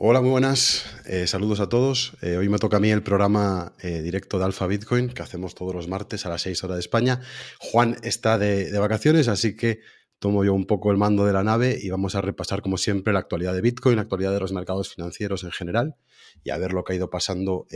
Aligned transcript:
Hola, 0.00 0.20
muy 0.20 0.30
buenas. 0.30 0.84
Eh, 1.06 1.26
saludos 1.26 1.58
a 1.58 1.68
todos. 1.68 2.12
Eh, 2.22 2.36
hoy 2.36 2.48
me 2.48 2.58
toca 2.58 2.76
a 2.76 2.80
mí 2.80 2.88
el 2.88 3.02
programa 3.02 3.72
eh, 3.80 4.00
directo 4.00 4.38
de 4.38 4.44
Alfa 4.44 4.68
Bitcoin 4.68 5.08
que 5.08 5.22
hacemos 5.22 5.56
todos 5.56 5.74
los 5.74 5.88
martes 5.88 6.24
a 6.24 6.28
las 6.28 6.42
6 6.42 6.62
horas 6.62 6.76
de 6.76 6.82
España. 6.82 7.20
Juan 7.58 7.96
está 8.04 8.38
de, 8.38 8.70
de, 8.70 8.78
vacaciones, 8.78 9.26
así 9.26 9.56
que 9.56 9.80
tomo 10.20 10.44
yo 10.44 10.54
un 10.54 10.66
poco 10.66 10.92
el 10.92 10.98
mando 10.98 11.24
de 11.24 11.32
la 11.32 11.42
nave 11.42 11.76
y 11.82 11.90
vamos 11.90 12.14
a 12.14 12.20
repasar, 12.20 12.62
como 12.62 12.78
siempre, 12.78 13.12
la 13.12 13.18
actualidad 13.18 13.54
de 13.54 13.60
Bitcoin, 13.60 13.96
la 13.96 14.02
actualidad 14.02 14.32
de 14.32 14.38
los 14.38 14.52
mercados 14.52 14.88
financieros 14.88 15.42
en 15.42 15.50
general 15.50 15.96
y 16.44 16.50
a 16.50 16.58
ver 16.58 16.74
lo 16.74 16.84
que 16.84 16.92
ha 16.92 16.96
ido 16.96 17.10
pasando 17.10 17.66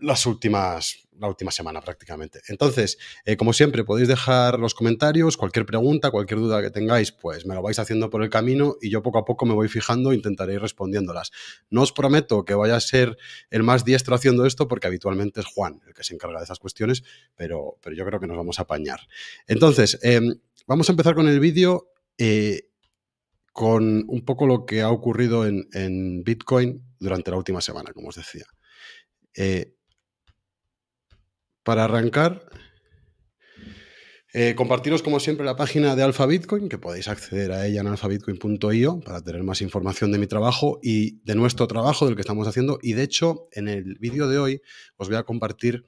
las 0.00 0.26
últimas, 0.26 1.08
la 1.18 1.28
última 1.28 1.50
semana 1.50 1.80
prácticamente. 1.80 2.40
Entonces, 2.48 2.98
eh, 3.24 3.36
como 3.36 3.52
siempre, 3.52 3.84
podéis 3.84 4.08
dejar 4.08 4.58
los 4.58 4.74
comentarios, 4.74 5.36
cualquier 5.36 5.66
pregunta, 5.66 6.10
cualquier 6.10 6.40
duda 6.40 6.62
que 6.62 6.70
tengáis, 6.70 7.12
pues 7.12 7.46
me 7.46 7.54
lo 7.54 7.62
vais 7.62 7.78
haciendo 7.78 8.10
por 8.10 8.22
el 8.22 8.30
camino 8.30 8.76
y 8.80 8.90
yo 8.90 9.02
poco 9.02 9.18
a 9.18 9.24
poco 9.24 9.46
me 9.46 9.54
voy 9.54 9.68
fijando 9.68 10.12
e 10.12 10.14
intentaré 10.14 10.54
ir 10.54 10.60
respondiéndolas. 10.60 11.30
No 11.70 11.82
os 11.82 11.92
prometo 11.92 12.44
que 12.44 12.54
vaya 12.54 12.76
a 12.76 12.80
ser 12.80 13.16
el 13.50 13.62
más 13.62 13.84
diestro 13.84 14.14
haciendo 14.14 14.46
esto 14.46 14.68
porque 14.68 14.86
habitualmente 14.86 15.40
es 15.40 15.46
Juan 15.46 15.80
el 15.86 15.94
que 15.94 16.04
se 16.04 16.14
encarga 16.14 16.38
de 16.38 16.44
esas 16.44 16.58
cuestiones, 16.58 17.02
pero, 17.34 17.78
pero 17.82 17.96
yo 17.96 18.04
creo 18.04 18.20
que 18.20 18.26
nos 18.26 18.36
vamos 18.36 18.58
a 18.58 18.62
apañar. 18.62 19.00
Entonces, 19.46 19.98
em, 20.02 20.38
vamos 20.66 20.88
a 20.88 20.92
empezar 20.92 21.14
con 21.14 21.28
el 21.28 21.40
vídeo. 21.40 21.90
Eh, 22.16 22.64
con 23.52 24.04
un 24.06 24.24
poco 24.24 24.46
lo 24.46 24.64
que 24.64 24.82
ha 24.82 24.90
ocurrido 24.90 25.44
en, 25.44 25.68
en, 25.72 26.22
Bitcoin 26.22 26.80
durante 27.00 27.32
la 27.32 27.38
última 27.38 27.60
semana, 27.60 27.92
como 27.92 28.10
os 28.10 28.14
decía. 28.14 28.44
Eh, 29.34 29.77
para 31.68 31.84
arrancar, 31.84 32.48
eh, 34.32 34.54
compartiros 34.56 35.02
como 35.02 35.20
siempre 35.20 35.44
la 35.44 35.54
página 35.54 35.94
de 35.96 36.02
Alpha 36.02 36.24
Bitcoin, 36.24 36.70
que 36.70 36.78
podéis 36.78 37.08
acceder 37.08 37.52
a 37.52 37.66
ella 37.66 37.82
en 37.82 37.88
alphabitcoin.io 37.88 39.00
para 39.00 39.20
tener 39.20 39.42
más 39.42 39.60
información 39.60 40.10
de 40.10 40.16
mi 40.16 40.26
trabajo 40.26 40.80
y 40.82 41.20
de 41.26 41.34
nuestro 41.34 41.66
trabajo, 41.68 42.06
del 42.06 42.14
que 42.14 42.22
estamos 42.22 42.48
haciendo. 42.48 42.78
Y 42.80 42.94
de 42.94 43.02
hecho, 43.02 43.48
en 43.52 43.68
el 43.68 43.98
vídeo 43.98 44.28
de 44.28 44.38
hoy 44.38 44.62
os 44.96 45.08
voy 45.08 45.18
a 45.18 45.24
compartir 45.24 45.84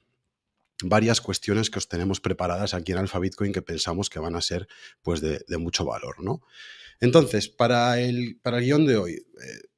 varias 0.83 1.19
cuestiones 1.19 1.71
que 1.71 1.79
os 1.79 1.87
tenemos 1.87 2.21
preparadas 2.21 2.75
aquí 2.75 2.91
en 2.91 2.99
Alpha 2.99 3.17
Bitcoin 3.17 3.51
que 3.51 3.63
pensamos 3.63 4.11
que 4.11 4.19
van 4.19 4.35
a 4.35 4.41
ser 4.41 4.67
pues, 5.01 5.19
de, 5.19 5.57
mucho 5.57 5.83
valor. 5.83 6.23
¿no? 6.23 6.43
Entonces, 6.99 7.49
para 7.49 7.99
el, 7.99 8.39
para 8.43 8.59
guion 8.59 8.85
de 8.85 8.97
hoy, 8.97 9.13
eh, 9.13 9.70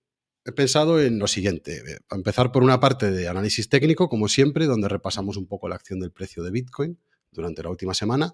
he 0.45 0.52
pensado 0.52 1.02
en 1.02 1.19
lo 1.19 1.27
siguiente. 1.27 1.77
Eh, 1.77 1.99
empezar 2.11 2.52
por 2.52 2.63
una 2.63 2.80
parte 2.80 3.11
de 3.11 3.27
análisis 3.27 3.69
técnico, 3.69 4.09
como 4.09 4.27
siempre, 4.27 4.66
donde 4.66 4.89
repasamos 4.89 5.38
un 5.38 5.47
poco 5.47 5.67
la 5.67 5.75
acción 5.75 5.99
del 5.99 6.11
precio 6.11 6.44
de 6.44 6.52
Bitcoin 6.52 6.99
durante 7.31 7.63
la 7.63 7.69
última 7.69 7.94
semana. 7.94 8.33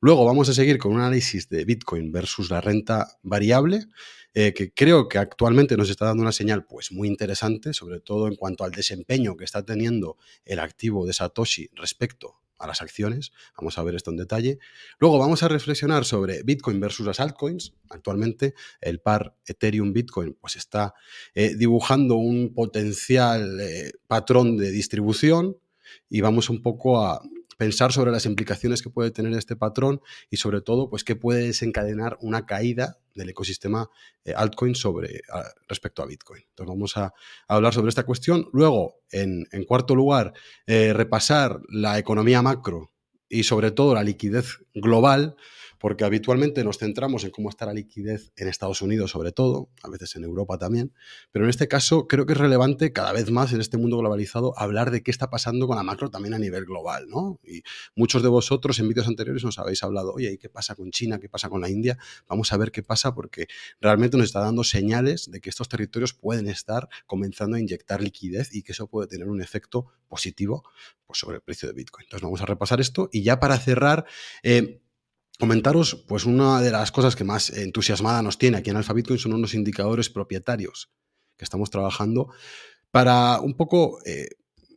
Luego 0.00 0.24
vamos 0.24 0.48
a 0.48 0.54
seguir 0.54 0.78
con 0.78 0.92
un 0.92 1.00
análisis 1.00 1.48
de 1.48 1.64
Bitcoin 1.64 2.10
versus 2.10 2.50
la 2.50 2.60
renta 2.60 3.18
variable, 3.22 3.86
eh, 4.34 4.52
que 4.52 4.72
creo 4.72 5.08
que 5.08 5.18
actualmente 5.18 5.76
nos 5.76 5.88
está 5.88 6.06
dando 6.06 6.22
una 6.22 6.32
señal 6.32 6.66
pues, 6.66 6.90
muy 6.90 7.08
interesante, 7.08 7.72
sobre 7.72 8.00
todo 8.00 8.26
en 8.26 8.34
cuanto 8.34 8.64
al 8.64 8.72
desempeño 8.72 9.36
que 9.36 9.44
está 9.44 9.64
teniendo 9.64 10.16
el 10.44 10.58
activo 10.58 11.06
de 11.06 11.12
Satoshi 11.12 11.70
respecto 11.74 12.43
a 12.58 12.66
las 12.66 12.82
acciones. 12.82 13.32
Vamos 13.56 13.78
a 13.78 13.82
ver 13.82 13.94
esto 13.94 14.10
en 14.10 14.16
detalle. 14.16 14.58
Luego 14.98 15.18
vamos 15.18 15.42
a 15.42 15.48
reflexionar 15.48 16.04
sobre 16.04 16.42
Bitcoin 16.42 16.80
versus 16.80 17.06
las 17.06 17.20
altcoins. 17.20 17.74
Actualmente 17.90 18.54
el 18.80 19.00
par 19.00 19.36
Ethereum-Bitcoin 19.46 20.36
pues 20.40 20.56
está 20.56 20.94
eh, 21.34 21.54
dibujando 21.54 22.16
un 22.16 22.52
potencial 22.54 23.60
eh, 23.60 23.92
patrón 24.06 24.56
de 24.56 24.70
distribución 24.70 25.56
y 26.08 26.20
vamos 26.20 26.50
un 26.50 26.62
poco 26.62 27.04
a 27.04 27.22
pensar 27.56 27.92
sobre 27.92 28.10
las 28.10 28.26
implicaciones 28.26 28.82
que 28.82 28.90
puede 28.90 29.10
tener 29.10 29.32
este 29.34 29.56
patrón 29.56 30.00
y 30.30 30.36
sobre 30.36 30.60
todo, 30.60 30.88
pues 30.88 31.04
qué 31.04 31.16
puede 31.16 31.46
desencadenar 31.46 32.18
una 32.20 32.46
caída 32.46 32.98
del 33.14 33.30
ecosistema 33.30 33.88
eh, 34.24 34.34
altcoin 34.36 34.74
sobre, 34.74 35.22
respecto 35.68 36.02
a 36.02 36.06
Bitcoin. 36.06 36.42
Entonces 36.48 36.68
vamos 36.68 36.96
a, 36.96 37.12
hablar 37.48 37.72
sobre 37.74 37.88
esta 37.88 38.04
cuestión. 38.04 38.48
Luego, 38.52 39.00
en, 39.10 39.46
cuarto 39.66 39.94
lugar, 39.94 40.32
eh, 40.66 40.92
repasar 40.92 41.60
la 41.68 41.98
economía 41.98 42.42
macro 42.42 42.92
y 43.28 43.44
sobre 43.44 43.70
todo 43.70 43.94
la 43.94 44.02
liquidez 44.02 44.58
global 44.74 45.36
porque 45.84 46.04
habitualmente 46.04 46.64
nos 46.64 46.78
centramos 46.78 47.24
en 47.24 47.30
cómo 47.30 47.50
está 47.50 47.66
la 47.66 47.74
liquidez 47.74 48.32
en 48.36 48.48
Estados 48.48 48.80
Unidos 48.80 49.10
sobre 49.10 49.32
todo, 49.32 49.68
a 49.82 49.90
veces 49.90 50.16
en 50.16 50.24
Europa 50.24 50.56
también, 50.56 50.94
pero 51.30 51.44
en 51.44 51.50
este 51.50 51.68
caso 51.68 52.08
creo 52.08 52.24
que 52.24 52.32
es 52.32 52.38
relevante 52.38 52.90
cada 52.94 53.12
vez 53.12 53.30
más 53.30 53.52
en 53.52 53.60
este 53.60 53.76
mundo 53.76 53.98
globalizado 53.98 54.58
hablar 54.58 54.90
de 54.90 55.02
qué 55.02 55.10
está 55.10 55.28
pasando 55.28 55.66
con 55.66 55.76
la 55.76 55.82
macro 55.82 56.08
también 56.08 56.32
a 56.32 56.38
nivel 56.38 56.64
global, 56.64 57.06
¿no? 57.10 57.38
Y 57.44 57.62
muchos 57.94 58.22
de 58.22 58.30
vosotros 58.30 58.78
en 58.78 58.88
vídeos 58.88 59.08
anteriores 59.08 59.44
nos 59.44 59.58
habéis 59.58 59.82
hablado, 59.82 60.14
oye, 60.14 60.32
¿y 60.32 60.38
qué 60.38 60.48
pasa 60.48 60.74
con 60.74 60.90
China? 60.90 61.18
¿Qué 61.20 61.28
pasa 61.28 61.50
con 61.50 61.60
la 61.60 61.68
India? 61.68 61.98
Vamos 62.28 62.50
a 62.54 62.56
ver 62.56 62.72
qué 62.72 62.82
pasa 62.82 63.14
porque 63.14 63.46
realmente 63.78 64.16
nos 64.16 64.24
está 64.24 64.40
dando 64.40 64.64
señales 64.64 65.30
de 65.30 65.42
que 65.42 65.50
estos 65.50 65.68
territorios 65.68 66.14
pueden 66.14 66.48
estar 66.48 66.88
comenzando 67.04 67.58
a 67.58 67.60
inyectar 67.60 68.00
liquidez 68.02 68.54
y 68.54 68.62
que 68.62 68.72
eso 68.72 68.86
puede 68.86 69.06
tener 69.06 69.28
un 69.28 69.42
efecto 69.42 69.88
positivo 70.08 70.64
pues, 71.06 71.18
sobre 71.18 71.36
el 71.36 71.42
precio 71.42 71.68
de 71.68 71.74
Bitcoin. 71.74 72.06
Entonces 72.06 72.24
vamos 72.24 72.40
a 72.40 72.46
repasar 72.46 72.80
esto 72.80 73.10
y 73.12 73.22
ya 73.22 73.38
para 73.38 73.58
cerrar... 73.58 74.06
Eh, 74.42 74.80
comentaros, 75.38 76.04
pues 76.06 76.24
una 76.24 76.60
de 76.60 76.70
las 76.70 76.92
cosas 76.92 77.16
que 77.16 77.24
más 77.24 77.50
entusiasmada 77.50 78.22
nos 78.22 78.38
tiene 78.38 78.58
aquí 78.58 78.70
en 78.70 78.76
Alpha 78.76 78.92
Bitcoin 78.92 79.18
son 79.18 79.34
unos 79.34 79.54
indicadores 79.54 80.10
propietarios 80.10 80.90
que 81.36 81.44
estamos 81.44 81.70
trabajando 81.70 82.28
para 82.90 83.40
un 83.40 83.56
poco 83.56 83.98
eh, 84.06 84.28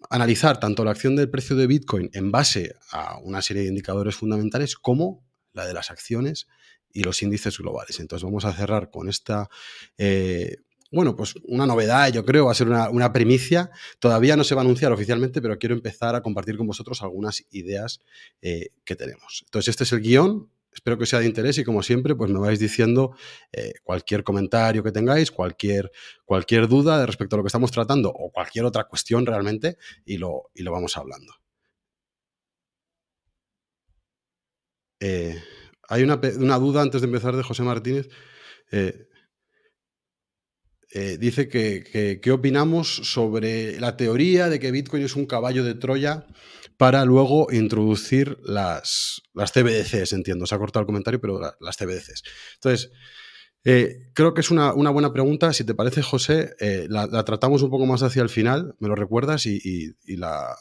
analizar 0.09 0.59
tanto 0.59 0.84
la 0.84 0.91
acción 0.91 1.16
del 1.16 1.29
precio 1.29 1.56
de 1.56 1.67
Bitcoin 1.67 2.09
en 2.13 2.31
base 2.31 2.75
a 2.91 3.19
una 3.19 3.41
serie 3.41 3.63
de 3.63 3.69
indicadores 3.69 4.16
fundamentales 4.16 4.75
como 4.75 5.23
la 5.53 5.66
de 5.66 5.73
las 5.73 5.91
acciones 5.91 6.47
y 6.91 7.03
los 7.03 7.22
índices 7.22 7.57
globales. 7.57 8.00
Entonces 8.00 8.23
vamos 8.23 8.46
a 8.46 8.53
cerrar 8.53 8.90
con 8.90 9.09
esta, 9.09 9.50
eh, 9.97 10.57
bueno, 10.91 11.15
pues 11.15 11.35
una 11.43 11.65
novedad, 11.65 12.11
yo 12.11 12.23
creo, 12.25 12.45
va 12.45 12.51
a 12.51 12.55
ser 12.55 12.67
una, 12.67 13.13
primicia. 13.13 13.71
Todavía 13.99 14.35
no 14.35 14.43
se 14.43 14.55
va 14.55 14.61
a 14.61 14.63
anunciar 14.63 14.91
oficialmente, 14.91 15.41
pero 15.41 15.57
quiero 15.57 15.75
empezar 15.75 16.15
a 16.15 16.21
compartir 16.21 16.57
con 16.57 16.67
vosotros 16.67 17.01
algunas 17.01 17.43
ideas 17.51 18.01
eh, 18.41 18.69
que 18.85 18.95
tenemos. 18.95 19.43
Entonces 19.45 19.69
este 19.69 19.83
es 19.83 19.91
el 19.93 20.01
guion, 20.01 20.49
Espero 20.77 20.99
que 20.99 21.07
sea 21.07 21.19
de 21.19 21.25
interés 21.25 21.57
y 21.57 21.63
como 21.63 21.81
siempre, 21.81 22.13
pues 22.13 22.29
me 22.29 22.37
vais 22.37 22.59
diciendo 22.59 23.15
eh, 23.51 23.73
cualquier 23.83 24.23
comentario 24.23 24.83
que 24.83 24.91
tengáis, 24.91 25.31
cualquier, 25.31 25.91
cualquier 26.23 26.67
duda 26.67 27.03
respecto 27.03 27.35
a 27.35 27.37
lo 27.37 27.43
que 27.43 27.47
estamos 27.47 27.71
tratando 27.71 28.11
o 28.11 28.31
cualquier 28.31 28.63
otra 28.65 28.83
cuestión 28.83 29.25
realmente 29.25 29.77
y 30.05 30.17
lo, 30.17 30.51
y 30.53 30.61
lo 30.61 30.71
vamos 30.71 30.95
hablando. 30.95 31.33
Eh, 34.99 35.41
hay 35.89 36.03
una, 36.03 36.17
duda 36.59 36.83
antes 36.83 37.01
de 37.01 37.07
empezar 37.07 37.35
de 37.35 37.41
José 37.41 37.63
Martínez. 37.63 38.07
Dice 41.19 41.47
que 41.47 42.19
qué 42.21 42.31
opinamos 42.31 42.87
sobre 43.03 43.79
la 43.79 43.97
teoría 43.97 44.49
de 44.49 44.59
que 44.59 44.71
Bitcoin 44.71 45.03
es 45.03 45.15
un 45.15 45.25
caballo 45.25 45.63
de 45.63 45.75
Troya 45.75 46.25
para 46.77 47.05
luego 47.05 47.47
introducir 47.51 48.37
las, 48.43 49.23
las 49.33 49.51
CBDCs, 49.51 50.13
entiendo. 50.13 50.45
Se 50.45 50.55
ha 50.55 50.59
cortado 50.59 50.81
el 50.81 50.85
comentario, 50.85 51.19
pero 51.19 51.39
las 51.59 51.77
CBDCs. 51.77 52.23
Entonces, 52.55 52.91
eh, 53.63 54.11
creo 54.13 54.33
que 54.33 54.41
es 54.41 54.51
una, 54.51 54.71
buena 54.71 55.11
pregunta. 55.11 55.51
Si 55.53 55.63
te 55.63 55.73
parece, 55.73 56.01
José, 56.01 56.55
eh, 56.59 56.87
la, 56.89 57.07
tratamos 57.25 57.63
un 57.63 57.69
poco 57.69 57.85
más 57.85 58.03
hacia 58.03 58.21
el 58.21 58.29
final, 58.29 58.75
me 58.79 58.87
lo 58.87 58.95
recuerdas, 58.95 59.45
y, 59.45 59.95
la, 60.05 60.55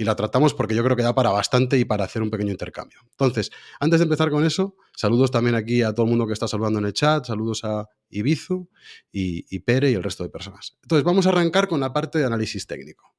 y 0.00 0.04
la 0.04 0.16
tratamos 0.16 0.54
porque 0.54 0.74
yo 0.74 0.82
creo 0.82 0.96
que 0.96 1.02
da 1.02 1.14
para 1.14 1.28
bastante 1.28 1.76
y 1.78 1.84
para 1.84 2.04
hacer 2.04 2.22
un 2.22 2.30
pequeño 2.30 2.50
intercambio. 2.50 3.00
Entonces, 3.10 3.50
antes 3.80 4.00
de 4.00 4.04
empezar 4.04 4.30
con 4.30 4.46
eso, 4.46 4.74
saludos 4.96 5.30
también 5.30 5.54
aquí 5.54 5.82
a 5.82 5.92
todo 5.92 6.06
el 6.06 6.10
mundo 6.10 6.26
que 6.26 6.32
está 6.32 6.48
saludando 6.48 6.78
en 6.78 6.86
el 6.86 6.94
chat, 6.94 7.26
saludos 7.26 7.64
a 7.64 7.86
Ibizu 8.08 8.66
y, 9.12 9.58
Pere 9.60 9.90
y 9.90 9.94
el 9.94 10.02
resto 10.02 10.22
de 10.22 10.30
personas. 10.30 10.78
Entonces, 10.82 11.04
vamos 11.04 11.26
a 11.26 11.28
arrancar 11.28 11.68
con 11.68 11.80
la 11.80 11.92
parte 11.92 12.18
de 12.18 12.24
análisis 12.24 12.66
técnico. 12.66 13.14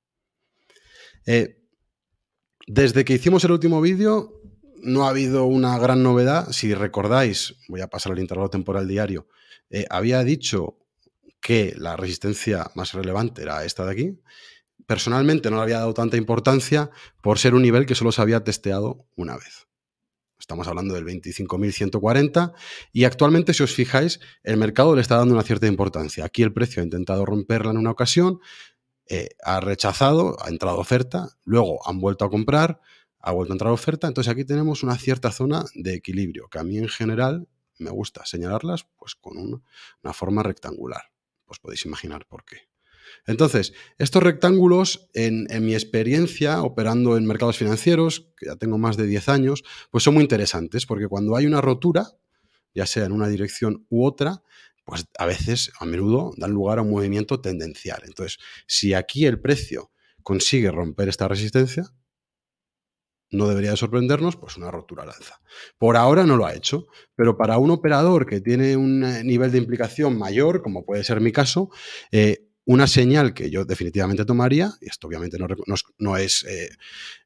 Eh, 1.28 1.62
desde 2.66 3.06
que 3.06 3.14
hicimos 3.14 3.44
el 3.44 3.52
último 3.52 3.80
vídeo, 3.80 4.41
no 4.81 5.06
ha 5.06 5.09
habido 5.09 5.46
una 5.46 5.78
gran 5.78 6.02
novedad. 6.02 6.52
Si 6.52 6.74
recordáis, 6.74 7.58
voy 7.68 7.81
a 7.81 7.90
pasar 7.90 8.14
al 8.14 8.20
intervalo 8.20 8.50
temporal 8.50 8.88
diario, 8.88 9.28
eh, 9.70 9.86
había 9.91 10.24
dicho 10.24 10.79
que 11.40 11.76
la 11.78 11.96
resistencia 11.96 12.72
más 12.73 12.94
relevante 12.94 13.44
era 13.44 13.66
esta 13.66 13.85
de 13.85 13.91
aquí. 13.91 14.20
Personalmente 14.87 15.49
no 15.49 15.57
le 15.57 15.63
había 15.63 15.79
dado 15.79 15.93
tanta 15.93 16.17
importancia 16.17 16.89
por 17.22 17.39
ser 17.39 17.53
un 17.53 17.61
nivel 17.61 17.85
que 17.85 17.95
solo 17.95 18.11
se 18.11 18.22
había 18.22 18.43
testeado 18.43 19.05
una 19.16 19.35
vez. 19.35 19.67
Estamos 20.39 20.67
hablando 20.67 20.95
del 20.95 21.05
25.140 21.05 22.53
y 22.91 23.03
actualmente, 23.03 23.53
si 23.53 23.61
os 23.61 23.73
fijáis, 23.73 24.19
el 24.43 24.57
mercado 24.57 24.95
le 24.95 25.01
está 25.01 25.17
dando 25.17 25.35
una 25.35 25.43
cierta 25.43 25.67
importancia. 25.67 26.25
Aquí 26.25 26.41
el 26.41 26.51
precio 26.51 26.81
ha 26.81 26.83
intentado 26.83 27.25
romperla 27.25 27.72
en 27.72 27.78
una 27.78 27.91
ocasión, 27.91 28.39
eh, 29.07 29.29
ha 29.43 29.59
rechazado, 29.59 30.37
ha 30.43 30.49
entrado 30.49 30.79
oferta, 30.79 31.37
luego 31.43 31.87
han 31.87 31.99
vuelto 31.99 32.25
a 32.25 32.29
comprar, 32.29 32.81
ha 33.19 33.31
vuelto 33.31 33.53
a 33.53 33.55
entrar 33.55 33.72
oferta, 33.72 34.07
entonces 34.07 34.31
aquí 34.31 34.43
tenemos 34.43 34.83
una 34.83 34.97
cierta 34.97 35.31
zona 35.31 35.66
de 35.75 35.93
equilibrio, 35.93 36.47
que 36.49 36.57
a 36.59 36.63
mí 36.63 36.78
en 36.79 36.89
general 36.89 37.47
me 37.78 37.91
gusta 37.91 38.25
señalarlas 38.25 38.87
pues 38.97 39.16
con 39.16 39.37
una, 39.37 40.13
forma 40.13 40.43
rectangular. 40.43 41.11
Pues 41.45 41.59
podéis 41.59 41.85
imaginar 41.85 42.25
por 42.25 42.45
qué. 42.45 42.71
Entonces, 43.25 43.73
estos 43.97 44.23
rectángulos, 44.23 45.09
en, 45.13 45.47
mi 45.66 45.73
experiencia 45.73 46.61
operando 46.63 47.17
en 47.17 47.25
mercados 47.25 47.58
financieros, 47.58 48.31
que 48.37 48.47
ya 48.47 48.55
tengo 48.55 48.78
más 48.78 48.97
de 48.97 49.08
10 49.08 49.29
años, 49.29 49.63
pues 49.91 50.03
son 50.03 50.16
muy 50.16 50.23
interesantes, 50.23 50.85
porque 50.85 51.08
cuando 51.08 51.35
hay 51.35 51.46
una 51.46 51.61
rotura, 51.61 52.08
ya 52.73 52.85
sea 52.85 53.05
en 53.05 53.11
una 53.11 53.28
dirección 53.28 53.85
u 53.90 54.05
otra, 54.05 54.43
pues 54.84 55.05
a 55.17 55.25
veces, 55.25 55.72
a 55.79 55.85
menudo, 55.85 56.31
dan 56.37 56.52
lugar 56.52 56.79
a 56.79 56.81
un 56.81 56.91
movimiento 56.91 57.41
tendencial. 57.41 58.02
Entonces, 58.05 58.40
si 58.67 58.93
aquí 58.93 59.25
el 59.25 59.40
precio 59.40 59.91
consigue 60.23 60.72
romper 60.72 61.09
esta 61.09 61.28
resistencia, 61.28 61.93
no 63.31 63.47
debería 63.47 63.72
de 63.72 63.78
sorprendernos, 63.78 64.35
pues 64.35 64.57
una 64.57 64.72
rotura 64.72 65.03
al 65.03 65.09
alza. 65.09 65.41
Por 65.78 65.96
ahora 65.96 66.25
no 66.25 66.35
lo 66.35 66.46
ha 66.46 66.53
hecho, 66.53 66.87
pero 67.16 67.37
para 67.37 67.57
un 67.57 67.72
operador 67.72 68.25
que 68.25 68.41
tiene 68.41 68.75
un 68.75 69.03
eh, 69.03 69.23
nivel 69.23 69.52
de 69.52 69.57
implicación 69.57 70.17
mayor, 70.17 70.61
como 70.61 70.85
puede 70.85 71.03
ser 71.03 71.22
mi 71.22 71.31
caso, 71.31 71.69
eh, 72.11 72.49
una 72.66 72.87
señal 72.87 73.34
que 73.34 73.49
yo 73.49 73.66
definitivamente 73.66 74.25
tomaría, 74.25 74.73
y 74.81 74.90
esto 74.90 75.08
obviamente 75.08 75.37
no, 75.97 76.17
es 76.17 76.43
eh, 76.43 76.69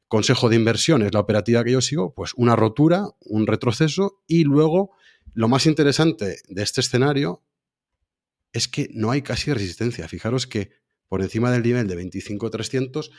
consejo 0.07 0.49
de 0.49 0.55
inversión, 0.55 1.01
es 1.01 1.13
la 1.13 1.19
operativa 1.19 1.63
que 1.63 1.71
yo 1.71 1.81
sigo, 1.81 2.13
pues 2.13 2.33
una 2.35 2.55
rotura, 2.55 3.05
un 3.21 3.47
retroceso 3.47 4.21
y 4.27 4.43
luego 4.43 4.91
lo 5.33 5.49
más 5.49 5.65
interesante 5.65 6.37
de 6.47 6.63
este 6.63 6.81
escenario 6.81 7.43
es 8.53 8.69
que 8.69 8.89
no 8.93 9.11
hay 9.11 9.21
casi 9.21 9.51
resistencia. 9.51 10.07
Fijaros 10.07 10.47
que 10.47 10.71
por 11.09 11.21
encima 11.21 11.51
del 11.51 11.63
nivel 11.63 11.88
de 11.88 11.97
25.300 11.97 13.11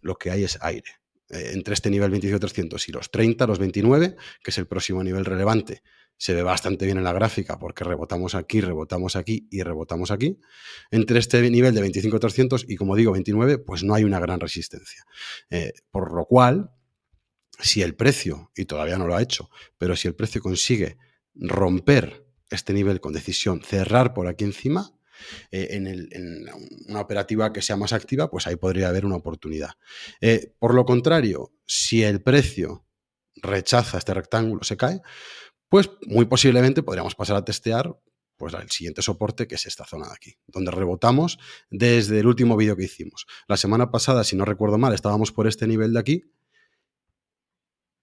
lo 0.00 0.14
que 0.16 0.30
hay 0.30 0.44
es 0.44 0.58
aire. 0.62 0.92
Eh, 1.28 1.50
entre 1.54 1.74
este 1.74 1.90
nivel 1.90 2.12
25.300 2.12 2.88
y 2.88 2.92
los 2.92 3.10
30, 3.10 3.46
los 3.48 3.58
29, 3.58 4.14
que 4.44 4.50
es 4.50 4.58
el 4.58 4.68
próximo 4.68 5.02
nivel 5.02 5.24
relevante, 5.24 5.82
se 6.18 6.34
ve 6.34 6.42
bastante 6.42 6.86
bien 6.86 6.98
en 6.98 7.04
la 7.04 7.12
gráfica 7.12 7.58
porque 7.58 7.84
rebotamos 7.84 8.34
aquí, 8.34 8.60
rebotamos 8.60 9.16
aquí 9.16 9.48
y 9.50 9.62
rebotamos 9.62 10.10
aquí. 10.10 10.38
Entre 10.90 11.18
este 11.18 11.48
nivel 11.50 11.74
de 11.74 11.82
25.300 11.82 12.64
y 12.68 12.76
como 12.76 12.96
digo 12.96 13.12
29, 13.12 13.58
pues 13.58 13.82
no 13.82 13.94
hay 13.94 14.04
una 14.04 14.20
gran 14.20 14.40
resistencia. 14.40 15.04
Eh, 15.50 15.72
por 15.90 16.14
lo 16.14 16.24
cual, 16.24 16.70
si 17.58 17.82
el 17.82 17.94
precio, 17.94 18.50
y 18.56 18.64
todavía 18.64 18.98
no 18.98 19.06
lo 19.06 19.14
ha 19.14 19.22
hecho, 19.22 19.50
pero 19.78 19.96
si 19.96 20.08
el 20.08 20.14
precio 20.14 20.40
consigue 20.40 20.96
romper 21.34 22.26
este 22.50 22.72
nivel 22.72 23.00
con 23.00 23.12
decisión, 23.12 23.62
cerrar 23.62 24.14
por 24.14 24.26
aquí 24.26 24.44
encima, 24.44 24.92
eh, 25.50 25.68
en, 25.72 26.46
una 26.88 27.00
operativa 27.00 27.52
que 27.52 27.62
sea 27.62 27.76
más 27.76 27.92
activa, 27.92 28.30
pues 28.30 28.46
ahí 28.46 28.56
podría 28.56 28.88
haber 28.88 29.04
una 29.04 29.16
oportunidad. 29.16 29.70
Eh, 30.20 30.54
por 30.58 30.74
lo 30.74 30.84
contrario, 30.84 31.52
si 31.66 32.02
el 32.02 32.22
precio 32.22 32.86
rechaza 33.36 33.98
este 33.98 34.14
rectángulo, 34.14 34.62
se 34.62 34.76
cae, 34.76 35.00
pues 35.68 35.90
muy 36.06 36.26
posiblemente 36.26 36.82
podríamos 36.82 37.14
pasar 37.14 37.36
a 37.36 37.44
testear 37.44 37.98
pues 38.36 38.54
el 38.54 38.70
siguiente 38.70 39.02
soporte 39.02 39.46
que 39.46 39.54
es 39.54 39.66
esta 39.66 39.84
zona 39.86 40.08
de 40.08 40.14
aquí, 40.14 40.34
donde 40.46 40.70
rebotamos 40.70 41.38
desde 41.70 42.20
el 42.20 42.26
último 42.26 42.56
vídeo 42.56 42.76
que 42.76 42.84
hicimos. 42.84 43.26
La 43.48 43.56
semana 43.56 43.90
pasada, 43.90 44.24
si 44.24 44.36
no 44.36 44.44
recuerdo 44.44 44.78
mal, 44.78 44.92
estábamos 44.92 45.32
por 45.32 45.46
este 45.46 45.66
nivel 45.66 45.94
de 45.94 46.00
aquí 46.00 46.32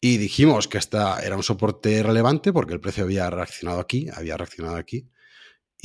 y 0.01 0.17
dijimos 0.17 0.67
que 0.67 0.79
esta 0.79 1.19
era 1.19 1.37
un 1.37 1.43
soporte 1.43 2.01
relevante 2.03 2.51
porque 2.51 2.73
el 2.73 2.79
precio 2.79 3.03
había 3.03 3.29
reaccionado 3.29 3.79
aquí, 3.79 4.07
había 4.13 4.37
reaccionado 4.37 4.75
aquí 4.75 5.09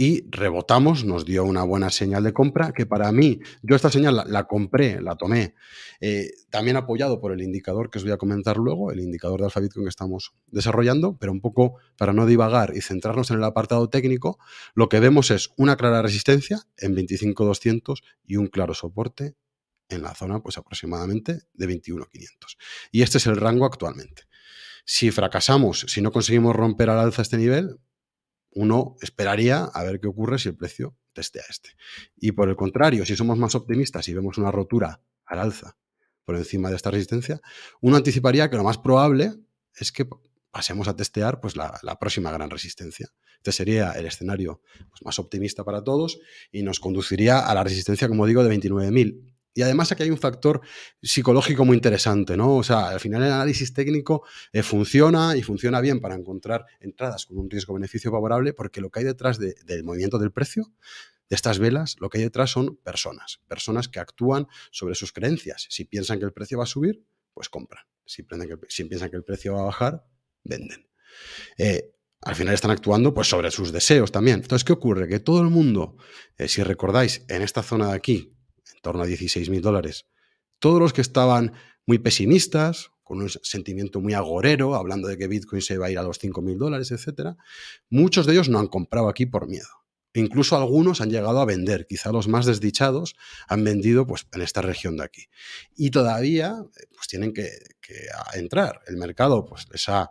y 0.00 0.30
rebotamos, 0.30 1.04
nos 1.04 1.24
dio 1.24 1.42
una 1.42 1.64
buena 1.64 1.90
señal 1.90 2.22
de 2.22 2.32
compra, 2.32 2.70
que 2.70 2.86
para 2.86 3.10
mí, 3.10 3.40
yo 3.62 3.74
esta 3.74 3.90
señal 3.90 4.22
la, 4.28 4.44
compré, 4.44 5.00
la 5.00 5.16
tomé, 5.16 5.56
eh, 6.00 6.30
también 6.50 6.76
apoyado 6.76 7.20
por 7.20 7.32
el 7.32 7.42
indicador 7.42 7.90
que 7.90 7.98
os 7.98 8.04
voy 8.04 8.12
a 8.12 8.16
comentar 8.16 8.58
luego, 8.58 8.92
el 8.92 9.00
indicador 9.00 9.40
de 9.40 9.46
Alpha 9.46 9.58
Bitcoin 9.58 9.86
que 9.86 9.90
estamos 9.90 10.34
desarrollando, 10.46 11.18
pero 11.18 11.32
un 11.32 11.40
poco 11.40 11.78
para 11.96 12.12
no 12.12 12.26
divagar 12.26 12.76
y 12.76 12.80
centrarnos 12.80 13.32
en 13.32 13.38
el 13.38 13.44
apartado 13.44 13.90
técnico, 13.90 14.38
lo 14.72 14.88
que 14.88 15.00
vemos 15.00 15.32
es 15.32 15.50
una 15.56 15.76
clara 15.76 16.00
resistencia 16.00 16.60
en 16.76 16.94
25.200 16.94 18.00
y 18.24 18.36
un 18.36 18.46
claro 18.46 18.74
soporte 18.74 19.34
en 19.88 20.02
la 20.02 20.14
zona 20.14 20.40
pues 20.40 20.58
aproximadamente 20.58 21.40
de 21.54 21.68
21.500. 21.68 22.56
Y 22.92 23.02
este 23.02 23.18
es 23.18 23.26
el 23.26 23.36
rango 23.36 23.66
actualmente. 23.66 24.28
Si 24.84 25.10
fracasamos, 25.10 25.86
si 25.88 26.02
no 26.02 26.12
conseguimos 26.12 26.54
romper 26.54 26.88
al 26.88 27.00
alza 27.00 27.22
este 27.22 27.36
nivel, 27.36 27.80
uno 28.50 28.96
esperaría 29.00 29.64
a 29.64 29.84
ver 29.84 30.00
qué 30.00 30.08
ocurre 30.08 30.38
si 30.38 30.48
el 30.48 30.56
precio 30.56 30.96
testea 31.12 31.44
este. 31.48 31.70
Y 32.16 32.32
por 32.32 32.48
el 32.48 32.56
contrario, 32.56 33.04
si 33.04 33.16
somos 33.16 33.38
más 33.38 33.54
optimistas 33.54 34.08
y 34.08 34.14
vemos 34.14 34.38
una 34.38 34.50
rotura 34.50 35.00
al 35.26 35.38
alza 35.40 35.76
por 36.24 36.36
encima 36.36 36.70
de 36.70 36.76
esta 36.76 36.90
resistencia, 36.90 37.40
uno 37.80 37.96
anticiparía 37.96 38.50
que 38.50 38.56
lo 38.56 38.64
más 38.64 38.78
probable 38.78 39.34
es 39.74 39.92
que 39.92 40.06
pasemos 40.50 40.88
a 40.88 40.96
testear 40.96 41.40
pues, 41.40 41.56
la, 41.56 41.98
próxima 42.00 42.30
gran 42.30 42.50
resistencia. 42.50 43.08
Este 43.36 43.52
sería 43.52 43.92
el 43.92 44.06
escenario 44.06 44.60
pues, 44.90 45.02
más 45.04 45.18
optimista 45.18 45.64
para 45.64 45.84
todos 45.84 46.18
y 46.50 46.62
nos 46.62 46.80
conduciría 46.80 47.38
a 47.40 47.54
la 47.54 47.64
resistencia, 47.64 48.08
como 48.08 48.26
digo, 48.26 48.44
de 48.44 48.54
29.000. 48.54 49.34
Y 49.58 49.62
además 49.62 49.90
aquí 49.90 50.05
hay 50.05 50.10
un 50.10 50.19
factor 50.19 50.60
psicológico 51.02 51.64
muy 51.64 51.75
interesante, 51.75 52.37
¿no? 52.37 52.55
O 52.55 52.62
sea, 52.62 52.90
al 52.90 53.00
final 53.00 53.25
el 53.25 53.32
análisis 53.32 53.75
técnico 53.75 54.25
eh, 54.52 54.62
funciona 54.62 55.37
y 55.37 55.43
funciona 55.43 55.81
bien 55.81 55.99
para 55.99 56.14
encontrar 56.14 56.64
entradas 56.78 57.26
con 57.26 57.38
un 57.38 57.50
riesgo-beneficio 57.50 58.12
favorable 58.12 58.52
porque 58.52 58.81
lo 58.81 58.88
que 58.88 59.00
hay 59.00 59.05
detrás 59.05 59.40
del 59.40 59.82
movimiento 59.82 60.20
del 60.20 60.31
precio 60.31 60.72
de 61.28 61.34
estas 61.34 61.58
velas, 61.58 61.96
lo 61.99 62.08
que 62.08 62.19
hay 62.19 62.25
detrás 62.25 62.52
son 62.52 62.76
personas, 62.76 63.40
personas 63.49 63.88
que 63.88 63.99
actúan 63.99 64.46
sobre 64.70 64.94
sus 64.94 65.10
creencias. 65.10 65.66
Si 65.70 65.84
piensan 65.87 66.20
que 66.20 66.26
el 66.26 66.32
precio 66.32 66.58
va 66.58 66.62
a 66.62 66.69
subir, 66.69 67.05
pues 67.34 67.49
compran. 67.49 67.82
Si, 68.06 68.22
piensan 68.22 69.10
que 69.10 69.16
el 69.16 69.25
precio 69.25 69.55
va 69.55 69.62
a 69.62 69.64
bajar, 69.64 70.06
venden. 70.44 70.88
Eh, 71.56 71.96
al 72.20 72.37
final 72.37 72.55
están 72.55 72.70
actuando 72.70 73.12
pues, 73.12 73.26
sobre 73.26 73.50
sus 73.50 73.72
deseos 73.72 74.12
también. 74.12 74.37
Entonces, 74.37 74.64
¿qué 74.64 74.72
ocurre? 74.72 75.08
Que 75.08 75.19
todo 75.19 75.43
el 75.43 75.50
mundo, 75.50 75.96
eh, 76.37 76.46
si 76.46 76.62
recordáis, 76.62 77.25
en 77.26 77.43
esta 77.43 77.64
zona 77.64 77.88
de 77.88 77.94
aquí, 77.94 78.38
en 78.78 78.82
torno 78.82 79.02
a 79.02 79.06
16 79.06 79.50
mil 79.50 79.60
dólares. 79.60 80.06
Todos 80.58 80.80
los 80.80 80.92
que 80.92 81.00
estaban 81.00 81.52
muy 81.86 81.98
pesimistas, 81.98 82.90
con 83.02 83.22
un 83.22 83.28
sentimiento 83.28 84.00
muy 84.00 84.14
agorero, 84.14 84.75
hablando 84.75 85.08
de 85.08 85.16
que 85.16 85.28
Bitcoin 85.28 85.62
se 85.62 85.78
va 85.78 85.86
a 85.86 85.90
ir 85.90 85.98
a 85.98 86.02
los 86.02 86.19
5 86.19 86.42
mil 86.42 86.58
dólares, 86.58 86.90
etc., 86.90 87.36
muchos 87.88 88.26
de 88.26 88.34
ellos 88.34 88.48
no 88.48 88.58
han 88.58 88.66
comprado 88.66 89.08
aquí 89.08 89.26
por 89.26 89.48
miedo. 89.48 89.69
Incluso 90.14 90.56
algunos 90.56 91.00
han 91.00 91.10
llegado 91.10 91.40
a 91.40 91.44
vender, 91.44 91.86
quizá 91.86 92.12
los 92.12 92.28
más 92.28 92.46
desdichados 92.46 93.14
han 93.46 93.64
vendido 93.64 94.06
pues, 94.06 94.26
en 94.32 94.42
esta 94.42 94.62
región 94.62 94.96
de 94.96 95.04
aquí. 95.04 95.26
Y 95.76 95.90
todavía 95.90 96.56
pues, 96.94 97.08
tienen 97.08 97.32
que, 97.32 97.50
entrar. 98.34 98.81
El 98.86 98.96
mercado 98.96 99.44
pues, 99.44 99.66
les 99.70 99.88
ha 99.88 100.10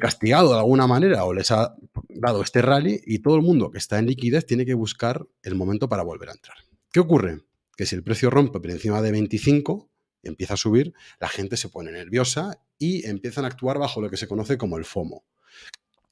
castigado 0.00 0.52
de 0.52 0.58
alguna 0.58 0.86
manera 0.86 1.24
o 1.24 1.34
les 1.34 1.50
ha 1.50 1.74
dado 2.08 2.42
este 2.42 2.62
rally 2.62 3.02
y 3.04 3.18
todo 3.18 3.36
el 3.36 3.42
mundo 3.42 3.70
que 3.70 3.76
está 3.76 3.98
en 3.98 4.06
liquidez 4.06 4.46
tiene 4.46 4.64
que 4.64 4.72
buscar 4.72 5.26
el 5.42 5.54
momento 5.54 5.88
para 5.88 6.02
volver 6.02 6.30
a 6.30 6.32
entrar. 6.32 6.56
¿Qué 6.90 7.00
ocurre? 7.00 7.42
Que 7.76 7.86
si 7.86 7.94
el 7.94 8.02
precio 8.02 8.30
rompe 8.30 8.60
por 8.60 8.70
encima 8.70 9.02
de 9.02 9.12
25 9.12 9.90
y 10.22 10.28
empieza 10.28 10.54
a 10.54 10.56
subir, 10.56 10.92
la 11.20 11.28
gente 11.28 11.56
se 11.56 11.68
pone 11.68 11.90
nerviosa 11.90 12.60
y 12.78 13.06
empiezan 13.06 13.44
a 13.44 13.48
actuar 13.48 13.78
bajo 13.78 14.00
lo 14.00 14.10
que 14.10 14.16
se 14.16 14.28
conoce 14.28 14.58
como 14.58 14.78
el 14.78 14.84
FOMO. 14.84 15.24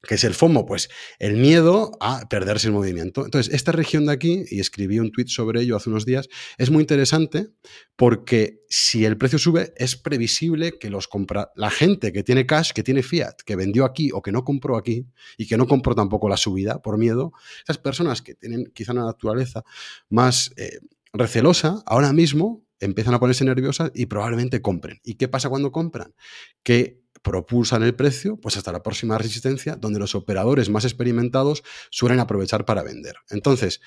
¿Qué 0.02 0.14
es 0.14 0.24
el 0.24 0.32
FOMO? 0.32 0.64
Pues 0.64 0.88
el 1.18 1.36
miedo 1.36 1.92
a 2.00 2.26
perderse 2.28 2.68
el 2.68 2.72
movimiento. 2.72 3.26
Entonces, 3.26 3.52
esta 3.52 3.70
región 3.70 4.06
de 4.06 4.12
aquí, 4.12 4.44
y 4.50 4.58
escribí 4.58 4.98
un 4.98 5.12
tweet 5.12 5.26
sobre 5.28 5.60
ello 5.60 5.76
hace 5.76 5.90
unos 5.90 6.06
días, 6.06 6.28
es 6.56 6.70
muy 6.70 6.80
interesante 6.80 7.48
porque 7.96 8.62
si 8.70 9.04
el 9.04 9.18
precio 9.18 9.38
sube, 9.38 9.74
es 9.76 9.96
previsible 9.96 10.78
que 10.78 10.88
los 10.88 11.06
compra 11.06 11.50
la 11.54 11.68
gente 11.68 12.12
que 12.12 12.22
tiene 12.22 12.46
cash, 12.46 12.72
que 12.72 12.82
tiene 12.82 13.02
fiat, 13.02 13.42
que 13.44 13.56
vendió 13.56 13.84
aquí 13.84 14.10
o 14.12 14.22
que 14.22 14.32
no 14.32 14.42
compró 14.42 14.78
aquí 14.78 15.06
y 15.36 15.46
que 15.46 15.58
no 15.58 15.66
compró 15.66 15.94
tampoco 15.94 16.30
la 16.30 16.38
subida 16.38 16.80
por 16.80 16.96
miedo, 16.96 17.32
esas 17.62 17.76
personas 17.76 18.22
que 18.22 18.34
tienen 18.34 18.72
quizá 18.72 18.92
una 18.92 19.04
naturaleza 19.04 19.64
más 20.08 20.50
eh, 20.56 20.78
recelosa, 21.12 21.82
ahora 21.86 22.12
mismo 22.12 22.64
empiezan 22.78 23.14
a 23.14 23.20
ponerse 23.20 23.44
nerviosas 23.44 23.90
y 23.94 24.06
probablemente 24.06 24.62
compren. 24.62 25.00
¿Y 25.04 25.14
qué 25.14 25.28
pasa 25.28 25.48
cuando 25.48 25.70
compran? 25.70 26.14
Que 26.62 27.00
propulsan 27.22 27.82
el 27.82 27.94
precio 27.94 28.38
pues 28.38 28.56
hasta 28.56 28.72
la 28.72 28.82
próxima 28.82 29.18
resistencia, 29.18 29.76
donde 29.76 29.98
los 29.98 30.14
operadores 30.14 30.70
más 30.70 30.84
experimentados 30.84 31.62
suelen 31.90 32.20
aprovechar 32.20 32.64
para 32.64 32.82
vender. 32.82 33.16
Entonces, 33.28 33.80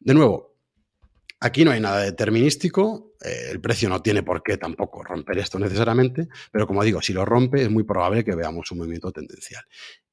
de 0.00 0.14
nuevo, 0.14 0.56
aquí 1.38 1.64
no 1.64 1.70
hay 1.70 1.80
nada 1.80 2.00
determinístico, 2.00 3.14
eh, 3.24 3.48
el 3.50 3.60
precio 3.60 3.88
no 3.88 4.02
tiene 4.02 4.22
por 4.22 4.42
qué 4.42 4.56
tampoco 4.56 5.02
romper 5.04 5.38
esto 5.38 5.58
necesariamente, 5.58 6.28
pero 6.50 6.66
como 6.66 6.82
digo, 6.82 7.00
si 7.00 7.12
lo 7.12 7.24
rompe 7.24 7.62
es 7.62 7.70
muy 7.70 7.84
probable 7.84 8.24
que 8.24 8.34
veamos 8.34 8.70
un 8.72 8.78
movimiento 8.78 9.12
tendencial. 9.12 9.64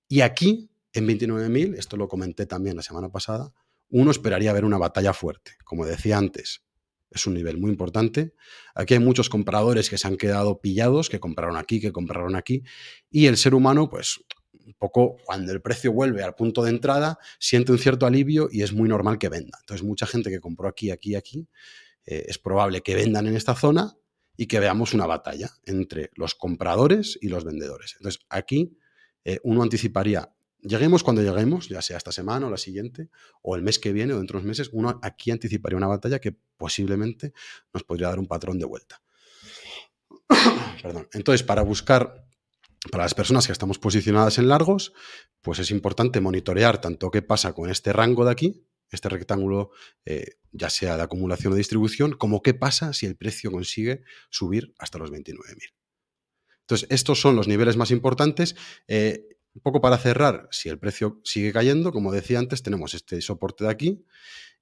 Y 0.08 0.22
aquí, 0.22 0.70
en 0.94 1.08
29.000, 1.08 1.78
esto 1.78 1.98
lo 1.98 2.08
comenté 2.08 2.46
también 2.46 2.76
la 2.76 2.84
semana 2.84 3.10
pasada, 3.10 3.52
uno 3.90 4.12
esperaría 4.12 4.54
ver 4.54 4.66
una 4.66 4.78
batalla 4.78 5.14
fuerte. 5.14 5.54
Como 5.64 5.86
decía 5.86 6.18
antes, 6.18 6.64
es 7.10 7.26
un 7.26 7.34
nivel 7.34 7.58
muy 7.58 7.72
importante. 7.72 8.34
Aquí 8.76 8.94
hay 8.94 9.00
muchos 9.00 9.30
compradores 9.30 9.90
que 9.90 9.98
se 9.98 10.08
han 10.08 10.18
quedado 10.18 10.60
pillados, 10.60 11.10
que 11.10 11.20
compraron 11.20 11.58
aquí, 11.58 11.80
que 11.80 11.92
compraron 11.92 12.36
aquí, 12.36 12.64
y 13.10 13.28
el 13.28 13.38
ser 13.38 13.56
humano, 13.56 13.90
pues 13.90 14.20
un 14.66 14.74
poco 14.74 15.16
cuando 15.24 15.54
el 15.54 15.62
precio 15.62 15.94
vuelve 15.94 16.24
al 16.24 16.36
punto 16.36 16.64
de 16.64 16.72
entrada, 16.72 17.18
siente 17.40 17.72
un 17.72 17.80
cierto 17.80 18.06
alivio 18.06 18.50
y 18.52 18.64
es 18.64 18.74
muy 18.74 18.90
normal 18.90 19.18
que 19.18 19.30
venda. 19.30 19.58
Entonces, 19.62 19.86
mucha 19.86 20.06
gente 20.06 20.30
que 20.30 20.42
compró 20.42 20.68
aquí, 20.68 20.92
aquí, 20.92 21.16
aquí, 21.16 21.48
eh, 22.06 22.26
es 22.28 22.38
probable 22.38 22.82
que 22.82 22.96
vendan 22.96 23.28
en 23.28 23.38
esta 23.38 23.56
zona 23.56 23.96
y 24.36 24.48
que 24.48 24.60
veamos 24.60 24.94
una 24.94 25.06
batalla 25.06 25.50
entre 25.66 26.12
los 26.16 26.36
compradores 26.36 27.18
y 27.22 27.30
los 27.30 27.46
vendedores. 27.46 27.96
Entonces, 27.98 28.22
aquí 28.30 28.78
eh, 29.24 29.40
uno 29.44 29.64
anticiparía 29.64 30.34
Lleguemos 30.68 31.04
cuando 31.04 31.22
lleguemos, 31.22 31.70
ya 31.70 31.82
sea 31.82 31.98
esta 31.98 32.12
semana 32.12 32.48
o 32.48 32.50
la 32.50 32.58
siguiente, 32.58 33.10
o 33.42 33.56
el 33.56 33.62
mes 33.62 33.80
que 33.80 33.94
viene 33.94 34.14
o 34.14 34.18
dentro 34.18 34.38
de 34.38 34.44
unos 34.44 34.58
meses, 34.58 34.70
uno 34.74 35.00
aquí 35.02 35.32
anticiparía 35.32 35.78
una 35.78 35.88
batalla 35.88 36.20
que 36.20 36.34
posiblemente 36.58 37.34
nos 37.74 37.84
podría 37.84 38.10
dar 38.10 38.20
un 38.20 38.28
patrón 38.28 38.60
de 38.60 38.66
vuelta. 38.66 39.02
Perdón. 40.84 41.08
Entonces, 41.14 41.44
para 41.44 41.62
buscar 41.62 42.28
para 42.92 43.04
las 43.04 43.14
personas 43.14 43.46
que 43.46 43.54
estamos 43.54 43.80
posicionadas 43.80 44.38
en 44.38 44.48
largos, 44.48 44.94
pues 45.42 45.60
es 45.60 45.72
importante 45.72 46.22
monitorear 46.22 46.80
tanto 46.80 47.12
qué 47.12 47.22
pasa 47.22 47.54
con 47.54 47.70
este 47.70 47.92
rango 47.94 48.26
de 48.26 48.32
aquí, 48.32 48.68
este 48.92 49.10
rectángulo, 49.10 49.72
eh, 50.06 50.38
ya 50.52 50.70
sea 50.70 50.96
de 50.96 51.04
acumulación 51.04 51.54
o 51.54 51.56
distribución, 51.56 52.14
como 52.14 52.42
qué 52.42 52.54
pasa 52.54 52.94
si 52.94 53.06
el 53.06 53.16
precio 53.16 53.52
consigue 53.52 54.04
subir 54.30 54.74
hasta 54.78 54.98
los 54.98 55.12
29.000. 55.12 55.74
Entonces, 56.62 56.88
estos 56.90 57.22
son 57.22 57.36
los 57.36 57.48
niveles 57.48 57.78
más 57.78 57.92
importantes. 57.92 58.56
Eh, 58.88 59.37
un 59.58 59.62
poco 59.62 59.82
para 59.82 59.98
cerrar, 59.98 60.48
si 60.52 60.70
el 60.70 60.78
precio 60.78 61.20
sigue 61.24 61.52
cayendo, 61.52 61.92
como 61.92 62.12
decía 62.12 62.38
antes, 62.38 62.62
tenemos 62.62 62.94
este 62.94 63.20
soporte 63.22 63.64
de 63.64 63.72
aquí 63.72 64.06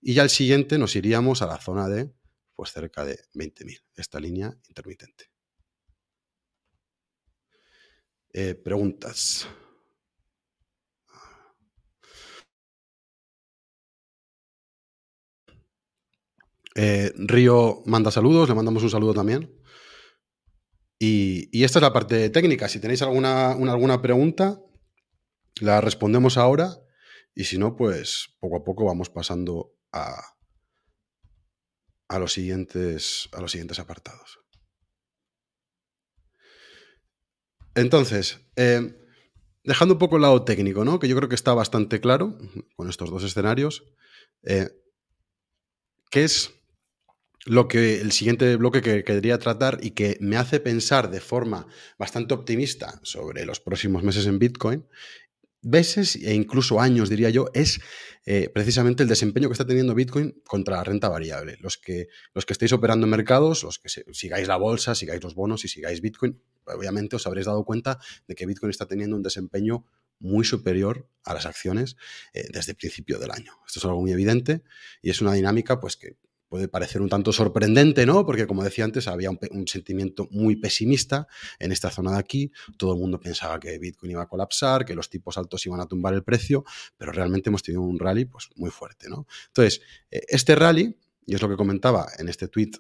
y 0.02 0.14
ya 0.14 0.24
el 0.24 0.30
siguiente 0.30 0.78
nos 0.78 0.96
iríamos 0.96 1.42
a 1.42 1.48
la 1.48 1.60
zona 1.60 1.90
de 1.90 2.10
pues 2.56 2.72
cerca 2.72 3.04
de 3.04 3.20
20.000, 3.34 3.84
esta 3.98 4.22
línea 4.22 4.58
intermitente. 4.70 5.25
Eh, 8.32 8.56
preguntas. 8.56 9.48
Eh, 16.75 17.12
Río 17.18 17.84
manda 17.86 18.12
saludos, 18.12 18.48
le 18.48 18.56
mandamos 18.56 18.84
un 18.84 18.90
saludo 18.90 19.14
también. 19.14 19.52
Y, 20.98 21.64
esta 21.64 21.80
es 21.80 21.84
la 21.84 21.92
parte 21.92 22.30
técnica. 22.30 22.70
Si 22.70 22.80
tenéis 22.80 23.02
alguna, 23.02 23.52
alguna 23.52 24.02
pregunta, 24.02 24.62
la 25.62 25.81
respondemos 25.81 26.38
ahora. 26.38 26.81
Y 27.33 27.45
si 27.45 27.57
no, 27.57 27.75
pues 27.75 28.35
poco 28.39 28.57
a 28.57 28.63
poco 28.63 28.85
vamos 28.85 29.09
pasando 29.09 29.75
a, 29.91 30.21
a, 32.07 32.19
los, 32.19 32.33
siguientes, 32.33 33.29
a 33.33 33.41
los 33.41 33.51
siguientes 33.51 33.79
apartados. 33.79 34.39
Entonces, 37.75 38.39
eh, 38.55 38.95
dejando 39.65 39.95
un 39.95 40.00
poco 40.00 40.15
el 40.15 40.21
lado 40.21 40.45
técnico, 40.45 40.85
¿no? 40.85 41.00
que 41.00 41.09
yo 41.09 41.15
creo 41.17 41.27
que 41.27 41.35
está 41.35 41.53
bastante 41.53 42.00
claro 42.00 42.38
con 42.77 42.89
estos 42.89 43.09
dos 43.09 43.24
escenarios, 43.24 43.83
eh, 44.43 44.69
¿qué 46.09 46.24
es 46.24 46.51
lo 47.45 47.67
que 47.67 48.01
el 48.01 48.12
siguiente 48.12 48.55
bloque 48.55 48.81
que 48.81 49.03
quería 49.03 49.38
tratar 49.38 49.79
y 49.81 49.91
que 49.91 50.17
me 50.19 50.38
hace 50.38 50.59
pensar 50.59 51.12
de 51.12 51.21
forma 51.21 51.67
bastante 51.97 52.33
optimista 52.33 53.00
sobre 53.03 53.45
los 53.45 53.59
próximos 53.59 54.03
meses 54.03 54.25
en 54.25 54.39
Bitcoin 54.39 54.88
veces 55.65 56.15
e 56.15 56.34
incluso 56.34 56.79
años, 56.79 57.10
diría 57.10 57.29
yo, 57.29 57.48
es 57.53 57.81
eh, 58.25 58.50
precisamente 58.53 59.03
el 59.03 59.10
desempeño 59.10 59.50
que 59.50 59.53
está 59.53 59.65
teniendo 59.65 59.95
Bitcoin 59.95 60.41
contra 60.45 60.77
la 60.77 60.84
renta 60.84 61.10
variable. 61.10 61.57
Los 61.60 61.77
que, 61.77 62.07
los 62.34 62.45
que 62.45 62.53
estéis 62.53 62.72
operando 62.72 63.05
en 63.05 63.10
mercados, 63.12 63.63
los 63.63 63.79
que 63.79 63.89
sigáis 63.89 64.48
la 64.48 64.57
bolsa, 64.57 64.95
sigáis 64.95 65.24
los 65.24 65.36
bonos 65.36 65.65
y 65.65 65.67
sigáis 65.67 66.01
Bitcoin, 66.01 66.39
obviamente 66.65 67.15
os 67.15 67.25
habréis 67.27 67.48
dado 67.48 67.65
cuenta 67.65 68.00
de 68.27 68.36
que 68.36 68.45
Bitcoin 68.45 68.69
está 68.69 68.86
teniendo 68.86 69.15
un 69.15 69.24
desempeño 69.24 69.86
muy 70.19 70.45
superior 70.45 71.10
a 71.24 71.34
las 71.34 71.45
acciones 71.45 71.98
eh, 72.34 72.48
desde 72.53 72.72
el 72.72 72.77
principio 72.77 73.19
del 73.19 73.31
año. 73.31 73.53
Esto 73.65 73.79
es 73.79 73.86
algo 73.86 74.01
muy 74.01 74.12
evidente 74.12 74.63
y 75.01 75.10
es 75.10 75.22
una 75.22 75.34
dinámica 75.34 75.79
pues 75.79 75.98
que 75.98 76.17
puede 76.48 76.68
parecer 76.68 77.02
un 77.02 77.10
tanto 77.10 77.32
sorprendente, 77.32 78.06
¿no? 78.06 78.25
Porque 78.25 78.48
como 78.48 78.64
decía 78.64 78.86
antes, 78.86 79.08
había 79.08 79.30
un, 79.30 79.68
sentimiento 79.68 80.28
muy 80.32 80.56
pesimista 80.56 81.28
en 81.60 81.72
esta 81.72 81.90
zona 81.90 82.12
de 82.12 82.20
aquí. 82.20 82.52
Todo 82.78 82.94
el 82.94 83.00
mundo 83.00 83.20
pensaba 83.20 83.60
que 83.60 83.78
Bitcoin 83.80 84.12
iba 84.12 84.24
a 84.24 84.28
colapsar, 84.28 84.86
que 84.86 84.96
los 84.96 85.10
tipos 85.10 85.38
altos 85.38 85.66
iban 85.66 85.80
a 85.80 85.88
tumbar 85.88 86.14
el 86.14 86.24
precio, 86.24 86.64
pero 86.98 87.12
realmente 87.12 87.50
hemos 87.50 87.64
tenido 87.64 87.82
un 87.82 88.00
rally 88.00 88.25
pues, 88.25 88.50
muy 88.56 88.70
fuerte, 88.70 89.10
¿no? 89.10 89.28
Entonces, 89.48 89.82
eh, 90.12 90.22
este 90.28 90.56
rally, 90.56 90.98
y 91.25 91.36
es 91.36 91.42
lo 91.42 91.50
que 91.50 91.56
comentaba 91.56 92.08
en 92.18 92.30
este 92.30 92.48
tweet 92.48 92.72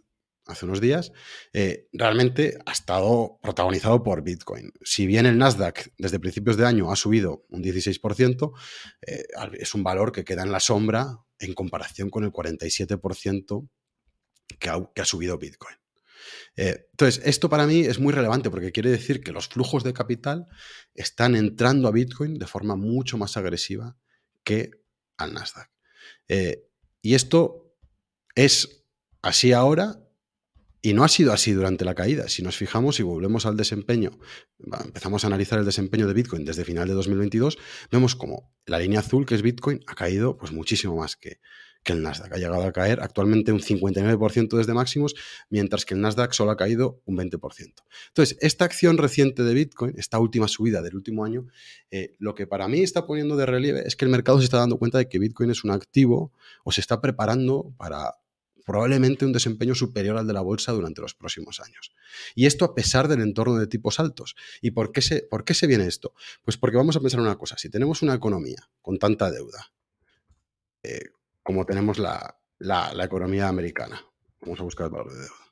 hace 0.47 0.65
unos 0.65 0.79
días, 0.79 1.11
eh, 1.53 1.87
realmente 1.91 2.59
ha 2.65 2.71
estado 2.71 3.39
protagonizado 3.41 4.03
por 4.03 4.21
Bitcoin. 4.21 4.71
Si 4.83 5.07
bien 5.07 5.25
el 5.25 5.37
Nasdaq 5.37 5.91
desde 5.97 6.19
principios 6.19 6.55
de 6.57 6.65
año 6.65 6.91
ha 6.91 6.95
subido 6.95 7.45
un 7.49 7.63
16%, 7.63 8.53
eh, 9.07 9.23
es 9.53 9.73
un 9.73 9.83
valor 9.83 10.11
que 10.11 10.23
queda 10.23 10.43
en 10.43 10.51
la 10.51 10.59
sombra 10.59 11.24
en 11.39 11.53
comparación 11.53 12.09
con 12.09 12.23
el 12.23 12.31
47% 12.31 13.69
que 14.59 14.69
ha, 14.69 14.89
que 14.93 15.01
ha, 15.01 15.05
subido 15.05 15.37
Bitcoin. 15.37 15.75
Eh, 16.55 16.87
entonces, 16.91 17.21
esto 17.25 17.49
para 17.49 17.67
mí 17.67 17.81
es 17.81 17.99
muy 17.99 18.13
relevante 18.13 18.49
porque 18.49 18.71
quiere 18.71 18.89
decir 18.89 19.21
que 19.21 19.31
los 19.31 19.47
flujos 19.47 19.83
de 19.83 19.93
capital 19.93 20.45
están 20.93 21.35
entrando 21.35 21.87
a 21.87 21.91
Bitcoin 21.91 22.35
de 22.35 22.47
forma 22.47 22.75
mucho 22.75 23.17
más 23.17 23.37
agresiva 23.37 23.97
que 24.43 24.71
al 25.17 25.33
Nasdaq. 25.33 25.69
y 27.01 27.15
esto 27.15 27.75
es 28.35 28.85
así 29.21 29.53
ahora 29.53 30.04
y 30.85 30.93
no 30.93 31.03
ha 31.03 31.07
sido 31.07 31.33
así 31.33 31.51
durante 31.51 31.83
la 31.83 31.95
caída. 31.95 32.29
Si 32.29 32.43
nos 32.43 32.57
fijamos 32.57 32.99
y 32.99 33.03
volvemos 33.03 33.47
al 33.47 33.57
desempeño, 33.57 34.11
empezamos 34.83 35.23
a 35.23 35.27
analizar 35.27 35.57
el 35.57 35.65
desempeño 35.65 36.05
de 36.05 36.13
Bitcoin 36.13 36.45
desde 36.45 36.63
final 36.63 36.87
de 36.87 36.93
2022, 36.93 37.57
vemos 37.89 38.15
como 38.15 38.53
la 38.67 38.77
línea 38.77 38.99
azul, 38.99 39.25
que 39.25 39.33
es 39.33 39.41
Bitcoin, 39.41 39.79
ha 39.87 39.95
caído 39.95 40.37
pues 40.37 40.51
muchísimo 40.51 40.95
más 40.95 41.15
que, 41.15 41.39
el 41.85 42.03
Nasdaq. 42.03 42.33
Ha 42.33 42.37
llegado 42.37 42.63
a 42.63 42.71
caer 42.71 42.99
actualmente 42.99 43.51
un 43.51 43.59
59% 43.59 44.57
desde 44.57 44.73
máximos, 44.73 45.15
mientras 45.49 45.85
que 45.85 45.95
el 45.95 46.01
Nasdaq 46.01 46.33
solo 46.33 46.51
ha 46.51 46.57
caído 46.57 47.01
un 47.05 47.15
20%. 47.17 47.73
Entonces, 48.07 48.37
esta 48.41 48.65
acción 48.65 48.97
reciente 48.97 49.43
de 49.43 49.53
Bitcoin, 49.53 49.93
esta 49.97 50.19
última 50.19 50.47
subida 50.47 50.81
del 50.83 50.95
último 50.95 51.25
año, 51.25 51.47
eh, 51.91 52.15
lo 52.17 52.33
que 52.33 52.47
para 52.47 52.67
mí 52.67 52.81
está 52.81 53.05
poniendo 53.05 53.37
de 53.37 53.45
relieve 53.45 53.83
es 53.85 53.95
que 53.95 54.05
el 54.05 54.11
mercado 54.11 54.39
se 54.39 54.45
está 54.45 54.57
dando 54.57 54.77
cuenta 54.77 54.97
de 54.99 55.09
que 55.09 55.19
Bitcoin 55.19 55.51
es 55.51 55.63
un 55.63 55.71
activo 55.71 56.31
o 56.63 56.71
se 56.71 56.81
está 56.81 57.01
preparando 57.01 57.73
para 57.77 58.15
probablemente 58.65 59.25
un 59.25 59.31
desempeño 59.31 59.75
superior 59.75 60.17
al 60.17 60.27
de 60.27 60.33
la 60.33 60.41
bolsa 60.41 60.71
durante 60.71 61.01
los 61.01 61.13
próximos 61.13 61.59
años. 61.59 61.93
Y 62.33 62.45
esto 62.45 62.65
a 62.65 62.75
pesar 62.75 63.07
del 63.07 63.21
entorno 63.21 63.55
de 63.55 63.67
tipos 63.67 63.99
altos. 63.99 64.35
¿Y 64.61 64.71
por 64.71 64.91
qué 64.91 65.01
se, 65.01 65.21
por 65.21 65.45
qué 65.45 65.53
se 65.53 65.67
viene 65.67 65.87
esto? 65.87 66.13
Pues 66.43 66.57
porque 66.57 66.77
vamos 66.77 66.95
a 66.95 66.99
pensar 66.99 67.19
una 67.19 67.37
cosa, 67.37 67.57
si 67.57 67.69
tenemos 67.69 68.01
una 68.01 68.15
economía 68.15 68.69
con 68.81 68.97
tanta 68.97 69.31
deuda, 69.31 69.71
eh, 70.83 71.11
como 71.43 71.65
tenemos 71.65 71.99
la, 71.99 72.37
la 72.59 73.03
economía 73.03 73.47
americana, 73.47 74.03
vamos 74.41 74.59
a 74.59 74.63
buscar 74.63 74.85
el 74.85 74.91
valor 74.91 75.13
de 75.13 75.19
deuda. 75.19 75.45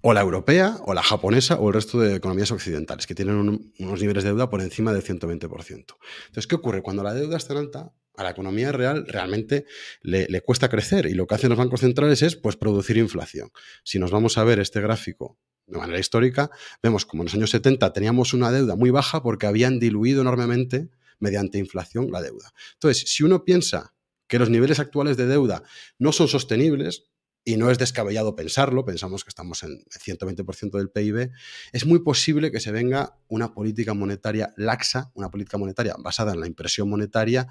o 0.00 0.14
la 0.14 0.20
europea, 0.20 0.78
o 0.84 0.94
la 0.94 1.02
japonesa, 1.02 1.56
o 1.56 1.68
el 1.68 1.74
resto 1.74 2.00
de 2.00 2.16
economías 2.16 2.50
occidentales, 2.52 3.06
que 3.06 3.14
tienen 3.14 3.36
unos 3.78 4.00
niveles 4.00 4.24
de 4.24 4.30
deuda 4.30 4.48
por 4.48 4.60
encima 4.60 4.92
del 4.92 5.02
120%. 5.02 5.96
Entonces, 6.26 6.46
¿qué 6.46 6.54
ocurre? 6.54 6.82
Cuando 6.82 7.02
la 7.02 7.14
deuda 7.14 7.36
es 7.36 7.46
tan 7.46 7.56
alta, 7.56 7.92
a 8.18 8.24
la 8.24 8.30
economía 8.30 8.72
real 8.72 9.06
realmente 9.06 9.64
le, 10.02 10.40
cuesta 10.40 10.68
crecer 10.68 11.06
y 11.06 11.14
lo 11.14 11.26
que 11.26 11.36
hacen 11.36 11.50
los 11.50 11.58
bancos 11.58 11.80
centrales 11.80 12.20
es 12.22 12.34
pues, 12.34 12.56
producir 12.56 12.96
inflación. 12.96 13.50
Si 13.84 14.00
nos 14.00 14.10
vamos 14.10 14.38
a 14.38 14.44
ver 14.44 14.58
este 14.58 14.80
gráfico 14.80 15.38
de 15.68 15.78
manera 15.78 16.00
histórica, 16.00 16.50
vemos 16.82 17.06
como 17.06 17.22
en 17.22 17.26
los 17.26 17.34
años 17.34 17.50
70 17.50 17.92
teníamos 17.92 18.34
una 18.34 18.50
deuda 18.50 18.74
muy 18.74 18.90
baja 18.90 19.22
porque 19.22 19.46
habían 19.46 19.78
diluido 19.78 20.22
enormemente 20.22 20.90
mediante 21.20 21.58
inflación 21.58 22.10
la 22.10 22.20
deuda. 22.20 22.52
Entonces, 22.74 23.08
si 23.08 23.22
uno 23.22 23.44
piensa 23.44 23.94
que 24.26 24.40
los 24.40 24.50
niveles 24.50 24.80
actuales 24.80 25.16
de 25.16 25.26
deuda 25.26 25.62
no 25.98 26.10
son 26.10 26.26
sostenibles, 26.26 27.08
y 27.48 27.56
no 27.56 27.70
es 27.70 27.78
descabellado 27.78 28.36
pensarlo, 28.36 28.84
pensamos 28.84 29.24
que 29.24 29.30
estamos 29.30 29.62
en 29.62 29.70
el 29.70 30.18
120% 30.18 30.76
del 30.76 30.90
PIB, 30.90 31.30
es 31.72 31.86
muy 31.86 32.00
posible 32.00 32.52
que 32.52 32.60
se 32.60 32.72
venga 32.72 33.16
una 33.26 33.54
política 33.54 33.94
monetaria 33.94 34.52
laxa, 34.58 35.10
una 35.14 35.30
política 35.30 35.56
monetaria 35.56 35.94
basada 35.98 36.34
en 36.34 36.40
la 36.40 36.46
impresión 36.46 36.90
monetaria, 36.90 37.48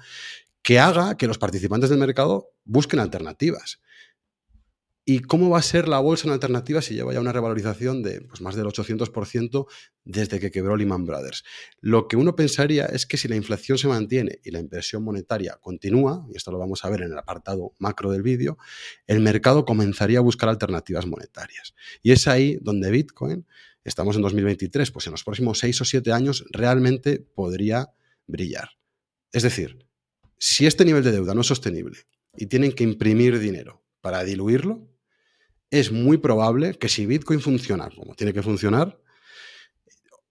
que 0.68 0.78
haga 0.78 1.16
que 1.16 1.26
los 1.26 1.38
participantes 1.38 1.88
del 1.88 1.98
mercado 1.98 2.50
busquen 2.66 3.00
alternativas. 3.00 3.80
¿Y 5.06 5.20
cómo 5.20 5.48
va 5.48 5.60
a 5.60 5.62
ser 5.62 5.88
la 5.88 5.98
bolsa 5.98 6.26
en 6.26 6.34
alternativa 6.34 6.82
si 6.82 6.92
lleva 6.92 7.14
ya 7.14 7.20
una 7.20 7.32
revalorización 7.32 8.02
de 8.02 8.20
pues, 8.20 8.42
más 8.42 8.54
del 8.54 8.66
800% 8.66 9.66
desde 10.04 10.38
que 10.38 10.50
quebró 10.50 10.76
Lehman 10.76 11.06
Brothers? 11.06 11.42
Lo 11.80 12.06
que 12.06 12.18
uno 12.18 12.36
pensaría 12.36 12.84
es 12.84 13.06
que 13.06 13.16
si 13.16 13.28
la 13.28 13.36
inflación 13.36 13.78
se 13.78 13.88
mantiene 13.88 14.40
y 14.44 14.50
la 14.50 14.58
inversión 14.58 15.02
monetaria 15.04 15.56
continúa, 15.58 16.26
y 16.30 16.36
esto 16.36 16.52
lo 16.52 16.58
vamos 16.58 16.84
a 16.84 16.90
ver 16.90 17.00
en 17.00 17.12
el 17.12 17.18
apartado 17.18 17.72
macro 17.78 18.10
del 18.10 18.20
vídeo, 18.20 18.58
el 19.06 19.20
mercado 19.20 19.64
comenzaría 19.64 20.18
a 20.18 20.20
buscar 20.20 20.50
alternativas 20.50 21.06
monetarias. 21.06 21.74
Y 22.02 22.12
es 22.12 22.28
ahí 22.28 22.58
donde 22.60 22.90
Bitcoin, 22.90 23.46
estamos 23.84 24.16
en 24.16 24.20
2023, 24.20 24.90
pues 24.90 25.06
en 25.06 25.12
los 25.12 25.24
próximos 25.24 25.60
6 25.60 25.80
o 25.80 25.84
7 25.86 26.12
años 26.12 26.44
realmente 26.50 27.20
podría 27.20 27.90
brillar. 28.26 28.68
Es 29.32 29.42
decir, 29.42 29.87
si 30.38 30.66
este 30.66 30.84
nivel 30.84 31.04
de 31.04 31.12
deuda 31.12 31.34
no 31.34 31.40
es 31.40 31.46
sostenible 31.46 31.98
y 32.36 32.46
tienen 32.46 32.72
que 32.72 32.84
imprimir 32.84 33.38
dinero 33.38 33.84
para 34.00 34.24
diluirlo, 34.24 34.88
es 35.70 35.92
muy 35.92 36.18
probable 36.18 36.74
que 36.74 36.88
si 36.88 37.06
Bitcoin 37.06 37.40
funciona 37.40 37.90
como 37.90 38.14
tiene 38.14 38.32
que 38.32 38.42
funcionar, 38.42 39.00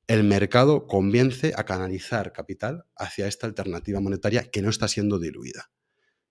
el 0.07 0.23
mercado 0.23 0.87
convence 0.87 1.53
a 1.55 1.65
canalizar 1.65 2.31
capital 2.31 2.85
hacia 2.95 3.27
esta 3.27 3.45
alternativa 3.45 3.99
monetaria 3.99 4.49
que 4.49 4.61
no 4.61 4.69
está 4.69 4.87
siendo 4.87 5.19
diluida. 5.19 5.69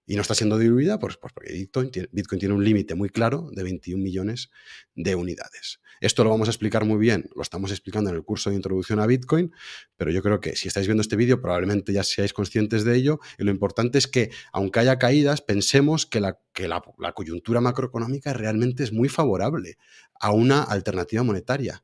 Y 0.07 0.15
no 0.15 0.23
está 0.23 0.35
siendo 0.35 0.57
diluida 0.57 0.99
pues, 0.99 1.17
pues 1.17 1.33
porque 1.33 1.53
Bitcoin 1.53 1.91
tiene, 1.91 2.55
un 2.55 2.65
límite 2.65 2.95
muy 2.95 3.09
claro 3.09 3.51
de 3.53 3.63
21 3.63 4.03
millones 4.03 4.51
de 4.95 5.15
unidades. 5.15 5.81
Esto 6.01 6.25
lo 6.25 6.31
vamos 6.31 6.49
a 6.49 6.51
explicar 6.51 6.85
muy 6.85 6.99
bien, 6.99 7.29
lo 7.35 7.43
estamos 7.43 7.71
explicando 7.71 8.11
en 8.11 8.17
el 8.17 8.23
curso 8.23 8.51
de 8.51 8.57
introducción 8.57 9.01
a 9.01 9.07
Bitcoin, 9.07 9.53
pero 9.97 10.11
yo 10.11 10.23
creo 10.23 10.41
que 10.41 10.55
si 10.55 10.69
estáis 10.69 10.87
viendo 10.87 11.01
este 11.01 11.17
vídeo 11.17 11.41
probablemente 11.41 11.93
ya 11.93 12.05
seáis 12.05 12.33
conscientes 12.33 12.85
de 12.85 12.97
ello 12.97 13.19
y 13.39 13.45
lo 13.45 13.51
importante 13.51 13.99
es 13.99 14.07
que 14.07 14.31
aunque 14.53 14.81
haya 14.81 14.99
caídas, 14.99 15.41
pensemos 15.41 16.07
que 16.07 16.21
la, 16.21 16.39
que 16.53 16.69
la, 16.69 16.83
coyuntura 17.15 17.61
macroeconómica 17.61 18.33
realmente 18.35 18.85
es 18.85 18.93
muy 18.93 19.09
favorable 19.09 19.79
a 20.21 20.33
una 20.33 20.63
alternativa 20.63 21.23
monetaria. 21.23 21.83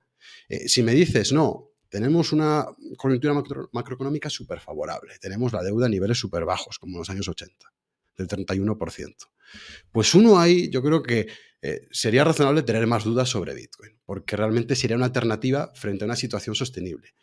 Eh, 0.48 0.68
si 0.68 0.82
me 0.82 0.92
dices, 0.92 1.32
no, 1.32 1.72
tenemos 1.88 2.32
una 2.32 2.66
coyuntura 2.96 3.34
macroeconómica 3.72 4.30
súper 4.30 4.60
favorable, 4.60 5.14
tenemos 5.20 5.52
la 5.52 5.62
deuda 5.62 5.86
a 5.86 5.88
niveles 5.88 6.18
súper 6.18 6.44
bajos, 6.44 6.78
como 6.78 6.96
en 6.96 7.00
los 7.00 7.10
años 7.10 7.28
80, 7.28 7.72
del 8.16 8.28
31%. 8.28 9.14
Pues 9.90 10.14
uno 10.14 10.38
ahí, 10.38 10.70
yo 10.70 10.82
creo 10.82 11.02
que 11.02 11.28
eh, 11.60 11.86
sería 11.90 12.24
razonable 12.24 12.62
tener 12.62 12.86
más 12.86 13.04
dudas 13.04 13.28
sobre 13.28 13.54
Bitcoin, 13.54 13.98
porque 14.04 14.36
realmente 14.36 14.74
sería 14.74 14.96
una 14.96 15.06
alternativa 15.06 15.70
frente 15.74 16.04
a 16.04 16.06
una 16.06 16.16
situación 16.16 16.54
sostenible. 16.54 17.14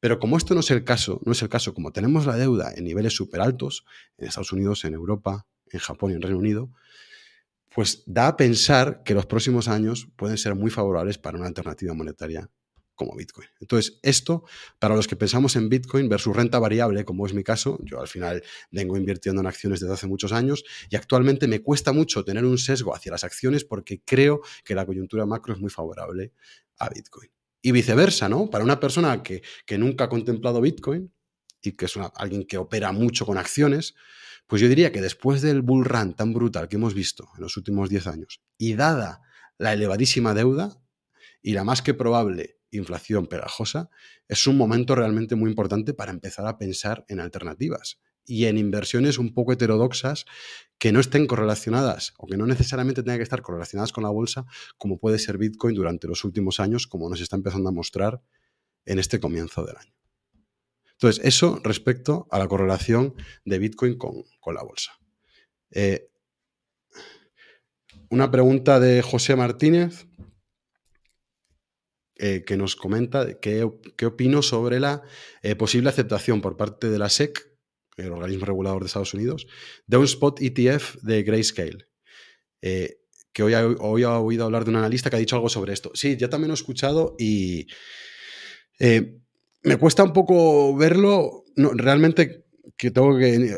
Pero 0.00 0.20
como 0.20 0.36
esto 0.36 0.54
no 0.54 0.60
es 0.60 0.70
el 0.70 0.84
caso, 0.84 1.20
no 1.24 1.32
es 1.32 1.42
el 1.42 1.48
caso, 1.48 1.74
como 1.74 1.92
tenemos 1.92 2.24
la 2.24 2.36
deuda 2.36 2.72
en 2.74 2.84
niveles 2.84 3.14
súper 3.14 3.40
altos, 3.40 3.84
en 4.16 4.28
Estados 4.28 4.52
Unidos, 4.52 4.84
en 4.84 4.94
Europa, 4.94 5.46
en 5.70 5.80
Japón 5.80 6.12
y 6.12 6.14
en 6.14 6.22
Reino 6.22 6.38
Unido, 6.38 6.70
pues 7.74 8.04
da 8.06 8.28
a 8.28 8.36
pensar 8.36 9.02
que 9.04 9.14
los 9.14 9.26
próximos 9.26 9.68
años 9.68 10.08
pueden 10.16 10.38
ser 10.38 10.54
muy 10.54 10.70
favorables 10.70 11.18
para 11.18 11.36
una 11.36 11.46
alternativa 11.46 11.94
monetaria 11.94 12.48
como 12.98 13.16
Bitcoin. 13.16 13.48
Entonces, 13.60 13.98
esto, 14.02 14.44
para 14.78 14.94
los 14.96 15.06
que 15.06 15.16
pensamos 15.16 15.56
en 15.56 15.68
Bitcoin 15.70 16.08
versus 16.08 16.36
renta 16.36 16.58
variable, 16.58 17.04
como 17.04 17.24
es 17.26 17.32
mi 17.32 17.44
caso, 17.44 17.78
yo 17.82 18.00
al 18.00 18.08
final 18.08 18.42
vengo 18.70 18.96
invirtiendo 18.96 19.40
en 19.40 19.46
acciones 19.46 19.80
desde 19.80 19.94
hace 19.94 20.08
muchos 20.08 20.32
años 20.32 20.64
y 20.90 20.96
actualmente 20.96 21.46
me 21.46 21.60
cuesta 21.62 21.92
mucho 21.92 22.24
tener 22.24 22.44
un 22.44 22.58
sesgo 22.58 22.94
hacia 22.94 23.12
las 23.12 23.24
acciones 23.24 23.64
porque 23.64 24.02
creo 24.04 24.42
que 24.64 24.74
la 24.74 24.84
coyuntura 24.84 25.24
macro 25.24 25.54
es 25.54 25.60
muy 25.60 25.70
favorable 25.70 26.32
a 26.78 26.88
Bitcoin. 26.90 27.30
Y 27.62 27.72
viceversa, 27.72 28.28
¿no? 28.28 28.50
Para 28.50 28.64
una 28.64 28.80
persona 28.80 29.22
que, 29.22 29.42
nunca 29.78 30.04
ha 30.04 30.08
contemplado 30.08 30.60
Bitcoin 30.60 31.12
y 31.62 31.72
que 31.72 31.84
es 31.86 31.96
alguien 32.16 32.44
que 32.46 32.58
opera 32.58 32.90
mucho 32.90 33.24
con 33.24 33.38
acciones, 33.38 33.94
pues 34.48 34.60
yo 34.60 34.68
diría 34.68 34.90
que 34.90 35.00
después 35.00 35.40
del 35.40 35.62
bull 35.62 35.84
run 35.84 36.14
tan 36.14 36.32
brutal 36.32 36.68
que 36.68 36.76
hemos 36.76 36.94
visto 36.94 37.28
en 37.36 37.42
los 37.42 37.56
últimos 37.56 37.90
10 37.90 38.06
años 38.08 38.40
y 38.56 38.74
dada 38.74 39.22
la 39.56 39.72
elevadísima 39.72 40.34
deuda 40.34 40.80
y 41.42 41.52
la 41.52 41.64
más 41.64 41.82
que 41.82 41.94
probable 41.94 42.57
inflación 42.70 43.26
pegajosa, 43.26 43.90
es 44.28 44.46
un 44.46 44.56
momento 44.56 44.94
realmente 44.94 45.34
muy 45.34 45.50
importante 45.50 45.94
para 45.94 46.12
empezar 46.12 46.46
a 46.46 46.58
pensar 46.58 47.04
en 47.08 47.20
alternativas 47.20 48.00
y 48.24 48.44
en 48.44 48.58
inversiones 48.58 49.18
un 49.18 49.32
poco 49.32 49.52
heterodoxas 49.52 50.26
que 50.78 50.92
no 50.92 51.00
estén 51.00 51.26
correlacionadas 51.26 52.12
o 52.18 52.26
que 52.26 52.36
no 52.36 52.46
necesariamente 52.46 53.02
tengan 53.02 53.18
que 53.18 53.22
estar 53.22 53.42
correlacionadas 53.42 53.92
con 53.92 54.04
la 54.04 54.10
bolsa, 54.10 54.44
como 54.76 54.98
puede 54.98 55.18
ser 55.18 55.38
Bitcoin 55.38 55.74
durante 55.74 56.06
los 56.06 56.24
últimos 56.24 56.60
años, 56.60 56.86
como 56.86 57.08
nos 57.08 57.20
está 57.20 57.36
empezando 57.36 57.70
a 57.70 57.72
mostrar 57.72 58.22
en 58.84 58.98
este 58.98 59.18
comienzo 59.18 59.64
del 59.64 59.76
año. 59.76 59.92
Entonces, 60.92 61.24
eso 61.24 61.60
respecto 61.62 62.26
a 62.30 62.38
la 62.38 62.48
correlación 62.48 63.14
de 63.44 63.58
Bitcoin 63.58 63.96
con, 63.96 64.24
la 64.52 64.62
bolsa. 64.62 64.98
Eh, 65.70 66.10
una 68.10 68.30
pregunta 68.30 68.80
de 68.80 69.00
José 69.02 69.36
Martínez. 69.36 70.06
Eh, 72.20 72.42
que 72.44 72.56
nos 72.56 72.74
comenta 72.74 73.38
qué, 73.38 73.62
opino 73.62 74.42
sobre 74.42 74.80
la 74.80 75.02
eh, 75.42 75.54
posible 75.54 75.88
aceptación 75.88 76.40
por 76.40 76.56
parte 76.56 76.90
de 76.90 76.98
la 76.98 77.08
SEC, 77.08 77.56
el 77.96 78.10
organismo 78.10 78.44
regulador 78.44 78.82
de 78.82 78.88
Estados 78.88 79.14
Unidos, 79.14 79.46
de 79.86 79.98
un 79.98 80.04
spot 80.04 80.40
ETF 80.42 80.96
de 81.02 81.22
Grayscale. 81.22 81.86
Eh, 82.60 82.96
que 83.32 83.44
hoy, 83.44 83.52
hoy 83.54 84.02
ha 84.02 84.18
oído 84.18 84.44
hablar 84.44 84.64
de 84.64 84.70
un 84.70 84.76
analista 84.76 85.10
que 85.10 85.16
ha 85.16 85.20
dicho 85.20 85.36
algo 85.36 85.48
sobre 85.48 85.72
esto. 85.72 85.92
Sí, 85.94 86.16
ya 86.16 86.28
también 86.28 86.48
lo 86.48 86.54
he 86.54 86.56
escuchado 86.56 87.14
y 87.20 87.68
me 88.80 89.76
cuesta 89.76 90.02
un 90.02 90.12
poco 90.12 90.76
verlo. 90.76 91.44
Realmente 91.54 92.46
que 92.76 92.90
tengo 92.90 93.16
que 93.16 93.48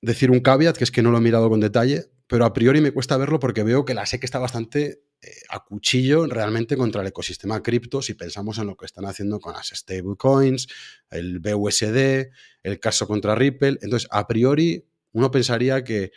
decir 0.00 0.30
un 0.30 0.40
caveat, 0.40 0.76
que 0.76 0.84
es 0.84 0.92
que 0.92 1.02
no 1.02 1.10
lo 1.10 1.18
he 1.18 1.22
mirado 1.22 1.48
con 1.48 1.58
detalle, 1.58 2.04
pero 2.28 2.44
a 2.44 2.52
priori 2.52 2.80
me 2.80 2.92
cuesta 2.92 3.16
verlo 3.16 3.40
porque 3.40 3.64
veo 3.64 3.84
que 3.84 3.94
la 3.94 4.06
SEC 4.06 4.22
está 4.22 4.38
bastante 4.38 5.02
a 5.48 5.64
cuchillo 5.64 6.26
realmente 6.26 6.76
contra 6.76 7.00
el 7.00 7.08
ecosistema 7.08 7.62
cripto 7.62 8.02
si 8.02 8.14
pensamos 8.14 8.58
en 8.58 8.66
lo 8.66 8.76
que 8.76 8.86
están 8.86 9.06
haciendo 9.06 9.40
con 9.40 9.54
las 9.54 9.68
stablecoins, 9.68 10.68
el 11.10 11.40
BUSD, 11.40 12.30
el 12.62 12.80
caso 12.80 13.06
contra 13.06 13.34
Ripple. 13.34 13.78
Entonces, 13.82 14.08
a 14.10 14.26
priori, 14.26 14.86
uno 15.12 15.30
pensaría 15.30 15.82
que, 15.82 16.12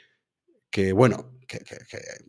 que 0.70 0.92
bueno, 0.92 1.40
que, 1.48 1.60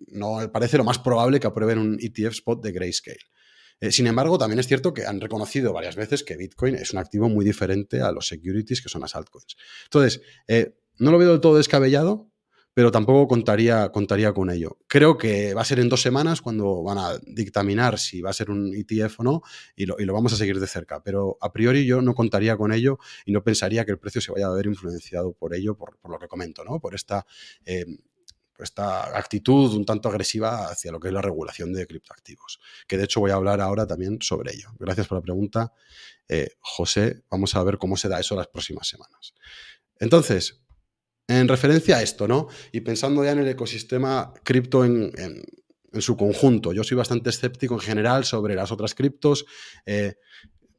no 0.08 0.50
parece 0.52 0.78
lo 0.78 0.84
más 0.84 0.98
probable 0.98 1.40
que 1.40 1.46
aprueben 1.46 1.78
un 1.78 1.98
ETF 2.00 2.32
spot 2.32 2.62
de 2.62 2.72
Grayscale. 2.72 3.18
Eh, 3.80 3.92
sin 3.92 4.06
embargo, 4.06 4.36
también 4.38 4.58
es 4.58 4.66
cierto 4.66 4.92
que 4.92 5.06
han 5.06 5.20
reconocido 5.20 5.72
varias 5.72 5.96
veces 5.96 6.22
que 6.22 6.36
Bitcoin 6.36 6.74
es 6.74 6.92
un 6.92 6.98
activo 6.98 7.28
muy 7.28 7.44
diferente 7.44 8.02
a 8.02 8.12
los 8.12 8.26
securities 8.26 8.82
que 8.82 8.88
son 8.88 9.00
las 9.00 9.14
altcoins. 9.14 9.56
Entonces, 9.84 10.20
eh, 10.48 10.76
no 10.98 11.10
lo 11.10 11.18
veo 11.18 11.30
del 11.30 11.40
todo 11.40 11.56
descabellado, 11.56 12.29
pero 12.80 12.90
tampoco 12.90 13.28
contaría, 13.28 13.90
contaría 13.92 14.32
con 14.32 14.48
ello. 14.48 14.78
Creo 14.86 15.18
que 15.18 15.52
va 15.52 15.60
a 15.60 15.66
ser 15.66 15.80
en 15.80 15.90
dos 15.90 16.00
semanas 16.00 16.40
cuando 16.40 16.82
van 16.82 16.96
a 16.96 17.18
dictaminar 17.26 17.98
si 17.98 18.22
va 18.22 18.30
a 18.30 18.32
ser 18.32 18.50
un 18.50 18.74
ETF 18.74 19.20
o 19.20 19.22
no 19.22 19.42
y 19.76 19.84
lo, 19.84 19.96
vamos 20.14 20.32
a 20.32 20.36
seguir 20.36 20.58
de 20.58 20.66
cerca, 20.66 21.02
pero 21.02 21.36
a 21.42 21.52
priori 21.52 21.84
yo 21.84 22.00
no 22.00 22.14
contaría 22.14 22.56
con 22.56 22.72
ello 22.72 22.98
y 23.26 23.32
no 23.32 23.44
pensaría 23.44 23.84
que 23.84 23.90
el 23.90 23.98
precio 23.98 24.22
se 24.22 24.32
vaya 24.32 24.46
a 24.46 24.54
ver 24.54 24.64
influenciado 24.64 25.34
por 25.34 25.54
ello, 25.54 25.76
por, 25.76 25.98
lo 26.08 26.18
que 26.18 26.26
comento, 26.26 26.64
¿no? 26.64 26.80
por 26.80 26.94
esta... 26.94 27.26
Eh, 27.66 27.84
esta 28.58 29.16
actitud 29.16 29.74
un 29.74 29.84
tanto 29.86 30.08
agresiva 30.08 30.68
hacia 30.68 30.90
lo 30.92 31.00
que 31.00 31.08
es 31.08 31.14
la 31.14 31.22
regulación 31.22 31.72
de 31.74 31.86
criptoactivos, 31.86 32.60
que 32.86 32.96
de 32.98 33.04
hecho 33.04 33.20
voy 33.20 33.30
a 33.30 33.34
hablar 33.34 33.60
ahora 33.60 33.86
también 33.86 34.18
sobre 34.20 34.52
ello. 34.54 34.68
Gracias 34.78 35.06
por 35.06 35.16
la 35.16 35.22
pregunta, 35.22 35.72
eh, 36.28 36.50
José. 36.60 37.24
Vamos 37.30 37.54
a 37.54 37.62
ver 37.62 37.78
cómo 37.78 37.96
se 37.96 38.10
da 38.10 38.20
eso 38.20 38.36
las 38.36 38.48
próximas 38.48 38.86
semanas. 38.86 39.32
Entonces, 39.98 40.60
en 41.30 41.46
referencia 41.46 41.98
a 41.98 42.02
esto, 42.02 42.26
¿no? 42.26 42.48
Y 42.72 42.80
pensando 42.80 43.22
ya 43.24 43.30
en 43.30 43.38
el 43.38 43.48
ecosistema 43.48 44.34
cripto 44.42 44.84
en, 44.84 45.12
su 45.98 46.16
conjunto. 46.16 46.72
Yo 46.72 46.84
soy 46.84 46.96
bastante 46.96 47.30
escéptico 47.30 47.74
en 47.74 47.80
general 47.80 48.24
sobre 48.24 48.54
las 48.54 48.70
otras 48.70 48.94
criptos. 48.94 49.44
Eh, 49.86 50.14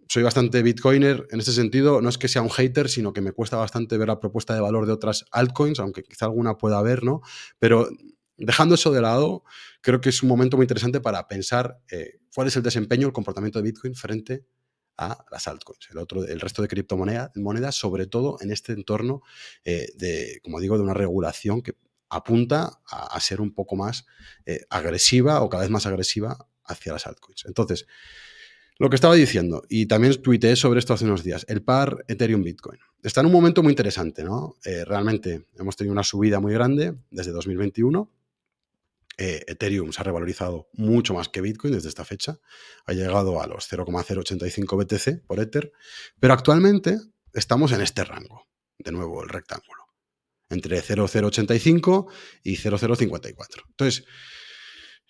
soy 0.07 0.23
bastante 0.23 0.61
bitcoiner 0.63 1.27
en 1.31 1.39
ese 1.39 1.51
sentido. 1.51 2.01
No 2.01 2.07
es 2.07 2.17
que 2.17 2.29
sea 2.29 2.41
un 2.41 2.49
hater, 2.49 2.87
sino 2.87 3.11
que 3.11 3.19
me 3.19 3.33
cuesta 3.33 3.57
bastante 3.57 3.97
ver 3.97 4.07
la 4.07 4.21
propuesta 4.21 4.53
de 4.53 4.61
valor 4.61 4.85
de 4.85 4.93
otras 4.93 5.25
altcoins, 5.31 5.79
aunque 5.79 6.03
quizá 6.03 6.25
alguna 6.25 6.57
pueda 6.57 6.77
haber, 6.77 7.03
¿no? 7.03 7.21
Pero 7.59 7.89
dejando 8.37 8.75
eso 8.75 8.91
de 8.91 9.01
lado, 9.01 9.43
creo 9.81 9.99
que 9.99 10.09
es 10.09 10.23
un 10.23 10.29
momento 10.29 10.57
muy 10.57 10.63
interesante 10.63 11.01
para 11.01 11.27
pensar 11.27 11.77
eh, 11.91 12.19
cuál 12.33 12.47
es 12.47 12.55
el 12.55 12.63
desempeño, 12.63 13.07
el 13.07 13.13
comportamiento 13.13 13.59
de 13.59 13.63
Bitcoin 13.63 13.95
frente 13.95 14.33
a 14.33 14.60
las 14.97 15.47
altcoins, 15.47 15.89
el, 15.91 15.97
otro, 15.97 16.25
el 16.25 16.39
resto 16.39 16.61
de 16.61 16.67
criptomonedas, 16.67 17.75
sobre 17.75 18.07
todo 18.07 18.37
en 18.41 18.51
este 18.51 18.73
entorno 18.73 19.21
eh, 19.65 19.87
de, 19.95 20.39
como 20.43 20.59
digo, 20.59 20.77
de 20.77 20.83
una 20.83 20.93
regulación 20.93 21.61
que 21.61 21.75
apunta 22.09 22.81
a, 22.89 23.19
ser 23.21 23.39
un 23.41 23.53
poco 23.53 23.75
más 23.75 24.05
eh, 24.45 24.61
agresiva 24.69 25.41
o 25.41 25.49
cada 25.49 25.63
vez 25.63 25.71
más 25.71 25.85
agresiva 25.85 26.37
hacia 26.65 26.93
las 26.93 27.07
altcoins. 27.07 27.45
Entonces, 27.45 27.87
lo 28.77 28.89
que 28.89 28.95
estaba 28.95 29.15
diciendo, 29.15 29.63
y 29.69 29.85
también 29.85 30.21
tuiteé 30.21 30.55
sobre 30.55 30.79
esto 30.79 30.93
hace 30.93 31.05
unos 31.05 31.23
días, 31.23 31.45
el 31.47 31.63
par 31.63 32.03
Ethereum-Bitcoin. 32.07 32.79
Está 33.03 33.21
en 33.21 33.27
un 33.27 33.31
momento 33.31 33.63
muy 33.63 33.71
interesante, 33.71 34.23
¿no? 34.23 34.55
Eh, 34.65 34.83
realmente 34.85 35.45
hemos 35.57 35.75
tenido 35.75 35.93
una 35.93 36.03
subida 36.03 36.39
muy 36.39 36.53
grande 36.53 36.95
desde 37.11 37.31
2021 37.31 38.09
eh, 39.17 39.43
Ethereum 39.47 39.91
se 39.91 40.01
ha 40.01 40.03
revalorizado 40.03 40.69
mucho 40.73 41.13
más 41.13 41.29
que 41.29 41.41
Bitcoin 41.41 41.73
desde 41.73 41.89
esta 41.89 42.05
fecha. 42.05 42.39
Ha 42.85 42.93
llegado 42.93 43.41
a 43.41 43.47
los 43.47 43.67
0,085 43.67 44.77
BTC 44.77 45.25
por 45.25 45.39
Ether. 45.39 45.71
Pero 46.19 46.33
actualmente 46.33 46.97
estamos 47.33 47.71
en 47.71 47.81
este 47.81 48.03
rango. 48.03 48.47
De 48.77 48.91
nuevo, 48.91 49.23
el 49.23 49.29
rectángulo. 49.29 49.83
Entre 50.49 50.81
0,085 50.81 52.07
y 52.43 52.55
0,054. 52.57 53.63
Entonces, 53.69 54.05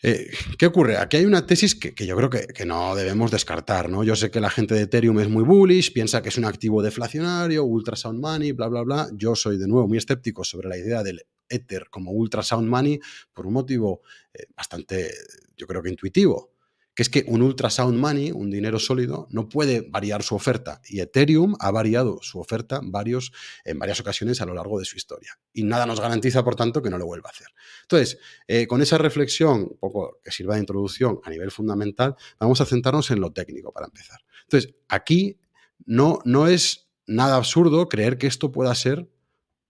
eh, 0.03 0.31
¿Qué 0.57 0.65
ocurre? 0.65 0.97
Aquí 0.97 1.17
hay 1.17 1.25
una 1.25 1.45
tesis 1.45 1.75
que, 1.75 1.93
yo 2.07 2.15
creo 2.15 2.29
que, 2.29 2.47
que, 2.47 2.65
no 2.65 2.95
debemos 2.95 3.29
descartar, 3.29 3.87
¿no? 3.87 4.03
Yo 4.03 4.15
sé 4.15 4.31
que 4.31 4.39
la 4.39 4.49
gente 4.49 4.73
de 4.73 4.81
Ethereum 4.81 5.19
es 5.19 5.29
muy 5.29 5.43
bullish, 5.43 5.93
piensa 5.93 6.23
que 6.23 6.29
es 6.29 6.39
un 6.39 6.45
activo 6.45 6.81
deflacionario, 6.81 7.63
ultra 7.63 7.95
sound 7.95 8.19
money, 8.19 8.51
bla, 8.51 8.67
bla, 8.67 8.81
bla. 8.81 9.09
Yo 9.13 9.35
soy 9.35 9.59
de 9.59 9.67
nuevo 9.67 9.87
muy 9.87 9.99
escéptico 9.99 10.43
sobre 10.43 10.69
la 10.69 10.77
idea 10.77 11.03
del 11.03 11.21
Ether 11.51 11.89
como 11.89 12.11
Ultrasound 12.11 12.67
Money 12.67 12.99
por 13.33 13.45
un 13.45 13.53
motivo 13.53 14.01
eh, 14.33 14.45
bastante, 14.55 15.11
yo 15.55 15.67
creo 15.67 15.83
que 15.83 15.89
intuitivo, 15.89 16.51
que 16.93 17.03
es 17.03 17.09
que 17.09 17.23
un 17.27 17.41
Ultrasound 17.41 17.97
Money, 17.97 18.31
un 18.31 18.51
dinero 18.51 18.77
sólido, 18.77 19.27
no 19.31 19.47
puede 19.47 19.81
variar 19.81 20.23
su 20.23 20.35
oferta. 20.35 20.81
Y 20.85 20.99
Ethereum 20.99 21.55
ha 21.59 21.71
variado 21.71 22.19
su 22.21 22.39
oferta 22.39 22.81
varios, 22.83 23.31
en 23.63 23.79
varias 23.79 23.99
ocasiones 24.01 24.41
a 24.41 24.45
lo 24.45 24.53
largo 24.53 24.77
de 24.77 24.85
su 24.85 24.97
historia. 24.97 25.39
Y 25.53 25.63
nada 25.63 25.85
nos 25.85 26.01
garantiza, 26.01 26.43
por 26.43 26.55
tanto, 26.55 26.81
que 26.81 26.89
no 26.89 26.97
lo 26.97 27.05
vuelva 27.05 27.29
a 27.29 27.31
hacer. 27.31 27.47
Entonces, 27.83 28.19
eh, 28.47 28.67
con 28.67 28.81
esa 28.81 28.97
reflexión, 28.97 29.61
un 29.61 29.77
poco 29.79 30.19
que 30.21 30.31
sirva 30.31 30.55
de 30.55 30.61
introducción 30.61 31.21
a 31.23 31.29
nivel 31.29 31.51
fundamental, 31.51 32.15
vamos 32.39 32.59
a 32.59 32.65
centrarnos 32.65 33.09
en 33.11 33.21
lo 33.21 33.31
técnico 33.31 33.71
para 33.71 33.85
empezar. 33.85 34.19
Entonces, 34.43 34.75
aquí 34.89 35.39
no, 35.85 36.19
no 36.25 36.47
es 36.47 36.89
nada 37.07 37.37
absurdo 37.37 37.87
creer 37.87 38.17
que 38.17 38.27
esto 38.27 38.51
pueda 38.51 38.75
ser 38.75 39.09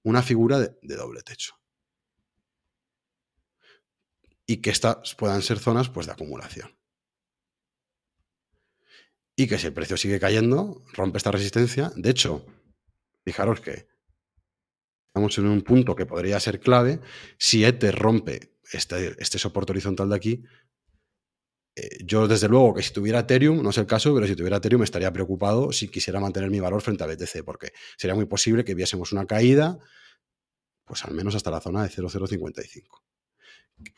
una 0.03 0.23
figura 0.23 0.57
de 0.59 0.95
doble 0.95 1.21
techo. 1.21 1.61
Y 4.51 4.57
que 4.57 4.69
estas 4.69 5.15
puedan 5.15 5.41
ser 5.41 5.59
zonas 5.59 5.89
pues, 5.89 6.07
de 6.07 6.11
acumulación. 6.11 6.77
Y 9.37 9.47
que 9.47 9.57
si 9.57 9.67
el 9.67 9.73
precio 9.73 9.95
sigue 9.95 10.19
cayendo, 10.19 10.83
rompe 10.91 11.19
esta 11.19 11.31
resistencia. 11.31 11.89
De 11.95 12.09
hecho, 12.09 12.45
fijaros 13.23 13.61
que 13.61 13.87
estamos 15.07 15.37
en 15.37 15.45
un 15.45 15.61
punto 15.61 15.95
que 15.95 16.05
podría 16.05 16.37
ser 16.41 16.59
clave. 16.59 16.99
Si 17.37 17.63
Ether 17.63 17.95
rompe 17.95 18.57
este, 18.73 19.15
este 19.19 19.39
soporte 19.39 19.71
horizontal 19.71 20.09
de 20.09 20.15
aquí, 20.17 20.43
eh, 21.77 22.03
yo 22.03 22.27
desde 22.27 22.49
luego 22.49 22.73
que 22.73 22.83
si 22.83 22.91
tuviera 22.91 23.19
Ethereum, 23.19 23.63
no 23.63 23.69
es 23.69 23.77
el 23.77 23.87
caso, 23.87 24.13
pero 24.13 24.27
si 24.27 24.35
tuviera 24.35 24.57
Ethereum 24.57 24.83
estaría 24.83 25.13
preocupado 25.13 25.71
si 25.71 25.87
quisiera 25.87 26.19
mantener 26.19 26.49
mi 26.49 26.59
valor 26.59 26.81
frente 26.81 27.05
a 27.05 27.07
BTC, 27.07 27.45
porque 27.45 27.71
sería 27.97 28.15
muy 28.15 28.25
posible 28.25 28.65
que 28.65 28.75
viésemos 28.75 29.13
una 29.13 29.25
caída, 29.25 29.79
pues 30.83 31.05
al 31.05 31.13
menos 31.13 31.35
hasta 31.35 31.51
la 31.51 31.61
zona 31.61 31.83
de 31.83 31.89
0,055 31.89 33.11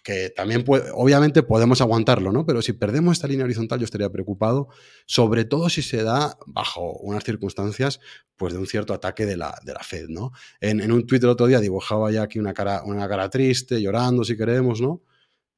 que 0.03 0.29
también 0.29 0.63
puede, 0.63 0.91
obviamente 0.93 1.43
podemos 1.43 1.81
aguantarlo, 1.81 2.31
¿no? 2.31 2.45
Pero 2.45 2.61
si 2.61 2.73
perdemos 2.73 3.13
esta 3.13 3.27
línea 3.27 3.45
horizontal 3.45 3.79
yo 3.79 3.85
estaría 3.85 4.09
preocupado, 4.09 4.67
sobre 5.05 5.45
todo 5.45 5.69
si 5.69 5.81
se 5.81 6.03
da 6.03 6.37
bajo 6.45 6.93
unas 6.99 7.23
circunstancias 7.23 7.99
pues 8.35 8.53
de 8.53 8.59
un 8.59 8.67
cierto 8.67 8.93
ataque 8.93 9.25
de 9.25 9.37
la, 9.37 9.57
de 9.63 9.73
la 9.73 9.81
Fed, 9.81 10.07
¿no? 10.09 10.31
En, 10.59 10.91
un 10.91 11.07
tuit 11.07 11.23
el 11.23 11.29
otro 11.29 11.47
día 11.47 11.59
dibujaba 11.59 12.11
ya 12.11 12.23
aquí 12.23 12.39
una 12.39 12.53
cara, 12.53 12.83
una 12.83 13.07
cara 13.07 13.29
triste, 13.29 13.81
llorando 13.81 14.23
si 14.23 14.35
queremos, 14.35 14.81
¿no? 14.81 15.03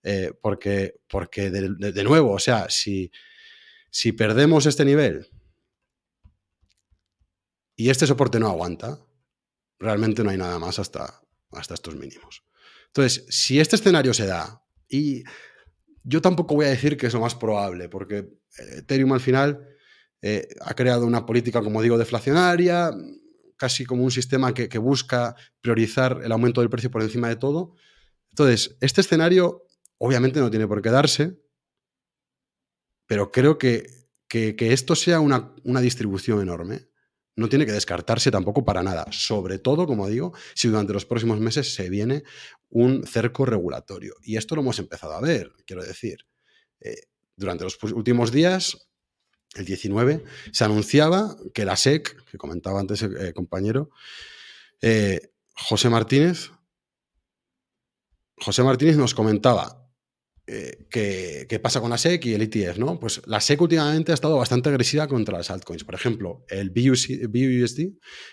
Eh, 0.04 0.34
porque 0.40 1.00
porque 1.10 1.50
de, 1.50 2.04
nuevo, 2.04 2.34
o 2.34 2.40
sea, 2.40 2.70
si, 2.70 3.12
si 3.90 4.12
perdemos 4.12 4.68
este 4.68 4.86
nivel 4.86 5.28
y 7.76 7.90
este 7.90 8.06
soporte 8.06 8.40
no 8.40 8.48
aguanta, 8.48 9.00
realmente 9.80 10.24
no 10.24 10.30
hay 10.30 10.38
nada 10.38 10.60
más 10.60 10.78
hasta, 10.80 11.22
hasta 11.52 11.74
estos 11.74 11.96
mínimos. 11.96 12.44
Entonces, 12.96 13.26
si 13.28 13.60
este 13.60 13.76
escenario 13.76 14.14
se 14.14 14.26
da, 14.26 14.64
y 14.88 15.26
yo 16.06 16.22
tampoco 16.22 16.56
voy 16.56 16.68
a 16.68 16.70
decir 16.70 16.96
que 16.96 17.08
es 17.08 17.14
lo 17.14 17.20
más 17.20 17.36
probable, 17.36 17.90
porque 17.90 18.20
eh, 18.20 18.78
Ethereum 18.78 19.12
al 19.12 19.20
final 19.20 19.68
eh, 20.22 20.48
ha 20.62 20.74
creado 20.76 21.06
una 21.06 21.26
política, 21.26 21.62
como 21.62 21.82
digo, 21.82 21.98
deflacionaria, 21.98 22.94
casi 23.58 23.84
como 23.84 24.06
un 24.06 24.12
sistema 24.12 24.54
que, 24.54 24.78
busca 24.78 25.36
priorizar 25.60 26.22
el 26.24 26.32
aumento 26.32 26.62
del 26.62 26.70
precio 26.70 26.90
por 26.90 27.02
encima 27.02 27.28
de 27.28 27.36
todo. 27.36 27.76
Entonces, 28.30 28.78
este 28.80 29.02
escenario 29.02 29.68
obviamente 29.98 30.40
no 30.40 30.50
tiene 30.50 30.66
por 30.66 30.82
qué 30.82 30.90
darse, 30.90 31.38
pero 33.08 33.30
creo 33.30 33.58
que, 33.58 33.88
que, 34.30 34.56
esto 34.72 34.96
sea 34.96 35.20
una, 35.20 35.54
una 35.66 35.82
distribución 35.82 36.42
enorme 36.42 36.88
no 37.36 37.50
tiene 37.50 37.66
que 37.66 37.72
descartarse 37.72 38.32
tampoco 38.32 38.64
para 38.64 38.84
nada, 38.84 39.06
sobre 39.12 39.60
todo, 39.60 39.86
como 39.86 40.08
digo, 40.08 40.34
si 40.54 40.68
durante 40.70 40.94
los 40.94 41.06
próximos 41.06 41.40
meses 41.40 41.74
se 41.74 41.90
viene 41.90 42.24
un 42.70 43.06
cerco 43.06 43.46
regulatorio. 43.46 44.16
Y 44.24 44.38
esto 44.38 44.56
lo 44.56 44.62
hemos 44.62 44.80
empezado 44.80 45.14
a 45.14 45.22
ver, 45.22 45.52
quiero 45.66 45.84
decir. 45.84 46.26
Eh, 46.80 46.96
durante 47.36 47.66
los 47.66 47.78
últimos 47.84 48.32
días, 48.32 48.88
el 49.56 49.66
19, 49.66 50.24
se 50.52 50.64
anunciaba 50.64 51.36
que 51.54 51.66
la 51.66 51.76
SEC, 51.76 52.24
que 52.26 52.38
comentaba 52.38 52.80
antes 52.80 53.02
el 53.02 53.18
eh, 53.18 53.34
compañero, 53.34 53.90
eh, 54.82 55.32
José 55.54 55.90
Martínez, 55.90 56.52
José 58.38 58.64
Martínez 58.64 58.98
nos 58.98 59.14
comentaba 59.14 59.85
eh, 60.48 60.86
¿qué, 60.92 61.60
pasa 61.60 61.82
con 61.82 61.90
la 61.90 61.98
SEC 61.98 62.26
y 62.26 62.34
el 62.34 62.44
ETF? 62.44 62.78
¿no? 62.78 63.00
Pues 63.00 63.22
la 63.26 63.42
SEC 63.42 63.60
últimamente 63.62 64.12
ha 64.12 64.16
estado 64.16 64.38
bastante 64.38 64.70
agresiva 64.70 65.08
contra 65.08 65.38
las 65.38 65.50
altcoins. 65.50 65.84
Por 65.84 65.96
ejemplo, 65.96 66.46
el 66.50 66.70
BUSD, 66.70 67.80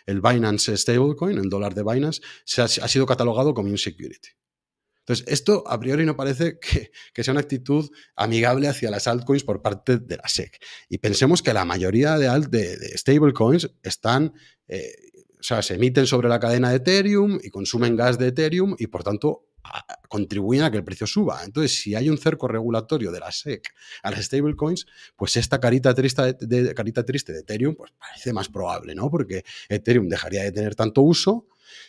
el 0.06 0.20
Binance 0.20 0.76
Stablecoin, 0.76 1.38
el 1.38 1.48
dólar 1.48 1.74
de 1.74 1.82
Binance, 1.82 2.20
se 2.44 2.62
ha, 2.62 2.68
sido 2.68 3.06
catalogado 3.06 3.54
como 3.54 3.70
un 3.70 3.78
security. 3.78 4.28
Entonces, 5.00 5.26
esto 5.26 5.64
a 5.66 5.80
priori 5.80 6.04
no 6.04 6.14
parece 6.14 6.58
que, 6.60 7.24
sea 7.24 7.32
una 7.32 7.40
actitud 7.40 7.90
amigable 8.14 8.68
hacia 8.68 8.90
las 8.90 9.08
altcoins 9.08 9.42
por 9.42 9.62
parte 9.62 9.98
de 9.98 10.16
la 10.16 10.28
SEC. 10.28 10.58
Y 10.88 10.98
pensemos 10.98 11.42
que 11.42 11.54
la 11.54 11.64
mayoría 11.64 12.18
de, 12.18 12.28
de, 12.48 12.98
stablecoins 12.98 13.70
están, 13.82 14.34
eh, 14.68 14.92
o 15.40 15.42
sea, 15.42 15.62
se 15.62 15.74
emiten 15.74 16.06
sobre 16.06 16.28
la 16.28 16.38
cadena 16.38 16.70
de 16.70 16.76
Ethereum 16.76 17.38
y 17.42 17.48
consumen 17.48 17.96
gas 17.96 18.18
de 18.18 18.28
Ethereum 18.28 18.76
y 18.78 18.88
por 18.88 19.02
tanto 19.02 19.48
contribuyen 20.08 20.64
a 20.64 20.70
que 20.70 20.76
el 20.76 20.84
precio 20.84 21.06
suba. 21.06 21.42
Entonces, 21.44 21.80
si 21.80 21.94
hay 21.94 22.10
un 22.10 22.18
cerco 22.18 22.48
regulatorio 22.48 23.10
de 23.12 23.20
la 23.20 23.32
SEC 23.32 23.68
a 24.02 24.10
las 24.10 24.24
stablecoins, 24.24 24.86
pues 25.16 25.36
esta 25.36 25.60
carita 25.60 25.94
triste 25.94 26.34
de, 26.40 26.74
carita 26.74 27.04
triste 27.04 27.32
de 27.32 27.40
Ethereum 27.40 27.74
pues 27.74 27.92
parece 27.98 28.32
más 28.32 28.48
probable, 28.48 28.94
¿no? 28.94 29.10
Porque 29.10 29.44
Ethereum 29.68 30.08
dejaría 30.08 30.42
de 30.42 30.52
tener 30.52 30.74
tanto 30.74 31.02
uso 31.02 31.46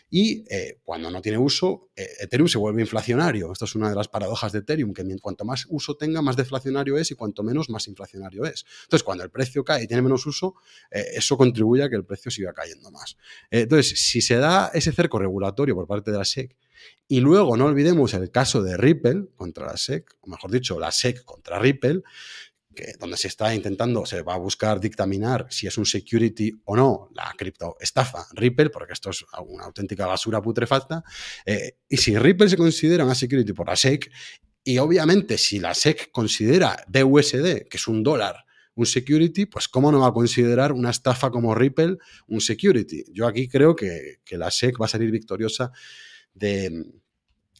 y 0.09 0.45
eh, 0.49 0.79
cuando 0.83 1.09
no 1.09 1.21
tiene 1.21 1.37
uso, 1.37 1.89
eh, 1.95 2.07
Ethereum 2.21 2.47
se 2.47 2.57
vuelve 2.57 2.81
inflacionario. 2.81 3.51
Esto 3.51 3.65
es 3.65 3.75
una 3.75 3.89
de 3.89 3.95
las 3.95 4.07
paradojas 4.07 4.51
de 4.51 4.59
Ethereum, 4.59 4.93
que 4.93 5.03
cuanto 5.21 5.43
más 5.43 5.65
uso 5.69 5.95
tenga, 5.95 6.21
más 6.21 6.35
deflacionario 6.35 6.97
es 6.97 7.11
y 7.11 7.15
cuanto 7.15 7.43
menos, 7.43 7.69
más 7.69 7.87
inflacionario 7.87 8.45
es. 8.45 8.65
Entonces, 8.83 9.03
cuando 9.03 9.23
el 9.23 9.31
precio 9.31 9.63
cae 9.63 9.83
y 9.83 9.87
tiene 9.87 10.01
menos 10.01 10.25
uso, 10.25 10.55
eh, 10.91 11.03
eso 11.15 11.37
contribuye 11.37 11.83
a 11.83 11.89
que 11.89 11.95
el 11.95 12.05
precio 12.05 12.31
siga 12.31 12.53
cayendo 12.53 12.91
más. 12.91 13.17
entonces, 13.49 13.99
si 13.99 14.21
se 14.21 14.35
da 14.37 14.71
ese 14.73 14.91
cerco 14.91 15.19
regulatorio 15.19 15.75
por 15.75 15.87
parte 15.87 16.11
de 16.11 16.17
la 16.17 16.25
SEC 16.25 16.55
y 17.07 17.19
luego 17.19 17.57
no 17.57 17.65
olvidemos 17.65 18.13
el 18.13 18.31
caso 18.31 18.63
de 18.63 18.77
Ripple 18.77 19.25
contra 19.35 19.67
la 19.67 19.77
SEC, 19.77 20.15
o 20.21 20.27
mejor 20.27 20.51
dicho, 20.51 20.79
la 20.79 20.91
SEC 20.91 21.23
contra 21.23 21.59
Ripple, 21.59 22.01
que, 22.73 22.93
donde 22.99 23.17
se 23.17 23.27
está 23.27 23.53
intentando, 23.53 24.05
se 24.05 24.21
va 24.21 24.33
a 24.33 24.37
buscar 24.37 24.79
dictaminar 24.79 25.45
si 25.49 25.67
es 25.67 25.77
un 25.77 25.85
security 25.85 26.51
o 26.65 26.75
no 26.75 27.09
la 27.13 27.31
criptoestafa 27.37 28.25
Ripple, 28.33 28.69
porque 28.69 28.93
esto 28.93 29.11
es 29.11 29.23
una 29.45 29.65
auténtica 29.65 30.07
basura 30.07 30.41
putrefacta. 30.41 31.03
Eh, 31.45 31.77
y 31.87 31.97
si 31.97 32.17
Ripple 32.17 32.49
se 32.49 32.57
considera 32.57 33.05
una 33.05 33.15
security 33.15 33.53
por 33.53 33.67
la 33.67 33.75
SEC, 33.75 34.11
y 34.63 34.77
obviamente 34.77 35.37
si 35.37 35.59
la 35.59 35.73
SEC 35.73 36.09
considera 36.11 36.83
BUSD, 36.87 37.67
que 37.69 37.77
es 37.77 37.87
un 37.87 38.01
dólar, 38.01 38.45
un 38.75 38.85
security, 38.85 39.45
pues 39.45 39.67
¿cómo 39.67 39.91
no 39.91 39.99
va 39.99 40.07
a 40.07 40.13
considerar 40.13 40.71
una 40.71 40.89
estafa 40.89 41.29
como 41.29 41.53
Ripple 41.53 41.97
un 42.27 42.41
security? 42.41 43.03
Yo 43.11 43.27
aquí 43.27 43.47
creo 43.47 43.75
que, 43.75 44.21
que 44.25 44.37
la 44.37 44.49
SEC 44.49 44.81
va 44.81 44.85
a 44.85 44.89
salir 44.89 45.11
victoriosa 45.11 45.71
de, 46.33 46.85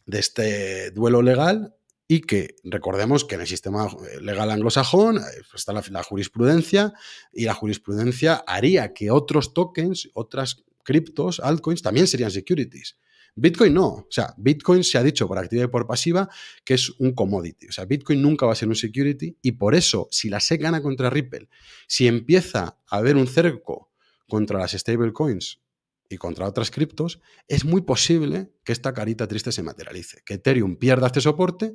este 0.06 0.90
duelo 0.90 1.22
legal 1.22 1.74
y 2.06 2.20
que 2.20 2.56
recordemos 2.64 3.24
que 3.24 3.36
en 3.36 3.42
el 3.42 3.46
sistema 3.46 3.88
legal 4.20 4.50
anglosajón 4.50 5.18
eh, 5.18 5.20
está 5.54 5.72
la, 5.72 6.02
jurisprudencia 6.02 6.92
y 7.32 7.44
la 7.44 7.54
jurisprudencia 7.54 8.44
haría 8.46 8.92
que 8.92 9.10
otros 9.10 9.54
tokens, 9.54 10.10
otras 10.12 10.64
criptos, 10.82 11.40
altcoins, 11.40 11.82
también 11.82 12.06
serían 12.06 12.30
securities. 12.30 12.98
Bitcoin 13.36 13.74
no. 13.74 13.86
O 13.86 14.06
sea, 14.10 14.34
Bitcoin 14.36 14.84
se 14.84 14.98
ha 14.98 15.02
dicho 15.02 15.26
por 15.26 15.38
activa 15.38 15.64
y 15.64 15.68
por 15.68 15.86
pasiva 15.86 16.28
que 16.64 16.74
es 16.74 16.90
un 17.00 17.14
commodity. 17.14 17.66
O 17.68 17.72
sea, 17.72 17.84
Bitcoin 17.84 18.22
nunca 18.22 18.46
va 18.46 18.52
a 18.52 18.56
ser 18.56 18.68
un 18.68 18.76
security 18.76 19.36
y 19.42 19.52
por 19.52 19.74
eso, 19.74 20.06
si 20.10 20.28
la 20.28 20.38
SEC 20.38 20.60
gana 20.60 20.82
contra 20.82 21.10
Ripple, 21.10 21.48
si 21.88 22.06
empieza 22.06 22.78
a 22.86 22.96
haber 22.96 23.16
un 23.16 23.26
cerco 23.26 23.90
contra 24.28 24.58
las 24.58 24.72
stablecoins 24.72 25.63
y 26.08 26.16
contra 26.16 26.46
otras 26.46 26.70
criptos, 26.70 27.20
es 27.48 27.64
muy 27.64 27.82
posible 27.82 28.52
que 28.64 28.72
esta 28.72 28.92
carita 28.92 29.26
triste 29.26 29.52
se 29.52 29.62
materialice, 29.62 30.22
que 30.24 30.34
Ethereum 30.34 30.76
pierda 30.76 31.06
este 31.06 31.20
soporte 31.20 31.72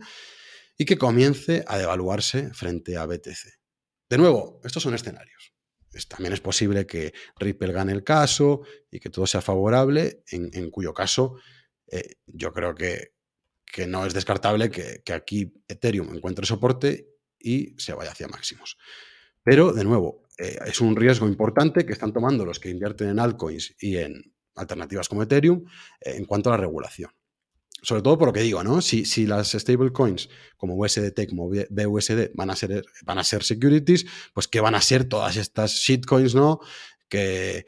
y 0.77 0.85
que 0.85 0.97
comience 0.97 1.63
a 1.67 1.77
devaluarse 1.77 2.53
frente 2.53 2.97
a 2.97 3.05
BTC. 3.05 3.59
De 4.09 4.17
nuevo, 4.17 4.61
estos 4.63 4.83
son 4.83 4.93
escenarios. 4.95 5.53
también 6.07 6.33
es 6.33 6.41
posible 6.41 6.85
que 6.85 7.13
Ripple 7.37 7.73
gane 7.73 7.91
el 7.91 8.03
caso 8.03 8.61
y 8.89 8.99
que 8.99 9.09
todo 9.09 9.27
sea 9.27 9.41
favorable, 9.41 10.23
en, 10.31 10.71
cuyo 10.71 10.93
caso 10.93 11.35
eh, 11.91 12.15
yo 12.25 12.53
creo 12.53 12.75
que, 12.75 13.13
que, 13.65 13.87
no 13.87 14.05
es 14.05 14.13
descartable 14.13 14.69
que, 14.69 15.01
que 15.03 15.13
aquí 15.13 15.53
Ethereum 15.67 16.15
encuentre 16.15 16.45
soporte 16.45 17.09
y 17.39 17.75
se 17.77 17.93
vaya 17.93 18.11
hacia 18.11 18.27
máximos. 18.27 18.77
Pero, 19.49 19.73
de 19.73 19.83
nuevo, 19.83 20.27
eh, 20.37 20.59
es 20.67 20.79
un 20.79 20.95
riesgo 20.95 21.27
importante 21.27 21.83
que 21.83 21.93
están 21.93 22.13
tomando 22.13 22.45
los 22.45 22.59
que 22.59 22.69
invierten 22.69 23.09
en 23.09 23.19
altcoins 23.19 23.73
y 23.79 23.97
en 23.97 24.31
alternativas 24.53 25.09
como 25.09 25.23
Ethereum 25.23 25.65
eh, 26.01 26.17
en 26.17 26.25
cuanto 26.25 26.49
a 26.49 26.51
la 26.51 26.57
regulación. 26.57 27.09
Sobre 27.81 28.03
todo 28.03 28.19
por 28.19 28.27
lo 28.27 28.33
que 28.33 28.41
digo, 28.41 28.63
¿no? 28.63 28.79
Si, 28.79 29.05
si 29.05 29.25
las 29.25 29.53
stablecoins 29.53 30.29
como 30.55 30.75
USDT, 30.75 31.27
como 31.27 31.49
BUSD 31.49 32.29
van 32.35 32.51
a, 32.51 32.55
ser, 32.55 32.85
van 33.05 33.17
a 33.17 33.23
ser 33.23 33.41
securities, 33.41 34.05
pues 34.35 34.47
¿qué 34.47 34.59
van 34.59 34.75
a 34.75 34.81
ser 34.81 35.05
todas 35.05 35.35
estas 35.35 35.71
shitcoins, 35.71 36.35
¿no? 36.35 36.59
Que, 37.07 37.65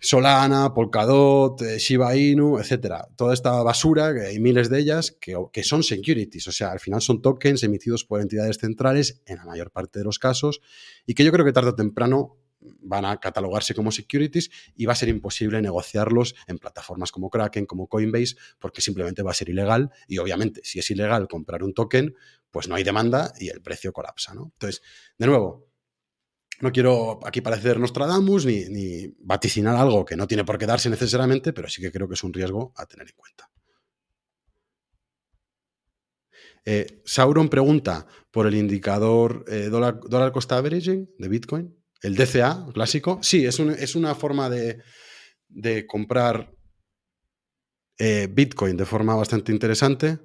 Solana, 0.00 0.74
Polkadot, 0.74 1.60
eh, 1.62 1.78
Shiba 1.78 2.16
Inu, 2.16 2.58
etcétera. 2.58 3.08
Toda 3.16 3.34
esta 3.34 3.62
basura, 3.62 4.14
que 4.14 4.26
hay 4.26 4.40
miles 4.40 4.68
de 4.70 4.78
ellas, 4.78 5.16
que, 5.20 5.36
que, 5.52 5.62
son 5.62 5.82
securities, 5.82 6.48
o 6.48 6.52
sea, 6.52 6.72
al 6.72 6.80
final 6.80 7.00
son 7.00 7.22
tokens 7.22 7.62
emitidos 7.62 8.04
por 8.04 8.20
entidades 8.20 8.58
centrales 8.58 9.22
en 9.26 9.38
la 9.38 9.44
mayor 9.44 9.70
parte 9.70 9.98
de 9.98 10.04
los 10.04 10.18
casos 10.18 10.60
y 11.06 11.14
que 11.14 11.24
yo 11.24 11.32
creo 11.32 11.44
que 11.44 11.52
tarde 11.52 11.70
o 11.70 11.74
temprano 11.74 12.38
van 12.60 13.04
a 13.04 13.18
catalogarse 13.18 13.74
como 13.74 13.92
securities 13.92 14.50
y 14.74 14.86
va 14.86 14.92
a 14.92 14.96
ser 14.96 15.08
imposible 15.08 15.60
negociarlos 15.60 16.34
en 16.46 16.58
plataformas 16.58 17.12
como 17.12 17.30
Kraken, 17.30 17.66
como 17.66 17.86
Coinbase, 17.86 18.36
porque 18.58 18.80
simplemente 18.80 19.22
va 19.22 19.30
a 19.30 19.34
ser 19.34 19.48
ilegal 19.48 19.90
y 20.08 20.18
obviamente 20.18 20.60
si 20.64 20.78
es 20.78 20.90
ilegal 20.90 21.28
comprar 21.28 21.62
un 21.62 21.74
token, 21.74 22.14
pues 22.50 22.68
no 22.68 22.74
hay 22.74 22.84
demanda 22.84 23.32
y 23.38 23.48
el 23.48 23.60
precio 23.60 23.92
colapsa, 23.92 24.34
¿no? 24.34 24.50
Entonces, 24.54 24.82
de 25.18 25.26
nuevo, 25.26 25.65
no 26.60 26.72
quiero 26.72 27.20
aquí 27.26 27.40
parecer 27.40 27.78
Nostradamus 27.78 28.46
ni, 28.46 28.64
ni 28.66 29.14
vaticinar 29.20 29.76
algo 29.76 30.04
que 30.04 30.16
no 30.16 30.26
tiene 30.26 30.44
por 30.44 30.58
qué 30.58 30.66
darse 30.66 30.90
necesariamente, 30.90 31.52
pero 31.52 31.68
sí 31.68 31.80
que 31.82 31.92
creo 31.92 32.08
que 32.08 32.14
es 32.14 32.24
un 32.24 32.32
riesgo 32.32 32.72
a 32.76 32.86
tener 32.86 33.06
en 33.08 33.14
cuenta. 33.16 33.50
Eh, 36.64 37.00
Sauron 37.04 37.48
pregunta 37.48 38.06
por 38.32 38.46
el 38.46 38.56
indicador 38.56 39.44
eh, 39.48 39.68
dólar, 39.70 40.00
dólar 40.00 40.32
cost 40.32 40.50
averaging 40.50 41.08
de 41.16 41.28
Bitcoin, 41.28 41.76
el 42.02 42.16
DCA 42.16 42.66
clásico. 42.74 43.20
Sí, 43.22 43.46
es, 43.46 43.60
es 43.60 43.94
una 43.94 44.14
forma 44.16 44.50
de, 44.50 44.82
de 45.48 45.86
comprar 45.86 46.52
eh, 47.98 48.28
Bitcoin 48.30 48.76
de 48.76 48.84
forma 48.84 49.14
bastante 49.14 49.52
interesante. 49.52 50.18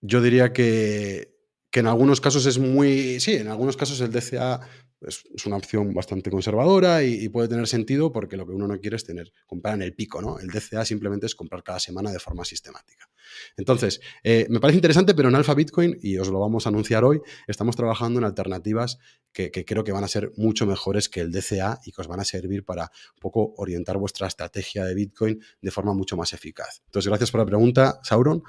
Yo 0.00 0.20
diría 0.20 0.52
que, 0.52 1.31
que 1.72 1.80
en 1.80 1.86
algunos 1.86 2.20
casos 2.20 2.44
es 2.44 2.58
muy. 2.58 3.18
Sí, 3.18 3.32
en 3.32 3.48
algunos 3.48 3.78
casos 3.78 3.98
el 4.02 4.12
DCA 4.12 4.60
es, 5.00 5.24
una 5.46 5.56
opción 5.56 5.94
bastante 5.94 6.30
conservadora 6.30 7.02
y, 7.02 7.28
puede 7.30 7.48
tener 7.48 7.66
sentido 7.66 8.12
porque 8.12 8.36
lo 8.36 8.46
que 8.46 8.52
uno 8.52 8.68
no 8.68 8.78
quiere 8.78 8.96
es 8.96 9.04
tener, 9.04 9.32
comprar 9.46 9.74
en 9.76 9.82
el 9.82 9.94
pico, 9.94 10.20
¿no? 10.20 10.38
El 10.38 10.48
DCA 10.48 10.84
simplemente 10.84 11.24
es 11.24 11.34
comprar 11.34 11.62
cada 11.62 11.80
semana 11.80 12.12
de 12.12 12.18
forma 12.18 12.44
sistemática. 12.44 13.08
Entonces, 13.56 14.00
eh, 14.22 14.46
me 14.50 14.60
parece 14.60 14.76
interesante, 14.76 15.14
pero 15.14 15.30
en 15.30 15.34
Alpha 15.34 15.54
Bitcoin, 15.54 15.98
y 16.02 16.18
os 16.18 16.28
lo 16.28 16.38
vamos 16.40 16.66
a 16.66 16.68
anunciar 16.68 17.04
hoy, 17.04 17.22
estamos 17.46 17.74
trabajando 17.74 18.18
en 18.18 18.26
alternativas 18.26 18.98
que, 19.32 19.50
creo 19.50 19.82
que 19.82 19.92
van 19.92 20.04
a 20.04 20.08
ser 20.08 20.30
mucho 20.36 20.66
mejores 20.66 21.08
que 21.08 21.20
el 21.20 21.32
DCA 21.32 21.80
y 21.86 21.92
que 21.92 22.02
os 22.02 22.06
van 22.06 22.20
a 22.20 22.24
servir 22.24 22.66
para 22.66 22.90
un 23.14 23.20
poco 23.20 23.54
orientar 23.56 23.96
vuestra 23.96 24.26
estrategia 24.26 24.84
de 24.84 24.94
Bitcoin 24.94 25.40
de 25.62 25.70
forma 25.70 25.94
mucho 25.94 26.18
más 26.18 26.34
eficaz. 26.34 26.82
Entonces, 26.84 27.08
gracias 27.08 27.30
por 27.30 27.40
la 27.40 27.46
pregunta, 27.46 27.98
Sauron. 28.02 28.42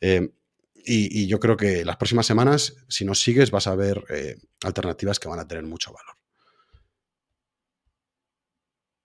Eh, 0.00 0.30
y, 0.90 1.26
yo 1.26 1.38
creo 1.38 1.56
que 1.56 1.84
las 1.84 1.96
próximas 1.96 2.26
semanas, 2.26 2.76
si 2.88 3.04
nos 3.04 3.20
sigues, 3.20 3.50
vas 3.50 3.66
a 3.66 3.74
ver 3.74 4.04
eh, 4.08 4.36
alternativas 4.64 5.18
que 5.18 5.28
van 5.28 5.38
a 5.38 5.46
tener 5.46 5.64
mucho 5.64 5.92
valor. 5.92 6.16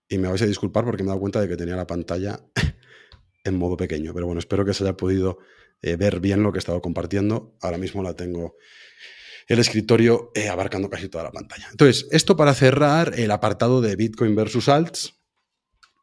Y 0.07 0.17
me 0.17 0.29
vais 0.29 0.41
a 0.41 0.45
disculpar 0.45 0.85
porque 0.85 1.03
me 1.03 1.07
he 1.07 1.09
dado 1.09 1.19
cuenta 1.19 1.41
de 1.41 1.47
que 1.49 1.57
tenía 1.57 1.75
la 1.75 1.87
pantalla 1.87 2.39
en 3.43 3.57
modo 3.57 3.75
pequeño. 3.75 4.13
Pero 4.13 4.27
bueno, 4.27 4.39
espero 4.39 4.63
que 4.63 4.73
se 4.73 4.83
haya 4.83 4.95
podido 4.95 5.39
eh, 5.81 5.97
ver 5.97 6.19
bien 6.21 6.41
lo 6.41 6.51
que 6.51 6.57
he 6.57 6.59
estado 6.59 6.81
compartiendo. 6.81 7.57
Ahora 7.61 7.77
mismo 7.77 8.01
la 8.01 8.15
tengo 8.15 8.55
el 9.47 9.59
escritorio 9.59 10.31
eh, 10.35 10.47
abarcando 10.47 10.89
casi 10.89 11.09
toda 11.09 11.25
la 11.25 11.31
pantalla. 11.31 11.67
Entonces, 11.71 12.07
esto 12.11 12.37
para 12.37 12.53
cerrar 12.53 13.19
el 13.19 13.31
apartado 13.31 13.81
de 13.81 13.95
Bitcoin 13.97 14.35
versus 14.35 14.69
alts 14.69 15.19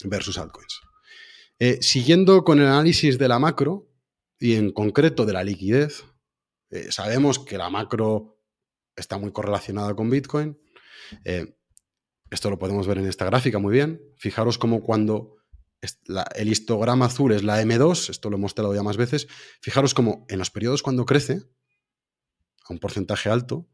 versus 0.05 0.37
altcoins. 0.39 0.81
siguiendo 1.81 2.45
con 2.45 2.59
el 2.59 2.67
análisis 2.67 3.19
de 3.19 3.29
la 3.29 3.39
macro, 3.39 3.90
y 4.41 4.55
en 4.55 4.73
concreto 4.73 5.27
de 5.27 5.35
la 5.35 5.45
liquidez. 5.45 6.05
Eh, 6.71 6.91
sabemos 6.91 7.39
que 7.39 7.59
la 7.59 7.69
macro 7.69 8.43
está 8.97 9.19
muy 9.19 9.31
correlacionada 9.33 9.95
con 9.95 10.11
Bitcoin. 10.11 10.59
Eh, 11.25 11.57
esto 12.31 12.49
lo 12.49 12.59
podemos 12.59 12.87
ver 12.87 12.99
en 12.99 13.07
esta 13.07 13.27
gráfica 13.27 13.59
muy 13.59 13.73
bien. 13.73 14.01
Fijaros 14.17 14.59
cómo 14.59 14.83
cuando 14.83 15.37
el 16.35 16.49
histograma 16.49 17.07
azul 17.07 17.33
es 17.33 17.43
la 17.43 17.63
M2, 17.63 18.11
esto 18.11 18.31
lo 18.31 18.37
he 18.37 18.41
mostrado 18.41 18.75
ya 18.75 18.83
más 18.83 18.97
veces, 18.97 19.29
fijaros 19.63 19.95
cómo 19.95 20.27
en 20.29 20.39
los 20.39 20.51
periodos 20.51 20.83
cuando 20.83 21.07
crece, 21.07 21.43
a 22.69 22.73
un 22.73 22.79
porcentaje 22.79 23.31
alto, 23.31 23.69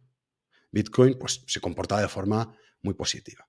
Bitcoin 0.70 1.18
pues, 1.18 1.42
se 1.46 1.60
comporta 1.60 2.00
de 2.00 2.08
forma 2.08 2.56
muy 2.80 2.94
positiva. 2.94 3.48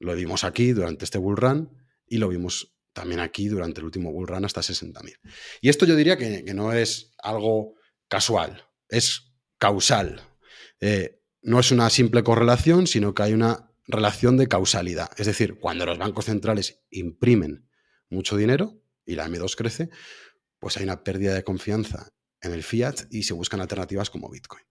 Lo 0.00 0.14
vimos 0.14 0.42
aquí 0.42 0.72
durante 0.72 1.04
este 1.04 1.18
bull 1.18 1.36
run 1.36 1.76
y 2.06 2.18
lo 2.18 2.28
vimos 2.28 2.75
también 2.96 3.20
aquí 3.20 3.46
durante 3.48 3.80
el 3.80 3.84
último 3.84 4.10
bull 4.10 4.26
run 4.26 4.46
hasta 4.46 4.62
60.000. 4.62 5.18
Y 5.60 5.68
esto 5.68 5.84
yo 5.84 5.94
diría 5.94 6.16
que, 6.16 6.42
no 6.54 6.72
es 6.72 7.12
algo 7.18 7.74
casual, 8.08 8.64
es 8.88 9.34
causal. 9.58 10.22
Eh, 10.80 11.20
no 11.42 11.60
es 11.60 11.72
una 11.72 11.90
simple 11.90 12.22
correlación, 12.24 12.86
sino 12.86 13.12
que 13.12 13.22
hay 13.22 13.34
una 13.34 13.70
relación 13.86 14.38
de 14.38 14.48
causalidad. 14.48 15.10
Es 15.18 15.26
decir, 15.26 15.58
cuando 15.60 15.84
los 15.84 15.98
bancos 15.98 16.24
centrales 16.24 16.86
imprimen 16.88 17.68
mucho 18.08 18.34
dinero 18.34 18.80
y 19.04 19.14
la 19.14 19.28
M2 19.28 19.54
crece, 19.56 19.90
pues 20.58 20.78
hay 20.78 20.84
una 20.84 21.04
pérdida 21.04 21.34
de 21.34 21.44
confianza 21.44 22.14
en 22.40 22.54
el 22.54 22.62
fiat 22.62 23.02
y 23.10 23.24
se 23.24 23.34
buscan 23.34 23.60
alternativas 23.60 24.08
como 24.08 24.30
Bitcoin. 24.30 24.64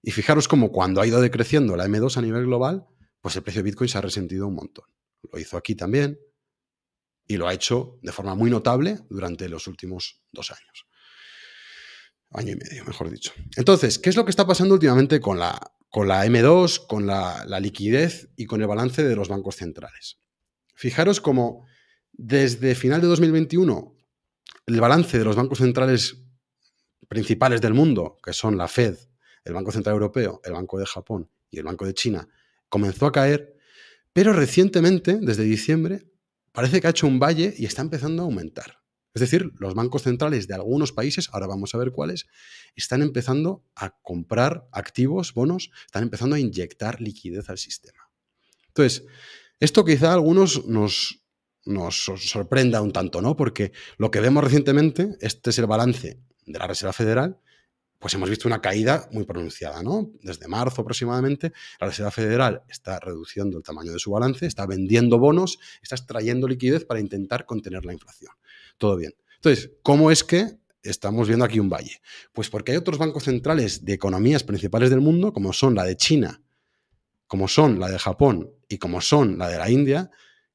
Y 0.00 0.12
fijaros 0.12 0.46
como 0.46 0.70
cuando 0.70 1.00
ha 1.00 1.08
ido 1.08 1.20
decreciendo 1.20 1.76
la 1.76 1.88
M2 1.88 2.18
a 2.18 2.22
nivel 2.22 2.44
global, 2.44 2.86
pues 3.20 3.34
el 3.34 3.42
precio 3.42 3.64
de 3.64 3.70
Bitcoin 3.70 3.88
se 3.88 3.98
ha 3.98 4.02
resentido 4.02 4.46
un 4.46 4.54
montón. 4.54 4.84
Lo 5.32 5.40
hizo 5.40 5.56
aquí 5.56 5.74
también, 5.74 6.20
y 7.28 7.36
lo 7.36 7.46
ha 7.46 7.52
hecho 7.52 7.98
de 8.02 8.10
forma 8.10 8.34
muy 8.34 8.50
notable 8.50 9.00
durante 9.10 9.48
los 9.48 9.66
últimos 9.66 10.22
dos 10.32 10.50
años. 10.50 10.86
Año 12.30 12.54
y 12.54 12.56
medio, 12.56 12.84
mejor 12.86 13.10
dicho. 13.10 13.32
Entonces, 13.56 13.98
¿qué 13.98 14.08
es 14.08 14.16
lo 14.16 14.24
que 14.24 14.30
está 14.30 14.46
pasando 14.46 14.74
últimamente 14.74 15.20
con 15.20 15.38
la, 15.38 15.74
con 15.90 16.08
la 16.08 16.26
M2, 16.26 16.86
con 16.86 17.06
la, 17.06 17.44
liquidez 17.60 18.30
y 18.36 18.46
con 18.46 18.62
el 18.62 18.66
balance 18.66 19.04
de 19.04 19.14
los 19.14 19.28
bancos 19.28 19.56
centrales? 19.56 20.18
Fijaros 20.74 21.20
cómo 21.20 21.66
desde 22.12 22.74
final 22.74 23.02
de 23.02 23.08
2021 23.08 23.94
el 24.66 24.80
balance 24.80 25.18
de 25.18 25.24
los 25.24 25.36
bancos 25.36 25.58
centrales 25.58 26.24
principales 27.08 27.60
del 27.60 27.74
mundo, 27.74 28.18
que 28.22 28.32
son 28.32 28.56
la 28.56 28.68
Fed, 28.68 28.96
el 29.44 29.52
Banco 29.52 29.70
Central 29.70 29.94
Europeo, 29.94 30.40
el 30.44 30.52
Banco 30.52 30.78
de 30.78 30.86
Japón 30.86 31.30
y 31.50 31.58
el 31.58 31.64
Banco 31.64 31.84
de 31.84 31.94
China, 31.94 32.28
comenzó 32.68 33.06
a 33.06 33.12
caer, 33.12 33.56
pero 34.12 34.32
recientemente, 34.32 35.18
desde 35.20 35.44
diciembre, 35.44 36.08
parece 36.52 36.80
que 36.80 36.86
ha 36.86 36.90
hecho 36.90 37.06
un 37.06 37.18
valle 37.18 37.54
y 37.56 37.66
está 37.66 37.82
empezando 37.82 38.22
a 38.22 38.26
aumentar. 38.26 38.78
Es 39.14 39.20
decir, 39.20 39.52
los 39.58 39.74
bancos 39.74 40.02
centrales 40.02 40.46
de 40.46 40.54
algunos 40.54 40.92
países, 40.92 41.28
ahora 41.32 41.46
vamos 41.46 41.74
a 41.74 41.78
ver 41.78 41.92
cuáles, 41.92 42.26
están 42.76 43.02
empezando 43.02 43.64
a 43.74 43.98
comprar 44.02 44.68
activos, 44.70 45.34
bonos, 45.34 45.70
están 45.86 46.04
empezando 46.04 46.36
a 46.36 46.38
inyectar 46.38 47.00
liquidez 47.00 47.48
al 47.50 47.58
sistema. 47.58 48.10
Entonces, 48.68 49.04
esto 49.58 49.84
quizá 49.84 50.10
a 50.10 50.14
algunos 50.14 50.66
nos, 50.66 51.24
nos 51.64 51.96
sorprenda 51.96 52.80
un 52.80 52.92
tanto, 52.92 53.20
¿no? 53.20 53.34
Porque 53.36 53.72
lo 53.96 54.10
que 54.10 54.20
vemos 54.20 54.44
recientemente, 54.44 55.16
este 55.20 55.50
es 55.50 55.58
el 55.58 55.66
balance 55.66 56.20
de 56.46 56.58
la 56.58 56.66
Reserva 56.66 56.92
Federal, 56.92 57.40
pues 57.98 58.14
hemos 58.14 58.30
visto 58.30 58.46
una 58.46 58.60
caída 58.60 59.08
muy 59.12 59.24
pronunciada, 59.24 59.82
¿no? 59.82 60.10
Desde 60.22 60.46
marzo 60.46 60.82
aproximadamente, 60.82 61.52
la 61.80 61.88
Reserva 61.88 62.10
Federal 62.10 62.62
está 62.68 63.00
reduciendo 63.00 63.56
el 63.56 63.64
tamaño 63.64 63.92
de 63.92 63.98
su 63.98 64.10
balance, 64.12 64.46
está 64.46 64.66
vendiendo 64.66 65.18
bonos, 65.18 65.58
está 65.82 65.96
extrayendo 65.96 66.46
liquidez 66.46 66.84
para 66.84 67.00
intentar 67.00 67.44
contener 67.44 67.84
la 67.84 67.92
inflación. 67.92 68.32
Todo 68.78 68.96
bien. 68.96 69.14
Entonces, 69.36 69.72
¿cómo 69.82 70.10
es 70.10 70.22
que 70.22 70.58
estamos 70.82 71.26
viendo 71.26 71.44
aquí 71.44 71.58
un 71.58 71.68
valle? 71.68 72.00
Pues 72.32 72.50
porque 72.50 72.72
hay 72.72 72.78
otros 72.78 72.98
bancos 72.98 73.24
centrales 73.24 73.84
de 73.84 73.94
economías 73.94 74.44
principales 74.44 74.90
del 74.90 75.00
mundo, 75.00 75.32
como 75.32 75.52
son 75.52 75.74
la 75.74 75.84
de 75.84 75.96
China, 75.96 76.42
como 77.26 77.48
son 77.48 77.80
la 77.80 77.88
de 77.88 77.98
Japón 77.98 78.52
y 78.68 78.78
como 78.78 79.00
son 79.00 79.38
la 79.38 79.48
de 79.48 79.58
la 79.58 79.70
India, 79.70 80.10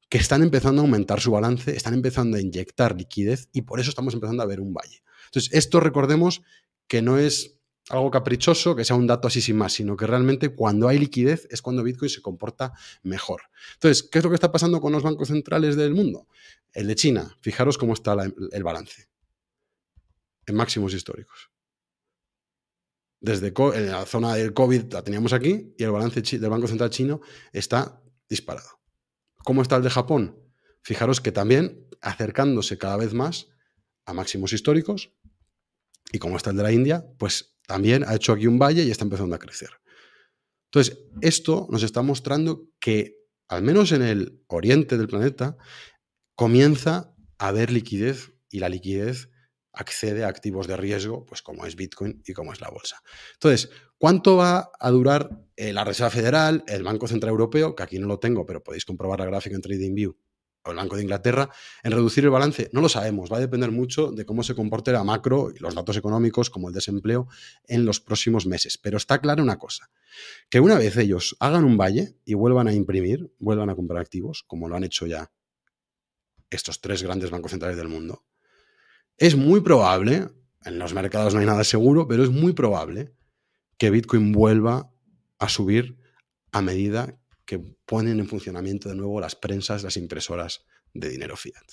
que 0.10 0.18
están 0.18 0.44
empezando 0.44 0.82
a 0.82 0.86
aumentar 0.86 1.20
su 1.20 1.32
balance, 1.32 1.76
están 1.76 1.94
empezando 1.94 2.38
a 2.38 2.42
inyectar 2.42 2.96
liquidez 2.96 3.50
y 3.52 3.64
por 3.64 3.80
eso 3.80 3.90
estamos 3.90 4.14
empezando 4.14 4.44
a 4.44 4.46
ver 4.46 4.62
un 4.62 4.74
valle. 4.74 5.04
Entonces, 5.26 5.52
esto 5.54 5.80
recordemos 5.80 6.44
que 6.88 7.02
no 7.02 7.18
es 7.18 7.60
algo 7.90 8.12
caprichoso, 8.12 8.76
que 8.76 8.86
sea 8.86 8.96
un 8.96 9.08
dato 9.08 9.28
así 9.28 9.42
sin 9.42 9.58
más, 9.58 9.74
sino 9.74 9.98
que 9.98 10.08
realmente 10.08 10.50
cuando 10.50 10.88
hay 10.88 11.00
liquidez 11.00 11.48
es 11.52 11.62
cuando 11.62 11.84
Bitcoin 11.84 12.10
se 12.10 12.22
comporta 12.22 12.74
mejor. 13.02 13.44
Entonces, 13.74 14.04
¿qué 14.04 14.20
es 14.20 14.24
lo 14.24 14.30
que 14.30 14.36
está 14.36 14.52
pasando 14.52 14.80
con 14.80 14.94
los 14.94 15.04
bancos 15.04 15.28
centrales 15.28 15.76
del 15.76 15.94
mundo? 15.94 16.28
El 16.72 16.88
de 16.88 16.96
China, 16.96 17.38
fijaros 17.42 17.78
cómo 17.78 17.94
está 17.94 18.16
el 18.52 18.64
balance, 18.64 19.10
en 20.46 20.56
máximos 20.56 20.94
históricos. 20.94 21.52
Desde 23.20 23.54
en 23.56 23.92
la 23.92 24.06
zona 24.06 24.36
del 24.36 24.54
COVID 24.54 24.92
la 24.92 25.02
teníamos 25.02 25.32
aquí 25.32 25.74
y 25.78 25.84
el 25.84 25.92
balance 25.92 26.40
del 26.40 26.50
Banco 26.50 26.68
Central 26.68 26.90
chino 26.90 27.22
está 27.54 28.02
disparado. 28.28 28.68
¿Cómo 29.44 29.62
está 29.62 29.78
el 29.78 29.84
de 29.84 29.90
Japón? 29.90 30.40
Fijaros 30.82 31.22
que 31.22 31.32
también 31.32 31.88
acercándose 32.02 32.78
cada 32.78 32.98
vez 32.98 33.14
más 33.14 33.48
a 34.06 34.14
máximos 34.14 34.52
históricos, 34.52 35.14
y 36.14 36.20
como 36.20 36.38
está 36.38 36.52
el 36.52 36.58
de 36.58 36.64
la 36.64 36.72
India, 36.72 37.06
pues 37.18 37.58
también 37.68 38.06
ha 38.08 38.16
hecho 38.16 38.34
aquí 38.34 38.48
un 38.48 38.60
valle 38.60 38.84
y 38.84 38.92
está 38.92 39.04
empezando 39.04 39.36
a 39.36 39.40
crecer. 39.40 39.72
Entonces, 40.72 41.00
esto 41.22 41.68
nos 41.70 41.84
está 41.84 42.04
mostrando 42.04 42.70
que, 42.80 43.18
al 43.50 43.64
menos 43.64 43.92
en 43.92 44.04
el 44.04 44.42
oriente 44.48 44.98
del 44.98 45.08
planeta, 45.08 45.58
comienza 46.36 47.14
a 47.40 47.48
haber 47.48 47.72
liquidez 47.72 48.32
y 48.50 48.60
la 48.60 48.70
liquidez 48.70 49.30
accede 49.74 50.24
a 50.24 50.28
activos 50.28 50.68
de 50.68 50.78
riesgo, 50.78 51.26
pues 51.26 51.42
como 51.42 51.66
es 51.66 51.76
Bitcoin 51.76 52.22
y 52.26 52.34
como 52.34 52.54
es 52.54 52.62
la 52.62 52.70
bolsa. 52.70 53.02
Entonces, 53.34 53.72
¿cuánto 53.98 54.38
va 54.38 54.70
a 54.80 54.92
durar 54.92 55.32
eh, 55.56 55.74
la 55.74 55.84
Reserva 55.84 56.12
Federal, 56.12 56.64
el 56.68 56.84
Banco 56.84 57.08
Central 57.08 57.32
Europeo, 57.32 57.76
que 57.76 57.82
aquí 57.82 57.98
no 57.98 58.08
lo 58.08 58.20
tengo, 58.20 58.46
pero 58.46 58.62
podéis 58.62 58.86
comprobar 58.86 59.20
la 59.20 59.26
gráfica 59.26 59.56
en 59.56 59.64
TradingView 59.64 60.16
el 60.72 60.78
Banco 60.78 60.96
de 60.96 61.04
Inglaterra 61.04 61.50
en 61.84 61.92
reducir 61.92 62.24
el 62.24 62.30
balance? 62.30 62.70
No 62.74 62.82
lo 62.82 62.90
sabemos, 62.90 63.32
va 63.32 63.38
a 63.38 63.42
depender 63.42 63.72
mucho 63.72 64.12
de 64.12 64.26
cómo 64.26 64.44
se 64.44 64.56
comporte 64.56 64.92
la 64.92 65.04
macro 65.04 65.52
y 65.56 65.60
los 65.60 65.76
datos 65.76 65.98
económicos 65.98 66.50
como 66.50 66.70
el 66.70 66.74
desempleo 66.74 67.28
en 67.68 67.86
los 67.86 68.00
próximos 68.00 68.46
meses. 68.46 68.78
Pero 68.78 68.98
está 68.98 69.20
clara 69.20 69.44
una 69.44 69.58
cosa, 69.58 69.90
que 70.50 70.60
una 70.60 70.78
vez 70.78 70.98
ellos 70.98 71.36
hagan 71.40 71.66
un 71.66 71.78
valle 71.78 72.16
y 72.26 72.34
vuelvan 72.34 72.68
a 72.68 72.74
imprimir, 72.74 73.34
vuelvan 73.40 73.70
a 73.70 73.76
comprar 73.76 74.02
activos, 74.02 74.44
como 74.48 74.70
lo 74.70 74.76
han 74.76 74.84
hecho 74.84 75.06
ya 75.06 75.32
estos 76.50 76.82
tres 76.82 77.04
grandes 77.04 77.32
bancos 77.32 77.52
centrales 77.52 77.78
del 77.78 77.88
mundo, 77.88 78.24
es 79.18 79.36
muy 79.36 79.62
probable, 79.62 80.30
en 80.66 80.80
los 80.80 80.94
mercados 80.94 81.34
no 81.34 81.40
hay 81.40 81.46
nada 81.46 81.64
seguro, 81.64 82.08
pero 82.08 82.24
es 82.24 82.30
muy 82.30 82.54
probable 82.54 83.14
que 83.78 83.90
Bitcoin 83.90 84.32
vuelva 84.32 84.92
a 85.40 85.50
subir 85.50 85.98
a 86.52 86.62
medida 86.62 87.20
que 87.46 87.60
ponen 87.86 88.20
en 88.20 88.28
funcionamiento 88.28 88.90
de 88.90 88.96
nuevo 88.96 89.20
las 89.20 89.36
prensas, 89.36 89.84
las 89.84 89.98
impresoras 89.98 90.66
de 90.94 91.10
dinero 91.10 91.36
fiat. 91.36 91.66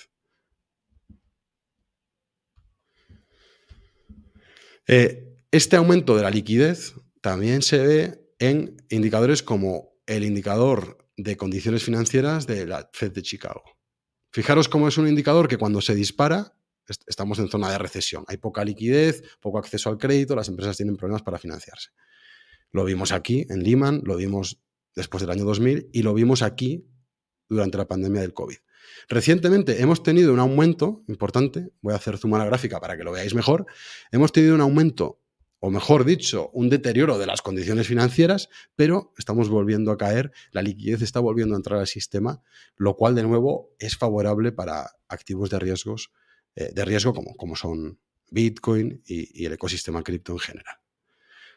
Eh, 4.87 5.37
este 5.51 5.75
aumento 5.75 6.15
de 6.15 6.23
la 6.23 6.31
liquidez 6.31 6.93
también 7.21 7.61
se 7.61 7.77
ve 7.77 8.21
en 8.39 8.77
indicadores 8.89 9.43
como 9.43 9.91
el 10.05 10.23
indicador 10.23 11.07
de 11.15 11.37
condiciones 11.37 11.83
financieras 11.83 12.47
de 12.47 12.65
la 12.65 12.89
Fed 12.91 13.11
de 13.11 13.21
Chicago. 13.21 13.63
Fijaros 14.31 14.67
cómo 14.69 14.87
es 14.87 14.97
un 14.97 15.07
indicador 15.07 15.47
que 15.47 15.57
cuando 15.57 15.81
se 15.81 15.93
dispara, 15.93 16.55
estamos 17.05 17.39
en 17.39 17.49
zona 17.49 17.69
de 17.69 17.77
recesión. 17.77 18.23
Hay 18.27 18.37
poca 18.37 18.63
liquidez, 18.63 19.23
poco 19.39 19.59
acceso 19.59 19.89
al 19.89 19.97
crédito, 19.97 20.35
las 20.35 20.47
empresas 20.47 20.77
tienen 20.77 20.97
problemas 20.97 21.21
para 21.21 21.37
financiarse. 21.37 21.89
Lo 22.71 22.83
vimos 22.85 23.11
aquí 23.11 23.45
en 23.49 23.63
Lehman, 23.63 24.01
lo 24.03 24.15
vimos 24.15 24.61
después 24.95 25.21
del 25.21 25.31
año 25.31 25.45
2000 25.45 25.89
y 25.91 26.03
lo 26.03 26.13
vimos 26.13 26.41
aquí 26.41 26.87
durante 27.49 27.77
la 27.77 27.87
pandemia 27.87 28.21
del 28.21 28.33
COVID. 28.33 28.57
Recientemente 29.07 29.81
hemos 29.81 30.03
tenido 30.03 30.33
un 30.33 30.39
aumento 30.39 31.03
importante, 31.07 31.71
voy 31.81 31.93
a 31.93 31.97
hacer 31.97 32.17
zoom 32.17 32.33
a 32.35 32.39
la 32.39 32.45
gráfica 32.45 32.79
para 32.79 32.97
que 32.97 33.03
lo 33.03 33.11
veáis 33.11 33.33
mejor, 33.33 33.65
hemos 34.11 34.31
tenido 34.31 34.55
un 34.55 34.61
aumento, 34.61 35.21
o 35.59 35.69
mejor 35.69 36.05
dicho, 36.05 36.49
un 36.53 36.69
deterioro 36.69 37.19
de 37.19 37.27
las 37.27 37.41
condiciones 37.41 37.87
financieras, 37.87 38.49
pero 38.75 39.13
estamos 39.17 39.49
volviendo 39.49 39.91
a 39.91 39.97
caer, 39.97 40.31
la 40.51 40.61
liquidez 40.61 41.01
está 41.01 41.19
volviendo 41.19 41.55
a 41.55 41.57
entrar 41.57 41.79
al 41.79 41.87
sistema, 41.87 42.41
lo 42.75 42.95
cual 42.95 43.15
de 43.15 43.23
nuevo 43.23 43.75
es 43.79 43.97
favorable 43.97 44.51
para 44.51 44.91
activos 45.07 45.49
de 45.49 45.59
riesgos 45.59 46.11
eh, 46.55 46.71
de 46.73 46.83
riesgo 46.83 47.13
como, 47.13 47.35
como 47.35 47.55
son 47.55 47.99
Bitcoin 48.29 49.01
y, 49.05 49.41
y 49.41 49.45
el 49.45 49.53
ecosistema 49.53 50.03
cripto 50.03 50.33
en 50.33 50.39
general. 50.39 50.80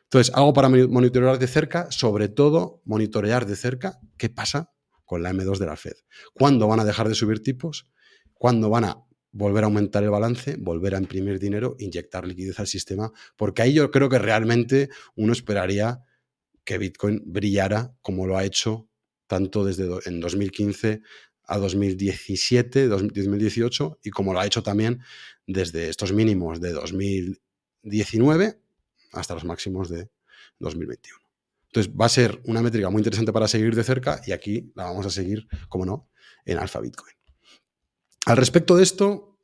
Entonces, 0.05 0.35
algo 0.35 0.53
para 0.53 0.69
monitorear 0.69 1.38
de 1.38 1.47
cerca, 1.47 1.90
sobre 1.90 2.29
todo 2.29 2.83
monitorear 2.85 3.47
de 3.47 3.57
cerca 3.57 3.99
qué 4.17 4.29
pasa 4.29 4.71
con 5.05 5.23
la 5.23 5.33
M2 5.33 5.59
de 5.59 5.67
la 5.67 5.77
Fed. 5.77 5.95
¿Cuándo 6.35 6.69
van 6.69 6.81
a 6.81 6.85
dejar 6.85 7.09
de 7.09 7.14
subir 7.14 7.43
tipos? 7.43 7.88
¿Cuándo 8.33 8.71
van 8.71 8.85
a 8.85 8.99
volver 9.33 9.64
a 9.64 9.67
aumentar 9.67 10.03
el 10.05 10.11
balance, 10.11 10.57
volver 10.59 10.95
a 10.95 10.99
imprimir 10.99 11.38
dinero, 11.38 11.77
inyectar 11.79 12.27
liquidez 12.27 12.61
al 12.61 12.67
sistema? 12.67 13.12
Porque 13.37 13.62
ahí 13.62 13.75
yo 13.75 13.90
creo 13.90 14.09
que 14.09 14.19
realmente 14.19 14.88
uno 15.17 15.33
esperaría 15.33 16.01
que 16.64 16.79
Bitcoin 16.79 17.23
brillara 17.27 17.95
como 18.01 18.27
lo 18.27 18.38
ha 18.38 18.45
hecho 18.45 18.88
tanto 19.27 19.64
desde 19.64 19.88
en 20.07 20.21
2015 20.21 21.03
a 21.47 21.59
2017, 21.59 22.88
2018 22.88 23.99
y 24.03 24.11
como 24.11 24.33
lo 24.33 24.40
ha 24.40 24.47
hecho 24.47 24.62
también 24.62 25.01
desde 25.47 25.88
estos 25.88 26.12
mínimos 26.12 26.61
de 26.61 26.73
2019 26.73 28.63
hasta 29.14 29.35
los 29.35 29.44
máximos 29.44 29.88
de 29.88 30.11
2021. 30.59 31.18
Entonces 31.66 31.92
va 31.92 32.07
a 32.07 32.09
ser 32.09 32.40
una 32.44 32.62
métrica 32.62 32.90
muy 32.90 33.00
interesante 33.00 33.33
para 33.33 33.48
seguir 33.48 33.74
de 33.74 33.83
cerca 33.83 34.20
y 34.27 34.33
aquí 34.33 34.72
la 34.74 34.85
vamos 34.85 35.07
a 35.07 35.11
seguir, 35.11 35.48
como 35.68 35.85
no, 35.85 36.09
en 36.44 36.59
Alpha 36.59 36.81
Bitcoin. 36.81 37.14
Al 38.27 38.37
respecto 38.37 38.77
de 38.77 38.85
esto, 38.85 39.38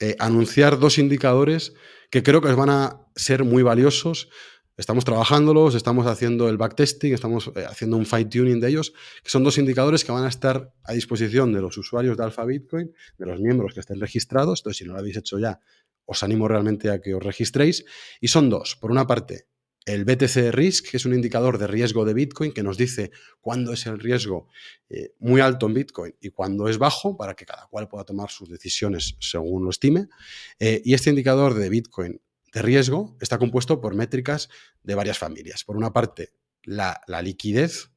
eh, 0.00 0.16
anunciar 0.18 0.78
dos 0.78 0.98
indicadores 0.98 1.72
que 2.10 2.22
creo 2.22 2.40
que 2.40 2.52
van 2.52 2.70
a 2.70 3.08
ser 3.16 3.44
muy 3.44 3.62
valiosos 3.62 4.28
Estamos 4.76 5.04
trabajándolos, 5.04 5.76
estamos 5.76 6.04
haciendo 6.08 6.48
el 6.48 6.56
backtesting, 6.56 7.14
estamos 7.14 7.52
eh, 7.54 7.64
haciendo 7.64 7.96
un 7.96 8.04
fine 8.04 8.24
tuning 8.24 8.58
de 8.58 8.70
ellos, 8.70 8.92
que 9.22 9.30
son 9.30 9.44
dos 9.44 9.56
indicadores 9.56 10.02
que 10.02 10.10
van 10.10 10.24
a 10.24 10.28
estar 10.28 10.72
a 10.82 10.92
disposición 10.92 11.52
de 11.52 11.60
los 11.60 11.78
usuarios 11.78 12.16
de 12.16 12.24
Alpha 12.24 12.44
Bitcoin, 12.44 12.92
de 13.16 13.26
los 13.26 13.38
miembros 13.40 13.72
que 13.72 13.80
estén 13.80 14.00
registrados. 14.00 14.60
Entonces, 14.60 14.78
si 14.78 14.84
no 14.84 14.94
lo 14.94 14.98
habéis 14.98 15.16
hecho 15.16 15.38
ya, 15.38 15.60
os 16.06 16.22
animo 16.22 16.48
realmente 16.48 16.90
a 16.90 17.00
que 17.00 17.14
os 17.14 17.22
registréis. 17.22 17.84
Y 18.20 18.28
son 18.28 18.50
dos. 18.50 18.76
Por 18.76 18.90
una 18.90 19.06
parte, 19.06 19.46
el 19.84 20.04
BTC 20.04 20.50
Risk, 20.50 20.90
que 20.90 20.96
es 20.96 21.04
un 21.04 21.14
indicador 21.14 21.58
de 21.58 21.66
riesgo 21.66 22.04
de 22.04 22.14
Bitcoin 22.14 22.52
que 22.52 22.62
nos 22.62 22.78
dice 22.78 23.10
cuándo 23.40 23.72
es 23.72 23.86
el 23.86 23.98
riesgo 23.98 24.48
eh, 24.88 25.14
muy 25.18 25.40
alto 25.40 25.66
en 25.66 25.74
Bitcoin 25.74 26.16
y 26.20 26.30
cuándo 26.30 26.68
es 26.68 26.78
bajo, 26.78 27.16
para 27.16 27.34
que 27.34 27.44
cada 27.44 27.66
cual 27.66 27.88
pueda 27.88 28.04
tomar 28.04 28.30
sus 28.30 28.48
decisiones 28.48 29.16
según 29.20 29.64
lo 29.64 29.70
estime. 29.70 30.08
Eh, 30.58 30.80
y 30.84 30.94
este 30.94 31.10
indicador 31.10 31.54
de 31.54 31.68
Bitcoin 31.68 32.20
de 32.52 32.62
riesgo 32.62 33.16
está 33.20 33.38
compuesto 33.38 33.80
por 33.80 33.94
métricas 33.94 34.48
de 34.82 34.94
varias 34.94 35.18
familias. 35.18 35.64
Por 35.64 35.76
una 35.76 35.92
parte, 35.92 36.32
la, 36.62 37.00
liquidez 37.22 37.90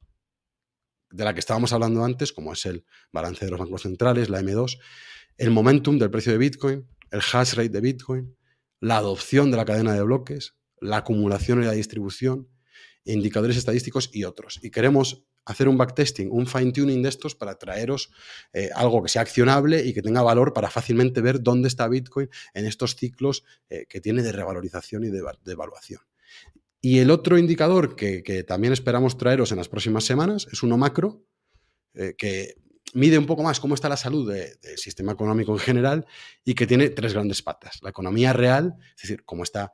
de 1.10 1.24
la 1.24 1.32
que 1.32 1.40
estábamos 1.40 1.72
hablando 1.72 2.04
antes, 2.04 2.32
como 2.32 2.52
es 2.52 2.66
el 2.66 2.84
balance 3.12 3.44
de 3.44 3.50
los 3.50 3.60
bancos 3.60 3.82
centrales, 3.82 4.28
la 4.28 4.42
M2, 4.42 4.78
el 5.38 5.50
momentum 5.50 5.98
del 5.98 6.10
precio 6.10 6.32
de 6.32 6.38
Bitcoin, 6.38 6.88
el 7.10 7.20
hash 7.20 7.54
rate 7.54 7.68
de 7.68 7.80
Bitcoin, 7.80 8.36
la 8.80 8.98
adopción 8.98 9.50
de 9.50 9.56
la 9.56 9.64
cadena 9.64 9.94
de 9.94 10.02
bloques, 10.02 10.54
la 10.80 10.98
acumulación 10.98 11.62
y 11.62 11.66
la 11.66 11.72
distribución, 11.72 12.48
indicadores 13.04 13.56
estadísticos 13.56 14.10
y 14.12 14.24
otros. 14.24 14.60
Y 14.62 14.70
queremos 14.70 15.24
hacer 15.48 15.68
un 15.68 15.78
backtesting, 15.78 16.28
un 16.30 16.46
fine 16.46 16.72
tuning 16.72 17.02
de 17.02 17.08
estos 17.08 17.34
para 17.34 17.58
traeros 17.58 18.10
eh, 18.52 18.68
algo 18.74 19.02
que 19.02 19.08
sea 19.08 19.22
accionable 19.22 19.82
y 19.84 19.94
que 19.94 20.02
tenga 20.02 20.22
valor 20.22 20.52
para 20.52 20.70
fácilmente 20.70 21.22
ver 21.22 21.42
dónde 21.42 21.68
está 21.68 21.88
Bitcoin 21.88 22.28
en 22.52 22.66
estos 22.66 22.96
ciclos 22.96 23.44
eh, 23.70 23.86
que 23.88 24.00
tiene 24.00 24.22
de 24.22 24.32
revalorización 24.32 25.04
y 25.04 25.08
de, 25.08 25.22
evaluación. 25.46 26.00
Y 26.82 26.98
el 26.98 27.10
otro 27.10 27.38
indicador 27.38 27.96
que, 27.96 28.44
también 28.46 28.74
esperamos 28.74 29.16
traeros 29.16 29.50
en 29.50 29.56
las 29.58 29.68
próximas 29.68 30.04
semanas 30.04 30.46
es 30.52 30.62
uno 30.62 30.76
macro, 30.76 31.24
eh, 31.94 32.14
que 32.16 32.56
mide 32.94 33.18
un 33.18 33.26
poco 33.26 33.42
más 33.42 33.60
cómo 33.60 33.74
está 33.74 33.88
la 33.88 33.96
salud 33.96 34.30
del 34.32 34.78
sistema 34.78 35.12
económico 35.12 35.52
en 35.52 35.58
general 35.58 36.06
y 36.44 36.54
que 36.54 36.66
tiene 36.66 36.90
tres 36.90 37.12
grandes 37.14 37.42
patas. 37.42 37.78
La 37.82 37.90
economía 37.90 38.32
real, 38.32 38.76
es 38.96 39.02
decir, 39.02 39.24
cómo 39.24 39.42
está 39.42 39.72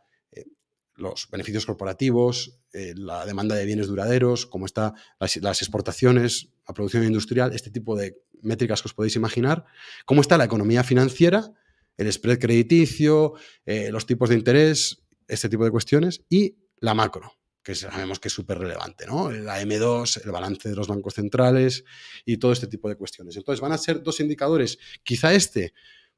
los 0.96 1.28
beneficios 1.30 1.66
corporativos, 1.66 2.60
eh, 2.72 2.94
la 2.96 3.26
demanda 3.26 3.54
de 3.54 3.64
bienes 3.64 3.88
duraderos, 3.88 4.46
cómo 4.46 4.66
están 4.66 4.94
las, 5.18 5.36
exportaciones, 5.62 6.50
la 6.66 6.74
producción 6.74 7.04
industrial, 7.04 7.52
este 7.52 7.70
tipo 7.70 7.96
de 7.96 8.22
métricas 8.42 8.82
que 8.82 8.88
os 8.88 8.94
podéis 8.94 9.16
imaginar, 9.16 9.64
cómo 10.04 10.20
está 10.20 10.38
la 10.38 10.44
economía 10.44 10.84
financiera, 10.84 11.52
el 11.96 12.12
spread 12.12 12.38
crediticio, 12.38 13.34
eh, 13.66 13.90
los 13.90 14.06
tipos 14.06 14.28
de 14.28 14.36
interés, 14.36 15.02
este 15.26 15.48
tipo 15.48 15.64
de 15.64 15.70
cuestiones, 15.70 16.22
y 16.28 16.56
la 16.78 16.94
macro, 16.94 17.32
que 17.64 17.74
sabemos 17.74 18.20
que 18.20 18.28
es 18.28 18.34
súper 18.34 18.58
relevante, 18.58 19.06
¿no? 19.06 19.32
La 19.32 19.60
M2, 19.62 20.22
el 20.24 20.30
balance 20.30 20.68
de 20.68 20.76
los 20.76 20.86
bancos 20.86 21.14
centrales 21.14 21.84
y 22.24 22.36
todo 22.36 22.52
este 22.52 22.66
tipo 22.66 22.88
de 22.88 22.96
cuestiones. 22.96 23.36
Entonces 23.36 23.60
van 23.60 23.72
a 23.72 23.78
ser 23.78 24.02
dos 24.02 24.20
indicadores. 24.20 24.78
Quizá 25.02 25.32
este 25.32 25.72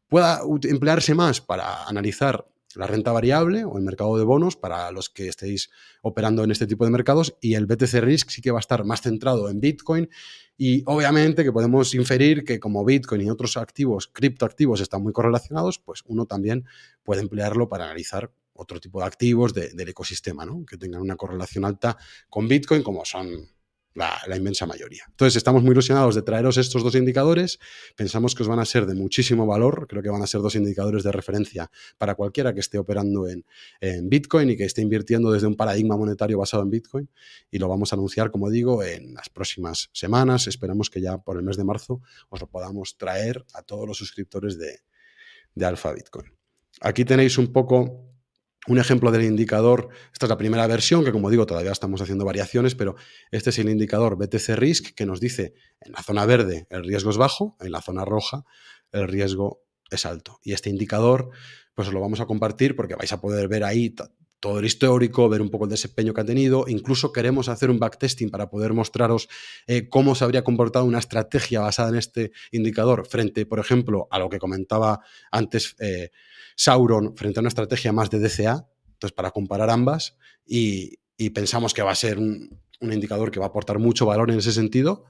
pueda 0.09 0.41
emplearse 0.65 1.15
más 1.15 1.41
para 1.41 1.85
analizar 1.85 2.47
la 2.75 2.87
renta 2.87 3.13
variable 3.13 3.65
o 3.65 3.79
el 3.79 3.85
mercado 3.85 4.19
de 4.19 4.25
bonos 4.25 4.57
para 4.57 4.91
los 4.91 5.09
que 5.09 5.29
estéis 5.29 5.71
operando 6.03 6.45
en 6.45 6.51
este 6.51 6.67
tipo 6.67 6.85
de 6.85 6.91
mercados 6.91 7.37
y 7.41 7.55
el 7.55 7.67
BTC 7.67 7.95
Risk 8.01 8.29
sí 8.29 8.43
que 8.43 8.51
va 8.51 8.59
a 8.59 8.61
estar 8.61 8.85
más 8.85 9.01
centrado 9.01 9.49
en 9.49 9.61
Bitcoin 9.61 10.11
y 10.59 10.83
obviamente 10.87 11.45
que 11.45 11.53
podemos 11.53 11.95
inferir 11.95 12.45
que 12.45 12.61
como 12.61 12.85
Bitcoin 12.85 13.23
y 13.23 13.31
otros 13.31 13.57
activos, 13.57 14.09
criptoactivos 14.09 14.81
están 14.81 15.03
muy 15.03 15.13
correlacionados, 15.13 15.79
pues 15.79 16.03
uno 16.07 16.27
también 16.27 16.67
puede 17.03 17.23
emplearlo 17.23 17.69
para 17.69 17.85
analizar 17.85 18.31
otro 18.57 18.81
tipo 18.81 19.01
de 19.01 19.07
activos 19.07 19.55
del 19.55 19.89
ecosistema, 19.89 20.45
¿no? 20.45 20.65
que 20.67 20.77
tengan 20.77 21.01
una 21.01 21.17
correlación 21.17 21.65
alta 21.65 21.97
con 22.29 22.49
Bitcoin 22.49 22.83
como 22.83 23.05
son 23.05 23.49
la, 23.97 24.37
inmensa 24.37 24.67
mayoría. 24.67 25.05
Entonces, 25.09 25.37
estamos 25.37 25.63
muy 25.63 25.73
ilusionados 25.73 26.15
de 26.15 26.23
traeros 26.23 26.59
estos 26.59 26.85
dos 26.85 26.95
indicadores. 26.95 27.59
Pensamos 27.97 28.35
que 28.35 28.43
os 28.43 28.49
van 28.49 28.59
a 28.59 28.65
ser 28.65 28.87
de 28.87 28.95
muchísimo 28.95 29.47
valor. 29.47 29.87
Creo 29.89 30.03
que 30.03 30.11
van 30.11 30.23
a 30.23 30.27
ser 30.27 30.43
dos 30.43 30.55
indicadores 30.55 31.03
de 31.03 31.13
referencia 31.13 31.71
para 31.97 32.15
cualquiera 32.15 32.53
que 32.53 32.61
esté 32.61 32.79
operando 32.79 33.27
en, 33.29 33.45
Bitcoin 34.09 34.51
y 34.51 34.57
que 34.57 34.65
esté 34.65 34.83
invirtiendo 34.83 35.33
desde 35.33 35.47
un 35.47 35.57
paradigma 35.57 35.97
monetario 35.97 36.39
basado 36.39 36.63
en 36.63 36.71
Bitcoin. 36.71 37.09
Y 37.51 37.59
lo 37.59 37.69
vamos 37.69 37.93
a 37.93 37.97
anunciar, 37.97 38.31
como 38.31 38.51
digo, 38.51 38.83
en 38.83 39.15
las 39.15 39.31
próximas 39.31 39.89
semanas. 39.93 40.47
Esperamos 40.47 40.91
que 40.91 41.01
ya 41.01 41.19
por 41.19 41.39
el 41.39 41.43
mes 41.43 41.57
de 41.57 41.65
marzo 41.65 42.03
os 42.29 42.41
lo 42.41 42.49
podamos 42.49 42.99
traer 42.99 43.45
a 43.55 43.63
todos 43.63 43.89
los 43.89 43.97
suscriptores 43.97 44.59
de, 44.59 44.81
de 45.55 45.65
Alpha 45.65 45.93
Bitcoin. 45.93 46.33
Aquí 46.83 47.05
tenéis 47.05 47.39
un 47.39 47.53
poco 47.53 48.06
un 48.69 48.79
ejemplo 48.79 49.11
del 49.11 49.25
indicador, 49.25 49.89
esta 50.13 50.27
es 50.27 50.31
la 50.31 50.39
primera 50.39 50.67
versión, 50.67 51.05
que 51.05 51.13
como 51.13 51.31
digo, 51.31 51.47
todavía 51.47 51.73
estamos 51.73 52.01
haciendo 52.01 52.25
variaciones, 52.25 52.75
pero 52.75 52.97
este 53.31 53.51
es 53.51 53.59
el 53.59 53.69
indicador 53.69 54.17
BTC 54.17 54.57
Risk 54.57 54.95
que 54.95 55.07
nos 55.07 55.21
dice 55.21 55.55
en 55.81 55.93
la 55.93 56.03
zona 56.03 56.27
verde 56.27 56.67
el 56.71 56.85
riesgo 56.85 57.11
es 57.11 57.17
bajo, 57.17 57.57
en 57.61 57.73
la 57.73 57.81
zona 57.81 58.05
roja 58.05 58.45
el 58.93 59.09
riesgo 59.09 59.63
es 59.91 60.07
alto. 60.07 60.41
Y 60.43 60.53
este 60.53 60.71
indicador, 60.71 61.31
pues 61.75 61.89
os 61.89 61.95
lo 61.95 62.01
vamos 62.01 62.21
a 62.21 62.27
compartir 62.27 62.77
porque 62.77 62.95
vais 62.95 63.13
a 63.13 63.21
poder 63.21 63.49
ver 63.49 63.65
ahí 63.65 63.95
todo 64.41 64.59
el 64.59 64.65
histórico, 64.65 65.29
ver 65.29 65.43
un 65.43 65.51
poco 65.51 65.65
el 65.65 65.71
desempeño 65.71 66.13
que 66.15 66.21
ha 66.21 66.25
tenido. 66.25 66.67
Incluso 66.69 67.13
queremos 67.13 67.49
hacer 67.49 67.71
un 67.71 67.79
backtesting 67.79 68.31
para 68.31 68.49
poder 68.49 68.73
mostraros 68.73 69.29
eh, 69.67 69.89
cómo 69.89 70.15
se 70.15 70.25
habría 70.25 70.45
comportado 70.45 70.85
una 70.85 70.99
estrategia 70.99 71.61
basada 71.61 71.91
en 71.91 71.97
este 71.97 72.33
indicador 72.51 73.07
frente, 73.07 73.47
por 73.47 73.59
ejemplo, 73.59 74.09
a 74.11 74.19
lo 74.19 74.29
que 74.29 74.39
comentaba 74.39 75.01
antes. 75.31 75.75
Eh, 75.79 76.11
Sauron 76.57 77.17
frente 77.17 77.39
a 77.39 77.43
una 77.43 77.49
estrategia 77.49 77.93
más 77.93 78.11
de 78.11 78.19
DCA, 78.19 78.69
entonces 78.87 79.15
para 79.15 79.31
comparar 79.31 79.71
ambas 79.71 80.17
y, 80.45 80.99
pensamos 81.35 81.73
que 81.73 81.83
va 81.83 81.93
a 81.93 81.95
ser 81.95 82.19
un, 82.19 82.61
indicador 82.81 83.31
que 83.31 83.39
va 83.39 83.47
a 83.47 83.49
aportar 83.49 83.79
mucho 83.79 84.05
valor 84.05 84.31
en 84.31 84.39
ese 84.39 84.53
sentido. 84.53 85.05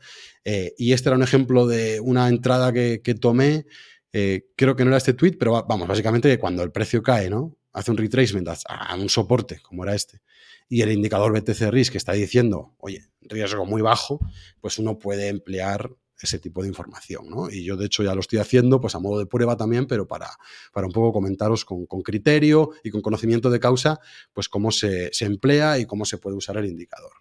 Eh, 0.44 0.74
y 0.78 0.92
este 0.92 1.08
era 1.08 1.16
un 1.16 1.22
ejemplo 1.22 1.66
de 1.66 1.98
una 1.98 2.28
entrada 2.28 2.72
que, 2.72 3.16
tomé, 3.20 3.66
eh, 4.12 4.46
creo 4.56 4.76
que 4.76 4.84
no 4.84 4.90
era 4.90 4.98
este 4.98 5.14
tweet, 5.14 5.36
pero 5.38 5.64
vamos, 5.66 5.88
básicamente 5.88 6.38
cuando 6.38 6.62
el 6.62 6.70
precio 6.70 7.02
cae, 7.02 7.30
¿no? 7.30 7.56
Hace 7.72 7.90
un 7.90 7.96
retracement 7.96 8.48
a, 8.48 8.94
un 8.94 9.08
soporte 9.08 9.60
como 9.60 9.84
era 9.84 9.94
este 9.94 10.20
y 10.68 10.82
el 10.82 10.92
indicador 10.92 11.32
BTC 11.32 11.70
Risk 11.70 11.92
que 11.92 11.98
está 11.98 12.12
diciendo, 12.12 12.74
oye, 12.78 13.08
riesgo 13.20 13.66
muy 13.66 13.82
bajo, 13.82 14.20
pues 14.60 14.78
uno 14.78 14.98
puede 14.98 15.28
emplear 15.28 15.90
ese 16.20 16.38
tipo 16.38 16.62
de 16.62 16.68
información. 16.68 17.28
¿no? 17.28 17.50
Y 17.50 17.64
yo, 17.64 17.76
de 17.76 17.86
hecho, 17.86 18.02
ya 18.02 18.14
lo 18.14 18.20
estoy 18.20 18.38
haciendo 18.38 18.80
pues 18.80 18.94
a 18.94 18.98
modo 18.98 19.18
de 19.18 19.26
prueba 19.26 19.56
también, 19.56 19.86
pero 19.86 20.06
para, 20.06 20.30
para 20.72 20.86
un 20.86 20.92
poco 20.92 21.12
comentaros 21.12 21.64
con, 21.64 21.86
criterio 22.02 22.70
y 22.82 22.90
con 22.90 23.00
conocimiento 23.02 23.50
de 23.50 23.60
causa, 23.60 24.00
pues 24.32 24.48
cómo 24.48 24.70
se, 24.70 25.10
emplea 25.20 25.78
y 25.78 25.86
cómo 25.86 26.04
se 26.04 26.18
puede 26.18 26.36
usar 26.36 26.56
el 26.56 26.66
indicador. 26.66 27.12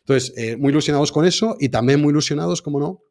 Entonces, 0.00 0.32
eh, 0.36 0.56
muy 0.56 0.70
ilusionados 0.70 1.12
con 1.12 1.24
eso 1.24 1.56
y 1.60 1.68
también 1.68 2.00
muy 2.00 2.10
ilusionados, 2.10 2.62
como 2.62 2.80
no, 2.80 3.02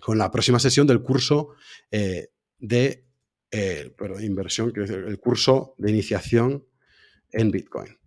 con 0.00 0.18
la 0.18 0.30
próxima 0.30 0.58
sesión 0.58 0.86
del 0.86 1.02
curso 1.02 1.50
eh, 1.90 2.28
de 2.58 3.04
eh, 3.50 3.94
inversión, 4.20 4.72
que 4.72 4.84
es 4.84 4.90
el 4.90 5.18
curso 5.18 5.74
de 5.78 5.90
iniciación 5.90 6.66
en 7.30 7.50
Bitcoin. 7.50 7.97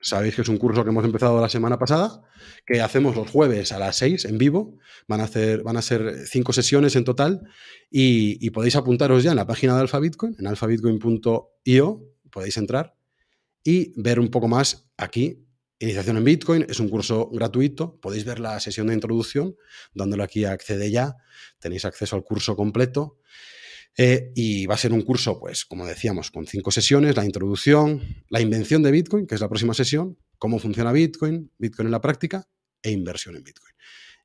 Sabéis 0.00 0.34
que 0.34 0.42
es 0.42 0.48
un 0.48 0.58
curso 0.58 0.84
que 0.84 0.90
hemos 0.90 1.04
empezado 1.04 1.40
la 1.40 1.48
semana 1.48 1.78
pasada, 1.78 2.22
que 2.66 2.80
hacemos 2.80 3.16
los 3.16 3.30
jueves 3.30 3.72
a 3.72 3.78
las 3.78 3.96
6 3.96 4.26
en 4.26 4.38
vivo. 4.38 4.78
Van 5.08 5.20
a, 5.20 5.24
hacer, 5.24 5.62
van 5.62 5.76
a 5.76 5.82
ser 5.82 6.26
cinco 6.26 6.52
sesiones 6.52 6.96
en 6.96 7.04
total 7.04 7.48
y, 7.90 8.50
podéis 8.50 8.76
apuntaros 8.76 9.22
ya 9.22 9.30
en 9.30 9.36
la 9.36 9.46
página 9.46 9.74
de 9.74 9.80
Alpha 9.80 9.98
Bitcoin, 9.98 10.36
en 10.38 10.46
alphabitcoin.io, 10.46 12.02
podéis 12.30 12.56
entrar 12.56 12.94
y 13.64 13.92
ver 14.00 14.20
un 14.20 14.28
poco 14.28 14.48
más 14.48 14.88
aquí. 14.96 15.42
Iniciación 15.78 16.16
en 16.16 16.24
Bitcoin 16.24 16.66
es 16.68 16.80
un 16.80 16.88
curso 16.88 17.28
gratuito. 17.30 17.98
Podéis 18.00 18.24
ver 18.24 18.38
la 18.38 18.60
sesión 18.60 18.86
de 18.86 18.94
introducción, 18.94 19.56
dándole 19.92 20.22
aquí 20.22 20.44
a 20.44 20.52
accede 20.52 20.90
ya. 20.90 21.16
Tenéis 21.58 21.84
acceso 21.84 22.16
al 22.16 22.22
curso 22.22 22.56
completo. 22.56 23.18
Eh, 23.96 24.32
y 24.34 24.66
va 24.66 24.74
a 24.74 24.78
ser 24.78 24.92
un 24.92 25.02
curso, 25.02 25.38
pues, 25.38 25.64
como 25.64 25.86
decíamos, 25.86 26.30
con 26.30 26.46
cinco 26.46 26.70
sesiones, 26.70 27.16
la 27.16 27.24
introducción, 27.24 28.02
la 28.28 28.40
invención 28.40 28.82
de 28.82 28.90
Bitcoin, 28.90 29.26
que 29.26 29.34
es 29.34 29.40
la 29.40 29.48
próxima 29.48 29.72
sesión, 29.72 30.18
cómo 30.38 30.58
funciona 30.58 30.92
Bitcoin, 30.92 31.50
Bitcoin 31.58 31.86
en 31.86 31.92
la 31.92 32.00
práctica 32.00 32.46
e 32.82 32.90
inversión 32.90 33.36
en 33.36 33.44
Bitcoin. 33.44 33.72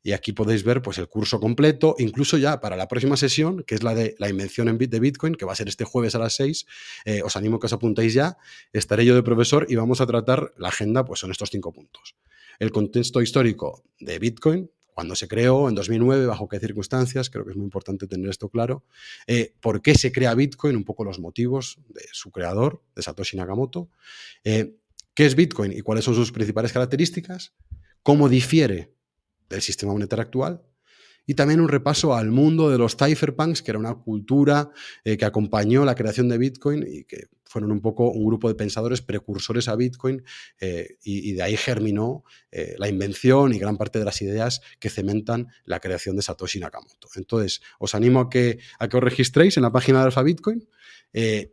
Y 0.03 0.13
aquí 0.13 0.33
podéis 0.33 0.63
ver 0.63 0.81
pues, 0.81 0.97
el 0.97 1.07
curso 1.07 1.39
completo, 1.39 1.95
incluso 1.99 2.37
ya 2.37 2.59
para 2.59 2.75
la 2.75 2.87
próxima 2.87 3.17
sesión, 3.17 3.63
que 3.63 3.75
es 3.75 3.83
la 3.83 3.93
de 3.93 4.15
la 4.17 4.29
invención 4.29 4.67
en 4.67 4.77
de 4.77 4.99
Bitcoin, 4.99 5.35
que 5.35 5.45
va 5.45 5.53
a 5.53 5.55
ser 5.55 5.67
este 5.67 5.85
jueves 5.85 6.15
a 6.15 6.19
las 6.19 6.33
6. 6.35 6.65
Eh, 7.05 7.21
os 7.23 7.35
animo 7.35 7.59
que 7.59 7.67
os 7.67 7.73
apuntéis 7.73 8.13
ya. 8.13 8.37
Estaré 8.73 9.05
yo 9.05 9.13
de 9.13 9.21
profesor 9.21 9.67
y 9.69 9.75
vamos 9.75 10.01
a 10.01 10.07
tratar 10.07 10.53
la 10.57 10.69
agenda, 10.69 11.05
pues 11.05 11.19
son 11.19 11.31
estos 11.31 11.49
cinco 11.51 11.71
puntos. 11.71 12.15
El 12.57 12.71
contexto 12.71 13.21
histórico 13.21 13.83
de 13.99 14.17
Bitcoin, 14.17 14.71
cuándo 14.93 15.15
se 15.15 15.27
creó, 15.27 15.69
en 15.69 15.75
2009, 15.75 16.25
bajo 16.25 16.47
qué 16.47 16.59
circunstancias, 16.59 17.29
creo 17.29 17.45
que 17.45 17.51
es 17.51 17.57
muy 17.57 17.65
importante 17.65 18.07
tener 18.07 18.29
esto 18.29 18.49
claro. 18.49 18.83
Eh, 19.27 19.53
¿Por 19.61 19.81
qué 19.81 19.95
se 19.95 20.11
crea 20.11 20.33
Bitcoin? 20.33 20.75
Un 20.75 20.83
poco 20.83 21.03
los 21.03 21.19
motivos 21.19 21.79
de 21.89 22.03
su 22.11 22.31
creador, 22.31 22.83
de 22.95 23.01
Satoshi 23.01 23.37
Nakamoto. 23.37 23.89
Eh, 24.43 24.75
¿Qué 25.13 25.25
es 25.25 25.35
Bitcoin 25.35 25.71
y 25.71 25.81
cuáles 25.81 26.05
son 26.05 26.15
sus 26.15 26.31
principales 26.31 26.71
características? 26.71 27.53
¿Cómo 28.03 28.29
difiere 28.29 28.93
del 29.49 29.61
sistema 29.61 29.91
monetario 29.93 30.23
actual? 30.23 30.63
y 31.25 31.35
también 31.35 31.61
un 31.61 31.69
repaso 31.69 32.15
al 32.15 32.31
mundo 32.31 32.69
de 32.69 32.77
los 32.77 32.97
cypherpunks, 32.97 33.61
que 33.61 33.71
era 33.71 33.79
una 33.79 33.93
cultura 33.95 34.71
eh, 35.03 35.17
que 35.17 35.25
acompañó 35.25 35.85
la 35.85 35.95
creación 35.95 36.27
de 36.29 36.37
Bitcoin 36.37 36.85
y 36.87 37.03
que 37.03 37.27
fueron 37.51 37.71
un 37.71 37.81
poco 37.81 38.09
un 38.09 38.25
grupo 38.25 38.47
de 38.47 38.55
pensadores 38.55 39.01
precursores 39.01 39.67
a 39.67 39.75
Bitcoin 39.75 40.23
eh, 40.59 40.97
y, 41.03 41.33
de 41.33 41.43
ahí 41.43 41.57
germinó 41.57 42.23
eh, 42.51 42.75
la 42.77 42.87
invención 42.87 43.53
y 43.53 43.59
gran 43.59 43.77
parte 43.77 43.99
de 43.99 44.05
las 44.05 44.21
ideas 44.21 44.61
que 44.79 44.89
cementan 44.89 45.47
la 45.65 45.79
creación 45.79 46.15
de 46.15 46.21
Satoshi 46.21 46.59
Nakamoto. 46.59 47.09
Entonces, 47.15 47.61
os 47.79 47.93
animo 47.95 48.21
a 48.21 48.29
que, 48.29 48.59
a 48.79 48.87
que 48.87 48.97
os 48.97 49.03
registréis 49.03 49.57
en 49.57 49.63
la 49.63 49.71
página 49.71 49.99
de 49.99 50.05
Alpha 50.05 50.23
Bitcoin. 50.23 50.67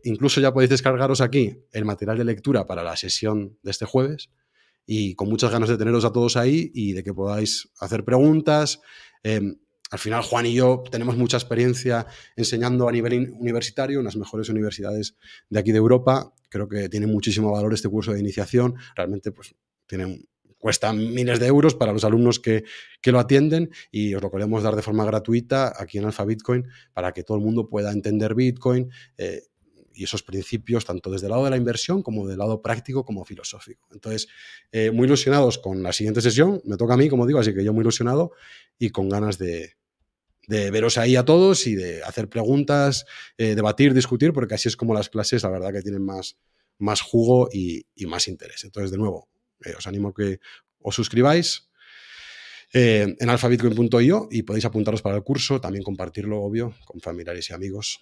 incluso 0.04 0.40
ya 0.40 0.52
podéis 0.52 0.70
descargaros 0.70 1.20
aquí 1.20 1.58
el 1.72 1.84
material 1.84 2.16
de 2.18 2.24
lectura 2.24 2.66
para 2.66 2.82
la 2.84 2.96
sesión 2.96 3.58
de 3.62 3.72
este 3.72 3.86
jueves 3.86 4.30
y 4.86 5.14
con 5.16 5.28
muchas 5.28 5.50
ganas 5.50 5.68
de 5.68 5.76
teneros 5.76 6.04
a 6.04 6.12
todos 6.12 6.36
ahí 6.36 6.70
y 6.74 6.92
de 6.92 7.02
que 7.02 7.12
podáis 7.12 7.68
hacer 7.80 8.04
preguntas, 8.04 8.80
Em, 9.22 9.56
al 9.90 9.98
final, 9.98 10.22
Juan 10.22 10.46
y 10.46 10.54
yo 10.54 10.84
tenemos 10.90 11.16
mucha 11.16 11.38
experiencia 11.38 12.06
enseñando 12.36 12.88
a 12.88 12.92
nivel 12.92 13.32
universitario 13.38 14.00
en 14.00 14.04
las 14.04 14.16
mejores 14.16 14.48
universidades 14.50 15.16
de 15.48 15.58
aquí 15.58 15.72
de 15.72 15.78
Europa. 15.78 16.34
Creo 16.50 16.68
que 16.68 16.88
tiene 16.88 17.06
muchísimo 17.06 17.52
valor 17.52 17.72
este 17.72 17.88
curso 17.88 18.12
de 18.12 18.20
iniciación. 18.20 18.76
Realmente, 18.94 19.32
pues, 19.32 19.54
tiene, 19.86 20.26
cuesta 20.58 20.92
miles 20.92 21.40
de 21.40 21.46
euros 21.46 21.74
para 21.74 21.92
los 21.92 22.04
alumnos 22.04 22.38
que, 22.38 22.64
lo 23.04 23.18
atienden 23.18 23.70
y 23.90 24.14
os 24.14 24.22
lo 24.22 24.30
queremos 24.30 24.62
dar 24.62 24.76
de 24.76 24.82
forma 24.82 25.06
gratuita 25.06 25.72
aquí 25.74 25.96
en 25.96 26.04
Alfa 26.04 26.26
Bitcoin 26.26 26.66
para 26.92 27.12
que 27.12 27.22
todo 27.22 27.38
el 27.38 27.42
mundo 27.42 27.70
pueda 27.70 27.90
entender 27.90 28.34
Bitcoin. 28.34 28.90
Eh, 29.16 29.44
y 29.94 30.04
esos 30.04 30.22
principios, 30.22 30.84
tanto 30.84 31.10
desde 31.10 31.26
el 31.26 31.30
lado 31.30 31.44
de 31.44 31.50
la 31.50 31.56
inversión 31.56 32.04
como 32.04 32.28
del 32.28 32.38
lado 32.38 32.62
práctico 32.62 33.04
como 33.04 33.24
filosófico. 33.24 33.88
Entonces, 33.90 34.28
eh, 34.70 34.92
muy 34.92 35.06
ilusionados 35.06 35.58
con 35.58 35.82
la 35.82 35.92
siguiente 35.92 36.20
sesión, 36.20 36.60
me 36.64 36.76
toca 36.76 36.94
a 36.94 36.96
mí, 36.96 37.08
como 37.08 37.26
digo, 37.26 37.40
así 37.40 37.52
que 37.52 37.64
yo 37.64 37.72
muy 37.72 37.80
ilusionado 37.80 38.30
y 38.78 38.90
con 38.90 39.08
ganas 39.08 39.38
de, 39.38 39.77
veros 40.48 40.98
ahí 40.98 41.16
a 41.16 41.24
todos 41.24 41.66
y 41.66 41.74
de 41.74 42.02
hacer 42.02 42.28
preguntas, 42.28 43.04
eh, 43.36 43.54
debatir, 43.54 43.94
discutir, 43.94 44.32
porque 44.32 44.54
así 44.54 44.68
es 44.68 44.76
como 44.76 44.94
las 44.94 45.08
clases, 45.08 45.42
la 45.42 45.50
verdad, 45.50 45.72
que 45.72 45.82
tienen 45.82 46.04
más, 46.04 46.36
más 46.78 47.00
jugo 47.00 47.48
y, 47.52 47.86
más 48.06 48.28
interés. 48.28 48.64
Entonces, 48.64 48.90
de 48.90 48.98
nuevo, 48.98 49.28
eh, 49.64 49.74
os 49.76 49.86
animo 49.86 50.08
a 50.08 50.14
que 50.14 50.40
os 50.80 50.94
suscribáis. 50.94 51.64
en 52.72 53.30
alfabitcoin.io 53.30 54.28
y 54.30 54.42
podéis 54.42 54.66
apuntaros 54.66 55.00
para 55.00 55.16
el 55.16 55.22
curso, 55.22 55.58
también 55.58 55.82
compartirlo, 55.82 56.42
obvio, 56.42 56.74
con 56.84 57.00
familiares 57.00 57.48
y 57.48 57.54
amigos 57.54 57.98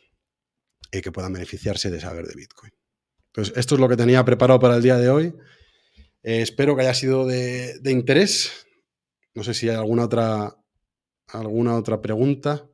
y 0.93 1.01
que 1.01 1.13
puedan 1.13 1.33
beneficiarse 1.33 1.91
de 1.91 2.01
saber 2.01 2.27
de 2.27 2.35
Bitcoin. 2.35 2.73
Entonces, 3.29 3.57
esto 3.57 3.75
es 3.75 3.81
lo 3.81 3.89
que 3.89 3.97
tenía 3.97 4.25
preparado 4.25 4.59
para 4.61 4.77
el 4.77 4.83
día 4.83 4.97
de 4.97 5.09
hoy. 5.09 5.35
Eh, 6.23 6.41
espero 6.43 6.75
que 6.75 6.83
haya 6.83 6.95
sido 6.95 7.27
de, 7.27 7.79
interés. 7.85 8.67
No 9.35 9.45
sé 9.45 9.55
si 9.55 9.69
hay 9.69 9.77
alguna 9.77 10.05
otra, 10.05 10.57
alguna 11.29 11.77
otra 11.77 12.01
pregunta. 12.01 12.69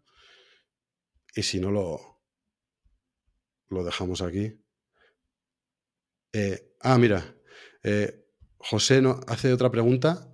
Y 1.35 1.43
si 1.43 1.61
no, 1.61 1.71
lo, 1.71 2.23
lo 3.69 3.85
dejamos 3.85 4.23
aquí. 4.23 4.61
Eh, 6.33 6.75
ah, 6.81 6.99
mira. 6.99 7.37
Eh, 7.83 8.27
José 8.59 9.03
no, 9.03 9.21
hace 9.27 9.53
otra 9.53 9.71
pregunta 9.71 10.33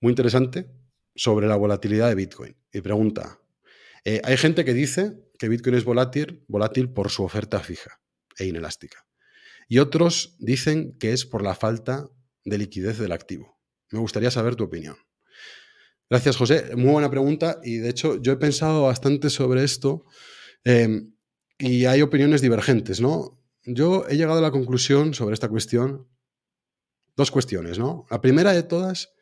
muy 0.00 0.10
interesante 0.10 0.70
sobre 1.14 1.46
la 1.46 1.56
volatilidad 1.56 2.08
de 2.08 2.16
Bitcoin. 2.16 2.56
Y 2.72 2.80
pregunta, 2.80 3.40
hay 4.04 4.36
gente 4.36 4.64
que 4.64 4.74
dice 4.74 5.26
que 5.38 5.48
Bitcoin 5.48 5.76
es 5.76 5.84
volátil, 5.84 6.44
volátil 6.48 6.92
por 6.92 7.10
su 7.10 7.22
oferta 7.22 7.60
fija 7.60 8.00
e 8.36 8.46
inelástica. 8.46 9.06
Y 9.68 9.78
otros 9.78 10.36
dicen 10.38 10.96
que 10.98 11.12
es 11.12 11.24
por 11.24 11.42
la 11.42 11.54
falta 11.54 12.08
de 12.44 12.58
liquidez 12.58 12.98
del 12.98 13.12
activo. 13.12 13.58
Me 13.90 13.98
gustaría 13.98 14.30
saber 14.30 14.54
tu 14.56 14.64
opinión. 14.64 14.96
Gracias, 16.08 16.36
José. 16.36 16.76
Muy 16.76 16.92
buena 16.92 17.10
pregunta. 17.10 17.58
Y 17.64 17.78
de 17.78 17.88
hecho, 17.88 18.20
yo 18.22 18.32
he 18.32 18.36
pensado 18.36 18.82
bastante 18.82 19.28
sobre 19.28 19.64
esto 19.64 20.04
em, 20.64 21.12
y 21.58 21.84
hay 21.86 22.02
opiniones 22.02 22.40
divergentes, 22.40 23.00
¿no? 23.00 23.42
Yo 23.64 24.06
he 24.08 24.16
llegado 24.16 24.38
a 24.38 24.42
la 24.42 24.52
conclusión 24.52 25.14
sobre 25.14 25.34
esta 25.34 25.48
cuestión, 25.48 26.06
dos 27.16 27.30
cuestiones, 27.30 27.78
¿no? 27.78 28.06
La 28.10 28.20
primera 28.20 28.52
de 28.52 28.62
todas 28.62 29.14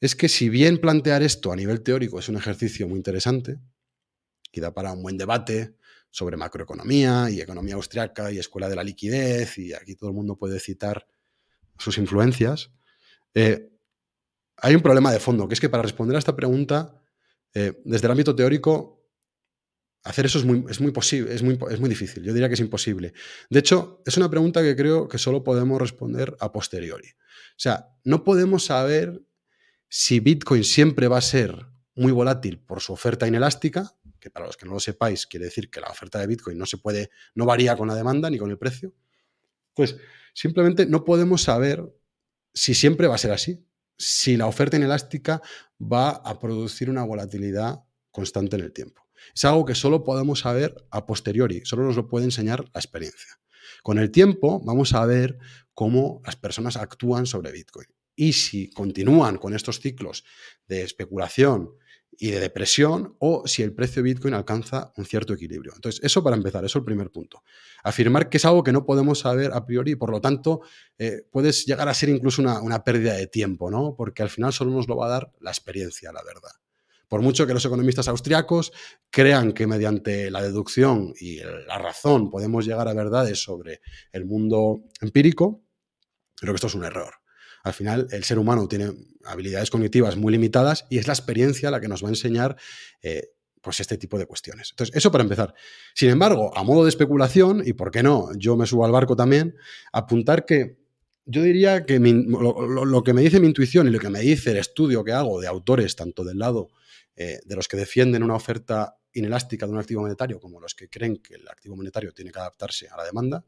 es 0.00 0.14
que 0.14 0.28
si 0.28 0.48
bien 0.48 0.78
plantear 0.78 1.22
esto 1.22 1.52
a 1.52 1.56
nivel 1.56 1.82
teórico 1.82 2.18
es 2.18 2.28
un 2.28 2.36
ejercicio 2.36 2.86
muy 2.86 2.98
interesante, 2.98 3.58
y 4.52 4.60
da 4.60 4.74
para 4.74 4.92
un 4.92 5.02
buen 5.02 5.16
debate 5.16 5.76
sobre 6.10 6.36
macroeconomía 6.36 7.30
y 7.30 7.40
economía 7.40 7.76
austriaca 7.76 8.32
y 8.32 8.38
escuela 8.38 8.68
de 8.68 8.76
la 8.76 8.84
liquidez, 8.84 9.56
y 9.58 9.72
aquí 9.72 9.94
todo 9.94 10.10
el 10.10 10.16
mundo 10.16 10.36
puede 10.36 10.58
citar 10.58 11.06
sus 11.78 11.96
influencias. 11.98 12.72
Eh, 13.34 13.70
hay 14.62 14.74
un 14.74 14.82
problema 14.82 15.12
de 15.12 15.20
fondo, 15.20 15.48
que 15.48 15.54
es 15.54 15.60
que 15.60 15.68
para 15.68 15.82
responder 15.82 16.16
a 16.16 16.18
esta 16.18 16.36
pregunta, 16.36 17.00
eh, 17.54 17.80
desde 17.84 18.06
el 18.06 18.12
ámbito 18.12 18.34
teórico, 18.34 19.00
hacer 20.02 20.26
eso 20.26 20.38
es 20.38 20.44
muy, 20.44 20.64
es 20.68 20.80
muy 20.80 20.92
posible, 20.92 21.34
es 21.34 21.42
muy, 21.42 21.58
es 21.70 21.80
muy 21.80 21.88
difícil. 21.88 22.22
Yo 22.22 22.32
diría 22.32 22.48
que 22.48 22.54
es 22.54 22.60
imposible. 22.60 23.12
De 23.48 23.58
hecho, 23.58 24.02
es 24.06 24.16
una 24.16 24.30
pregunta 24.30 24.62
que 24.62 24.76
creo 24.76 25.08
que 25.08 25.18
solo 25.18 25.44
podemos 25.44 25.80
responder 25.80 26.36
a 26.40 26.52
posteriori. 26.52 27.08
O 27.08 27.62
sea, 27.62 27.88
no 28.04 28.24
podemos 28.24 28.64
saber 28.64 29.22
si 29.88 30.20
Bitcoin 30.20 30.64
siempre 30.64 31.08
va 31.08 31.18
a 31.18 31.22
ser 31.22 31.66
muy 31.94 32.12
volátil 32.12 32.58
por 32.58 32.80
su 32.80 32.92
oferta 32.92 33.26
inelástica, 33.26 33.94
que 34.18 34.30
para 34.30 34.46
los 34.46 34.56
que 34.56 34.66
no 34.66 34.72
lo 34.72 34.80
sepáis 34.80 35.26
quiere 35.26 35.46
decir 35.46 35.70
que 35.70 35.80
la 35.80 35.88
oferta 35.88 36.18
de 36.18 36.26
Bitcoin 36.26 36.56
no 36.56 36.66
se 36.66 36.78
puede, 36.78 37.10
no 37.34 37.44
varía 37.44 37.76
con 37.76 37.88
la 37.88 37.94
demanda 37.94 38.30
ni 38.30 38.38
con 38.38 38.50
el 38.50 38.58
precio, 38.58 38.94
pues 39.74 39.96
simplemente 40.32 40.86
no 40.86 41.04
podemos 41.04 41.42
saber 41.42 41.84
si 42.54 42.74
siempre 42.74 43.06
va 43.06 43.16
a 43.16 43.18
ser 43.18 43.32
así, 43.32 43.64
si 44.00 44.38
la 44.38 44.46
oferta 44.46 44.78
inelástica 44.78 45.42
va 45.80 46.10
a 46.10 46.38
producir 46.38 46.88
una 46.88 47.04
volatilidad 47.04 47.84
constante 48.10 48.56
en 48.56 48.62
el 48.62 48.72
tiempo. 48.72 49.06
Es 49.34 49.44
algo 49.44 49.66
que 49.66 49.74
solo 49.74 50.02
podemos 50.02 50.40
saber 50.40 50.74
a 50.90 51.04
posteriori, 51.04 51.60
solo 51.64 51.84
nos 51.84 51.96
lo 51.96 52.08
puede 52.08 52.24
enseñar 52.24 52.64
la 52.72 52.80
experiencia. 52.80 53.38
Con 53.82 53.98
el 53.98 54.10
tiempo 54.10 54.62
vamos 54.64 54.94
a 54.94 55.04
ver 55.04 55.38
cómo 55.74 56.22
las 56.24 56.36
personas 56.36 56.78
actúan 56.78 57.26
sobre 57.26 57.52
Bitcoin. 57.52 57.88
Y 58.16 58.32
si 58.32 58.70
continúan 58.70 59.36
con 59.36 59.54
estos 59.54 59.80
ciclos 59.80 60.24
de 60.66 60.82
especulación 60.82 61.70
y 62.22 62.30
de 62.30 62.38
depresión 62.38 63.16
o 63.18 63.44
si 63.46 63.62
el 63.62 63.72
precio 63.72 64.02
de 64.02 64.10
Bitcoin 64.10 64.34
alcanza 64.34 64.92
un 64.98 65.06
cierto 65.06 65.32
equilibrio. 65.32 65.72
Entonces, 65.74 66.02
eso 66.04 66.22
para 66.22 66.36
empezar, 66.36 66.62
eso 66.62 66.78
es 66.78 66.82
el 66.82 66.84
primer 66.84 67.10
punto. 67.10 67.42
Afirmar 67.82 68.28
que 68.28 68.36
es 68.36 68.44
algo 68.44 68.62
que 68.62 68.72
no 68.72 68.84
podemos 68.84 69.20
saber 69.20 69.52
a 69.54 69.64
priori 69.64 69.92
y 69.92 69.96
por 69.96 70.10
lo 70.10 70.20
tanto 70.20 70.60
eh, 70.98 71.22
puedes 71.32 71.64
llegar 71.64 71.88
a 71.88 71.94
ser 71.94 72.10
incluso 72.10 72.42
una, 72.42 72.84
pérdida 72.84 73.14
de 73.14 73.26
tiempo, 73.26 73.70
¿no? 73.70 73.94
Porque 73.96 74.22
al 74.22 74.28
final 74.28 74.52
solo 74.52 74.70
nos 74.70 74.86
lo 74.86 74.98
va 74.98 75.06
a 75.06 75.08
dar 75.08 75.32
la 75.40 75.50
experiencia, 75.50 76.12
la 76.12 76.22
verdad. 76.22 76.52
Por 77.08 77.22
mucho 77.22 77.46
que 77.46 77.54
los 77.54 77.64
economistas 77.64 78.06
austriacos 78.06 78.70
crean 79.08 79.52
que 79.52 79.66
mediante 79.66 80.30
la 80.30 80.42
deducción 80.42 81.14
y 81.18 81.38
la 81.38 81.78
razón 81.78 82.28
podemos 82.28 82.66
llegar 82.66 82.86
a 82.86 82.92
verdades 82.92 83.42
sobre 83.42 83.80
el 84.12 84.26
mundo 84.26 84.82
empírico, 85.00 85.64
creo 86.36 86.52
que 86.52 86.56
esto 86.56 86.66
es 86.66 86.74
un 86.74 86.84
error. 86.84 87.19
Al 87.62 87.72
final, 87.72 88.08
el 88.10 88.24
ser 88.24 88.38
humano 88.38 88.66
tiene 88.68 88.92
habilidades 89.24 89.70
cognitivas 89.70 90.16
muy 90.16 90.32
limitadas 90.32 90.86
y 90.88 90.98
es 90.98 91.06
la 91.06 91.12
experiencia 91.12 91.70
la 91.70 91.80
que 91.80 91.88
nos 91.88 92.02
va 92.02 92.08
a 92.08 92.12
enseñar 92.12 92.56
eh, 93.02 93.32
pues 93.60 93.80
este 93.80 93.98
tipo 93.98 94.18
de 94.18 94.26
cuestiones. 94.26 94.70
Entonces, 94.70 94.96
eso 94.96 95.12
para 95.12 95.22
empezar. 95.22 95.54
Sin 95.94 96.10
embargo, 96.10 96.56
a 96.56 96.62
modo 96.64 96.84
de 96.84 96.88
especulación, 96.88 97.62
y 97.64 97.74
por 97.74 97.90
qué 97.90 98.02
no, 98.02 98.30
yo 98.36 98.56
me 98.56 98.66
subo 98.66 98.84
al 98.84 98.92
barco 98.92 99.16
también, 99.16 99.54
apuntar 99.92 100.46
que 100.46 100.78
yo 101.26 101.42
diría 101.42 101.84
que 101.84 101.98
lo, 102.00 103.02
que 103.02 103.12
me 103.12 103.22
dice 103.22 103.38
mi 103.38 103.46
intuición 103.46 103.86
y 103.86 103.90
lo 103.90 103.98
que 103.98 104.08
me 104.08 104.20
dice 104.20 104.50
el 104.50 104.56
estudio 104.56 105.04
que 105.04 105.12
hago 105.12 105.40
de 105.40 105.46
autores, 105.46 105.94
tanto 105.94 106.24
del 106.24 106.38
lado 106.38 106.70
eh, 107.14 107.38
de 107.44 107.56
los 107.56 107.68
que 107.68 107.76
defienden 107.76 108.22
una 108.22 108.34
oferta 108.34 108.96
inelástica 109.12 109.66
de 109.66 109.72
un 109.72 109.78
activo 109.78 110.02
monetario 110.02 110.40
como 110.40 110.60
los 110.60 110.74
que 110.74 110.88
creen 110.88 111.18
que 111.18 111.34
el 111.34 111.46
activo 111.48 111.76
monetario 111.76 112.12
tiene 112.12 112.32
que 112.32 112.38
adaptarse 112.38 112.88
a 112.88 112.96
la 112.96 113.04
demanda, 113.04 113.44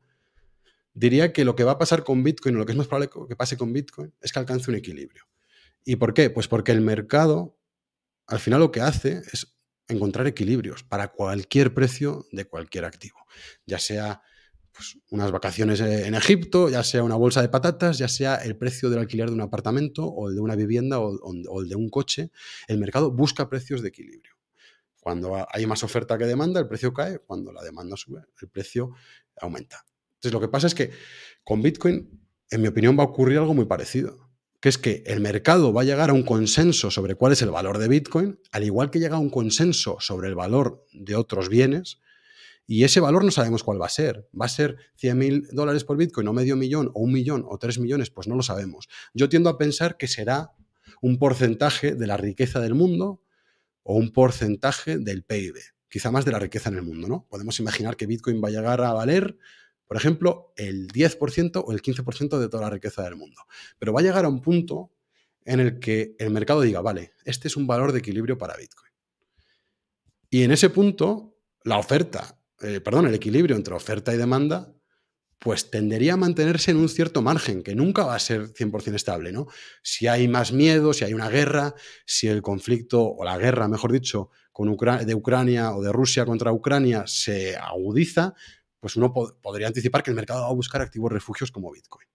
diría 0.94 1.32
que 1.32 1.44
lo 1.44 1.56
que 1.56 1.64
va 1.64 1.72
a 1.72 1.78
pasar 1.78 2.04
con 2.04 2.22
Bitcoin, 2.22 2.56
o 2.56 2.58
lo 2.58 2.66
que 2.66 2.72
es 2.72 2.78
más 2.78 2.86
probable 2.86 3.10
que 3.28 3.36
pase 3.36 3.56
con 3.56 3.72
Bitcoin, 3.72 4.12
es 4.20 4.32
que 4.32 4.38
alcance 4.38 4.70
un 4.70 4.76
equilibrio. 4.76 5.24
¿Y 5.84 5.96
por 5.96 6.14
qué? 6.14 6.30
Pues 6.30 6.48
porque 6.48 6.72
el 6.72 6.80
mercado, 6.80 7.58
al 8.26 8.38
final 8.38 8.60
lo 8.60 8.70
que 8.70 8.80
hace 8.80 9.22
es 9.32 9.56
encontrar 9.88 10.26
equilibrios 10.26 10.84
para 10.84 11.08
cualquier 11.08 11.74
precio 11.74 12.26
de 12.32 12.44
cualquier 12.46 12.84
activo, 12.84 13.18
ya 13.66 13.78
sea 13.78 14.22
pues, 14.72 14.98
unas 15.10 15.30
vacaciones 15.32 15.80
en 15.80 16.14
Egipto, 16.14 16.70
ya 16.70 16.82
sea 16.82 17.02
una 17.02 17.16
bolsa 17.16 17.42
de 17.42 17.48
patatas, 17.48 17.98
ya 17.98 18.08
sea 18.08 18.36
el 18.36 18.56
precio 18.56 18.88
del 18.90 19.00
alquiler 19.00 19.28
de 19.28 19.34
un 19.34 19.40
apartamento 19.40 20.06
o 20.06 20.28
el 20.28 20.34
de 20.34 20.40
una 20.40 20.54
vivienda 20.54 21.00
o 21.00 21.62
el 21.62 21.68
de 21.68 21.76
un 21.76 21.90
coche, 21.90 22.30
el 22.68 22.78
mercado 22.78 23.10
busca 23.10 23.48
precios 23.48 23.82
de 23.82 23.88
equilibrio. 23.88 24.32
Cuando 25.00 25.46
hay 25.50 25.66
más 25.66 25.82
oferta 25.82 26.16
que 26.16 26.26
demanda, 26.26 26.60
el 26.60 26.68
precio 26.68 26.94
cae, 26.94 27.18
cuando 27.18 27.52
la 27.52 27.62
demanda 27.62 27.96
sube, 27.96 28.22
el 28.40 28.48
precio 28.48 28.94
aumenta. 29.40 29.84
Entonces, 30.22 30.34
lo 30.34 30.40
que 30.40 30.48
pasa 30.48 30.68
es 30.68 30.76
que 30.76 30.92
con 31.42 31.62
Bitcoin, 31.62 32.08
en 32.50 32.62
mi 32.62 32.68
opinión, 32.68 32.96
va 32.96 33.02
a 33.02 33.06
ocurrir 33.06 33.38
algo 33.38 33.54
muy 33.54 33.64
parecido, 33.64 34.30
que 34.60 34.68
es 34.68 34.78
que 34.78 35.02
el 35.04 35.18
mercado 35.18 35.72
va 35.72 35.80
a 35.80 35.84
llegar 35.84 36.10
a 36.10 36.12
un 36.12 36.22
consenso 36.22 36.92
sobre 36.92 37.16
cuál 37.16 37.32
es 37.32 37.42
el 37.42 37.50
valor 37.50 37.78
de 37.78 37.88
Bitcoin, 37.88 38.38
al 38.52 38.62
igual 38.62 38.90
que 38.90 39.00
llega 39.00 39.16
a 39.16 39.18
un 39.18 39.30
consenso 39.30 39.96
sobre 39.98 40.28
el 40.28 40.36
valor 40.36 40.86
de 40.92 41.16
otros 41.16 41.48
bienes, 41.48 41.98
y 42.68 42.84
ese 42.84 43.00
valor 43.00 43.24
no 43.24 43.32
sabemos 43.32 43.64
cuál 43.64 43.82
va 43.82 43.86
a 43.86 43.88
ser. 43.88 44.28
¿Va 44.40 44.46
a 44.46 44.48
ser 44.48 44.76
100 44.94 45.18
mil 45.18 45.48
dólares 45.50 45.82
por 45.82 45.96
Bitcoin 45.96 46.28
o 46.28 46.32
medio 46.32 46.54
millón 46.54 46.92
o 46.94 47.00
un 47.00 47.12
millón 47.12 47.44
o 47.48 47.58
tres 47.58 47.80
millones? 47.80 48.10
Pues 48.10 48.28
no 48.28 48.36
lo 48.36 48.44
sabemos. 48.44 48.88
Yo 49.14 49.28
tiendo 49.28 49.50
a 49.50 49.58
pensar 49.58 49.96
que 49.96 50.06
será 50.06 50.52
un 51.00 51.18
porcentaje 51.18 51.96
de 51.96 52.06
la 52.06 52.16
riqueza 52.16 52.60
del 52.60 52.74
mundo 52.74 53.20
o 53.82 53.96
un 53.96 54.12
porcentaje 54.12 54.98
del 54.98 55.24
PIB, 55.24 55.56
quizá 55.88 56.12
más 56.12 56.24
de 56.24 56.30
la 56.30 56.38
riqueza 56.38 56.68
en 56.68 56.76
el 56.76 56.82
mundo, 56.82 57.08
¿no? 57.08 57.26
Podemos 57.28 57.58
imaginar 57.58 57.96
que 57.96 58.06
Bitcoin 58.06 58.40
va 58.40 58.46
a 58.46 58.52
llegar 58.52 58.80
a 58.82 58.92
valer 58.92 59.36
por 59.92 59.98
ejemplo, 59.98 60.54
el 60.56 60.88
10% 60.88 61.64
o 61.66 61.70
el 61.70 61.82
15% 61.82 62.38
de 62.38 62.48
toda 62.48 62.62
la 62.62 62.70
riqueza 62.70 63.02
del 63.02 63.14
mundo. 63.14 63.42
Pero 63.78 63.92
va 63.92 64.00
a 64.00 64.02
llegar 64.02 64.24
a 64.24 64.28
un 64.28 64.40
punto 64.40 64.90
en 65.44 65.60
el 65.60 65.80
que 65.80 66.16
el 66.18 66.30
mercado 66.30 66.62
diga, 66.62 66.80
vale, 66.80 67.12
este 67.26 67.46
es 67.48 67.58
un 67.58 67.66
valor 67.66 67.92
de 67.92 67.98
equilibrio 67.98 68.38
para 68.38 68.56
Bitcoin. 68.56 68.90
Y 70.30 70.44
en 70.44 70.50
ese 70.50 70.70
punto, 70.70 71.36
la 71.64 71.76
oferta, 71.76 72.40
eh, 72.62 72.80
perdón, 72.80 73.06
el 73.06 73.12
equilibrio 73.12 73.54
entre 73.54 73.74
oferta 73.74 74.14
y 74.14 74.16
demanda, 74.16 74.74
pues 75.38 75.70
tendería 75.70 76.14
a 76.14 76.16
mantenerse 76.16 76.70
en 76.70 76.78
un 76.78 76.88
cierto 76.88 77.20
margen, 77.20 77.62
que 77.62 77.74
nunca 77.74 78.06
va 78.06 78.14
a 78.14 78.18
ser 78.18 78.54
100% 78.54 78.94
estable, 78.94 79.30
¿no? 79.30 79.48
Si 79.82 80.06
hay 80.06 80.26
más 80.26 80.52
miedo, 80.52 80.94
si 80.94 81.04
hay 81.04 81.12
una 81.12 81.28
guerra, 81.28 81.74
si 82.06 82.28
el 82.28 82.40
conflicto, 82.40 83.04
o 83.06 83.24
la 83.26 83.36
guerra, 83.36 83.68
mejor 83.68 83.92
dicho, 83.92 84.30
con 84.52 84.74
de 84.74 85.14
Ucrania 85.14 85.74
o 85.74 85.82
de 85.82 85.92
Rusia 85.92 86.24
contra 86.24 86.50
Ucrania 86.50 87.04
se 87.06 87.56
agudiza, 87.56 88.34
pues 88.82 88.96
uno 88.96 89.14
podría 89.14 89.68
anticipar 89.68 90.02
que 90.02 90.10
el 90.10 90.16
mercado 90.16 90.42
va 90.42 90.48
a 90.48 90.54
buscar 90.54 90.82
activos 90.82 91.12
refugios 91.12 91.52
como 91.52 91.70
Bitcoin. 91.70 92.08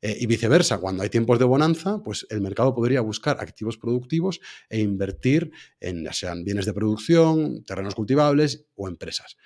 Eh, 0.00 0.16
y 0.18 0.26
viceversa, 0.26 0.78
cuando 0.78 1.04
hay 1.04 1.08
tiempos 1.08 1.38
de 1.38 1.44
bonanza, 1.44 2.02
pues 2.02 2.26
el 2.30 2.40
mercado 2.40 2.74
podría 2.74 3.00
buscar 3.00 3.36
activos 3.38 3.78
productivos 3.78 4.40
e 4.68 4.80
invertir 4.80 5.52
en 5.78 6.12
sean 6.12 6.42
bienes 6.42 6.66
de 6.66 6.72
producción, 6.72 7.62
terrenos 7.62 7.94
cultivables 7.94 8.66
o 8.74 8.88
empresas. 8.88 9.36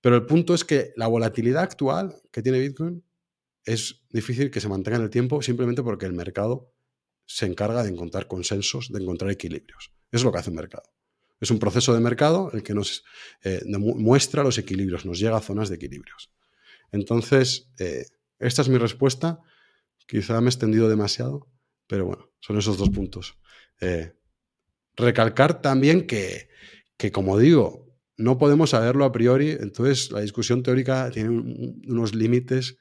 Pero 0.00 0.14
el 0.14 0.26
punto 0.26 0.54
es 0.54 0.64
que 0.64 0.92
la 0.94 1.08
volatilidad 1.08 1.64
actual 1.64 2.14
que 2.30 2.40
tiene 2.40 2.60
Bitcoin 2.60 3.04
es 3.64 4.04
difícil 4.10 4.52
que 4.52 4.60
se 4.60 4.68
mantenga 4.68 4.98
en 4.98 5.02
el 5.02 5.10
tiempo 5.10 5.42
simplemente 5.42 5.82
porque 5.82 6.06
el 6.06 6.12
mercado 6.12 6.72
se 7.26 7.46
encarga 7.46 7.82
de 7.82 7.90
encontrar 7.90 8.28
consensos, 8.28 8.92
de 8.92 9.02
encontrar 9.02 9.32
equilibrios. 9.32 9.90
Eso 10.12 10.20
es 10.20 10.22
lo 10.22 10.30
que 10.30 10.38
hace 10.38 10.50
un 10.50 10.56
mercado. 10.56 10.84
Es 11.44 11.50
un 11.50 11.58
proceso 11.58 11.92
de 11.92 12.00
mercado 12.00 12.50
el 12.54 12.62
que 12.62 12.72
nos 12.72 13.04
eh, 13.42 13.60
muestra 13.66 14.42
los 14.42 14.56
equilibrios, 14.56 15.04
nos 15.04 15.18
llega 15.18 15.36
a 15.36 15.42
zonas 15.42 15.68
de 15.68 15.74
equilibrios. 15.74 16.32
Entonces, 16.90 17.70
eh, 17.78 18.06
esta 18.38 18.62
es 18.62 18.70
mi 18.70 18.78
respuesta. 18.78 19.40
Quizá 20.06 20.40
me 20.40 20.46
he 20.46 20.48
extendido 20.48 20.88
demasiado, 20.88 21.46
pero 21.86 22.06
bueno, 22.06 22.30
son 22.40 22.56
esos 22.56 22.78
dos 22.78 22.88
puntos. 22.88 23.36
Eh, 23.82 24.14
recalcar 24.96 25.60
también 25.60 26.06
que, 26.06 26.48
como 27.12 27.36
digo, 27.36 27.94
no 28.16 28.38
podemos 28.38 28.70
saberlo 28.70 29.04
a 29.04 29.12
priori, 29.12 29.50
entonces 29.50 30.12
la 30.12 30.22
discusión 30.22 30.62
teórica 30.62 31.10
tiene 31.10 31.28
unos 31.28 32.14
límites 32.14 32.78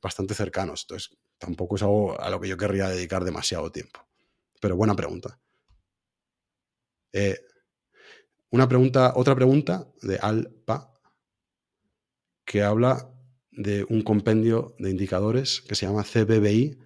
bastante 0.00 0.34
cercanos. 0.34 0.84
Entonces, 0.84 1.18
tampoco 1.38 1.74
es 1.74 1.82
algo 1.82 2.20
a 2.20 2.30
lo 2.30 2.40
que 2.40 2.46
yo 2.46 2.56
querría 2.56 2.88
dedicar 2.88 3.24
demasiado 3.24 3.72
tiempo. 3.72 4.06
Pero 4.60 4.76
buena 4.76 4.94
pregunta. 4.94 5.40
Una 8.54 8.68
pregunta, 8.68 9.14
otra 9.16 9.34
pregunta 9.34 9.92
de 10.00 10.16
Alpa, 10.16 10.96
que 12.46 12.62
habla 12.62 13.12
de 13.50 13.84
un 13.88 14.02
compendio 14.02 14.76
de 14.78 14.90
indicadores 14.90 15.60
que 15.62 15.74
se 15.74 15.86
llama 15.86 16.04
CBBI, 16.04 16.78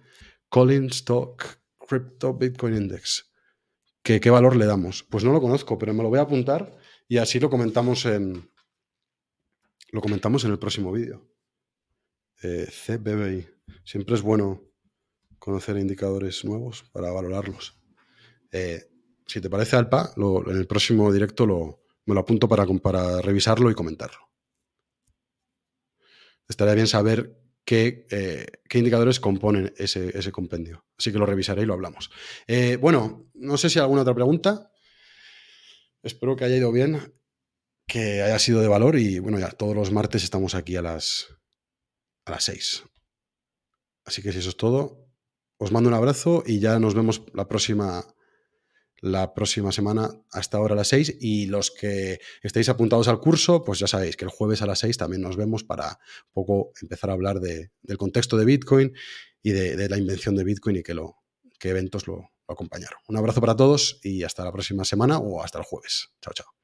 Collins 0.49 0.95
Stock 0.95 1.45
Crypto 1.77 2.33
Bitcoin 2.33 2.75
Index. 2.75 3.31
¿Qué, 4.01 4.19
¿Qué 4.19 4.31
valor 4.31 4.55
le 4.55 4.65
damos? 4.65 5.03
Pues 5.03 5.23
no 5.23 5.31
lo 5.31 5.39
conozco, 5.39 5.77
pero 5.77 5.93
me 5.93 6.01
lo 6.01 6.09
voy 6.09 6.17
a 6.17 6.23
apuntar 6.23 6.75
y 7.07 7.17
así 7.17 7.39
lo 7.39 7.51
comentamos 7.51 8.03
en, 8.05 8.49
lo 9.91 10.01
comentamos 10.01 10.43
en 10.45 10.49
el 10.49 10.57
próximo 10.57 10.91
vídeo. 10.91 11.29
Eh, 12.41 12.65
CBBI. 12.65 13.47
Siempre 13.85 14.15
es 14.15 14.23
bueno 14.23 14.63
conocer 15.37 15.77
indicadores 15.77 16.43
nuevos 16.45 16.81
para 16.91 17.11
valorarlos. 17.11 17.79
Eh, 18.51 18.89
si 19.29 19.39
te 19.41 19.49
parece, 19.49 19.75
Alpa, 19.75 20.11
en 20.17 20.57
el 20.57 20.65
próximo 20.65 21.13
directo 21.13 21.45
me 22.05 22.15
lo 22.15 22.21
apunto 22.21 22.47
para, 22.47 22.65
para 22.81 23.21
revisarlo 23.21 23.69
y 23.69 23.75
comentarlo. 23.75 24.27
Estaría 26.47 26.73
bien 26.73 26.87
saber 26.87 27.39
qué, 27.63 28.07
eh, 28.09 28.47
indicadores 28.73 29.19
componen 29.19 29.71
ese, 29.77 30.31
compendio. 30.31 30.83
Así 30.97 31.11
que 31.11 31.19
lo 31.19 31.27
revisaré 31.27 31.61
y 31.61 31.65
lo 31.65 31.75
hablamos. 31.75 32.09
Eh, 32.47 32.77
bueno, 32.77 33.29
no 33.35 33.57
sé 33.57 33.69
si 33.69 33.77
hay 33.77 33.83
alguna 33.83 34.01
otra 34.01 34.15
pregunta. 34.15 34.71
Espero 36.01 36.35
que 36.35 36.45
haya 36.45 36.57
ido 36.57 36.71
bien, 36.71 37.13
que 37.85 38.23
haya 38.23 38.39
sido 38.39 38.61
de 38.61 38.67
valor 38.67 38.97
y 38.97 39.19
bueno, 39.19 39.37
ya 39.37 39.51
todos 39.51 39.75
los 39.75 39.91
martes 39.91 40.23
estamos 40.23 40.55
aquí 40.55 40.75
a 40.75 40.81
las, 40.81 41.27
a 42.25 42.31
las 42.31 42.45
6. 42.45 42.83
Así 44.05 44.23
que 44.23 44.31
si 44.31 44.39
eso 44.39 44.49
es 44.49 44.57
todo, 44.57 45.07
os 45.59 45.71
mando 45.71 45.89
un 45.89 45.95
abrazo 45.95 46.41
y 46.47 46.59
ya 46.59 46.79
nos 46.79 46.95
vemos 46.95 47.21
la 47.33 47.47
próxima 47.47 48.03
la 49.01 49.33
próxima 49.33 49.71
semana 49.71 50.09
hasta 50.31 50.57
ahora 50.57 50.73
a 50.73 50.77
las 50.77 50.87
6 50.89 51.17
y 51.19 51.45
los 51.47 51.71
que 51.71 52.19
estéis 52.41 52.69
apuntados 52.69 53.07
al 53.07 53.19
curso, 53.19 53.63
pues 53.63 53.79
ya 53.79 53.87
sabéis 53.87 54.17
que 54.17 54.25
el 54.25 54.31
jueves 54.31 54.61
a 54.61 54.65
las 54.65 54.79
6 54.79 54.97
también 54.97 55.21
nos 55.21 55.37
vemos 55.37 55.63
para 55.63 55.87
un 55.87 56.33
poco 56.33 56.71
empezar 56.81 57.09
a 57.09 57.13
hablar 57.13 57.39
del 57.39 57.97
contexto 57.97 58.37
de 58.37 58.45
Bitcoin 58.45 58.93
y 59.41 59.51
de, 59.51 59.89
la 59.89 59.97
invención 59.97 60.35
de 60.35 60.43
Bitcoin 60.43 60.77
y 60.77 60.83
qué 60.83 60.93
lo, 60.93 61.15
eventos 61.61 62.07
lo 62.07 62.29
acompañaron. 62.47 62.99
Un 63.07 63.17
abrazo 63.17 63.41
para 63.41 63.55
todos 63.55 63.99
y 64.03 64.23
hasta 64.23 64.43
la 64.43 64.51
próxima 64.51 64.85
semana 64.85 65.19
o 65.19 65.43
hasta 65.43 65.59
el 65.59 65.65
jueves. 65.65 66.09
Chao, 66.21 66.33
chao. 66.33 66.58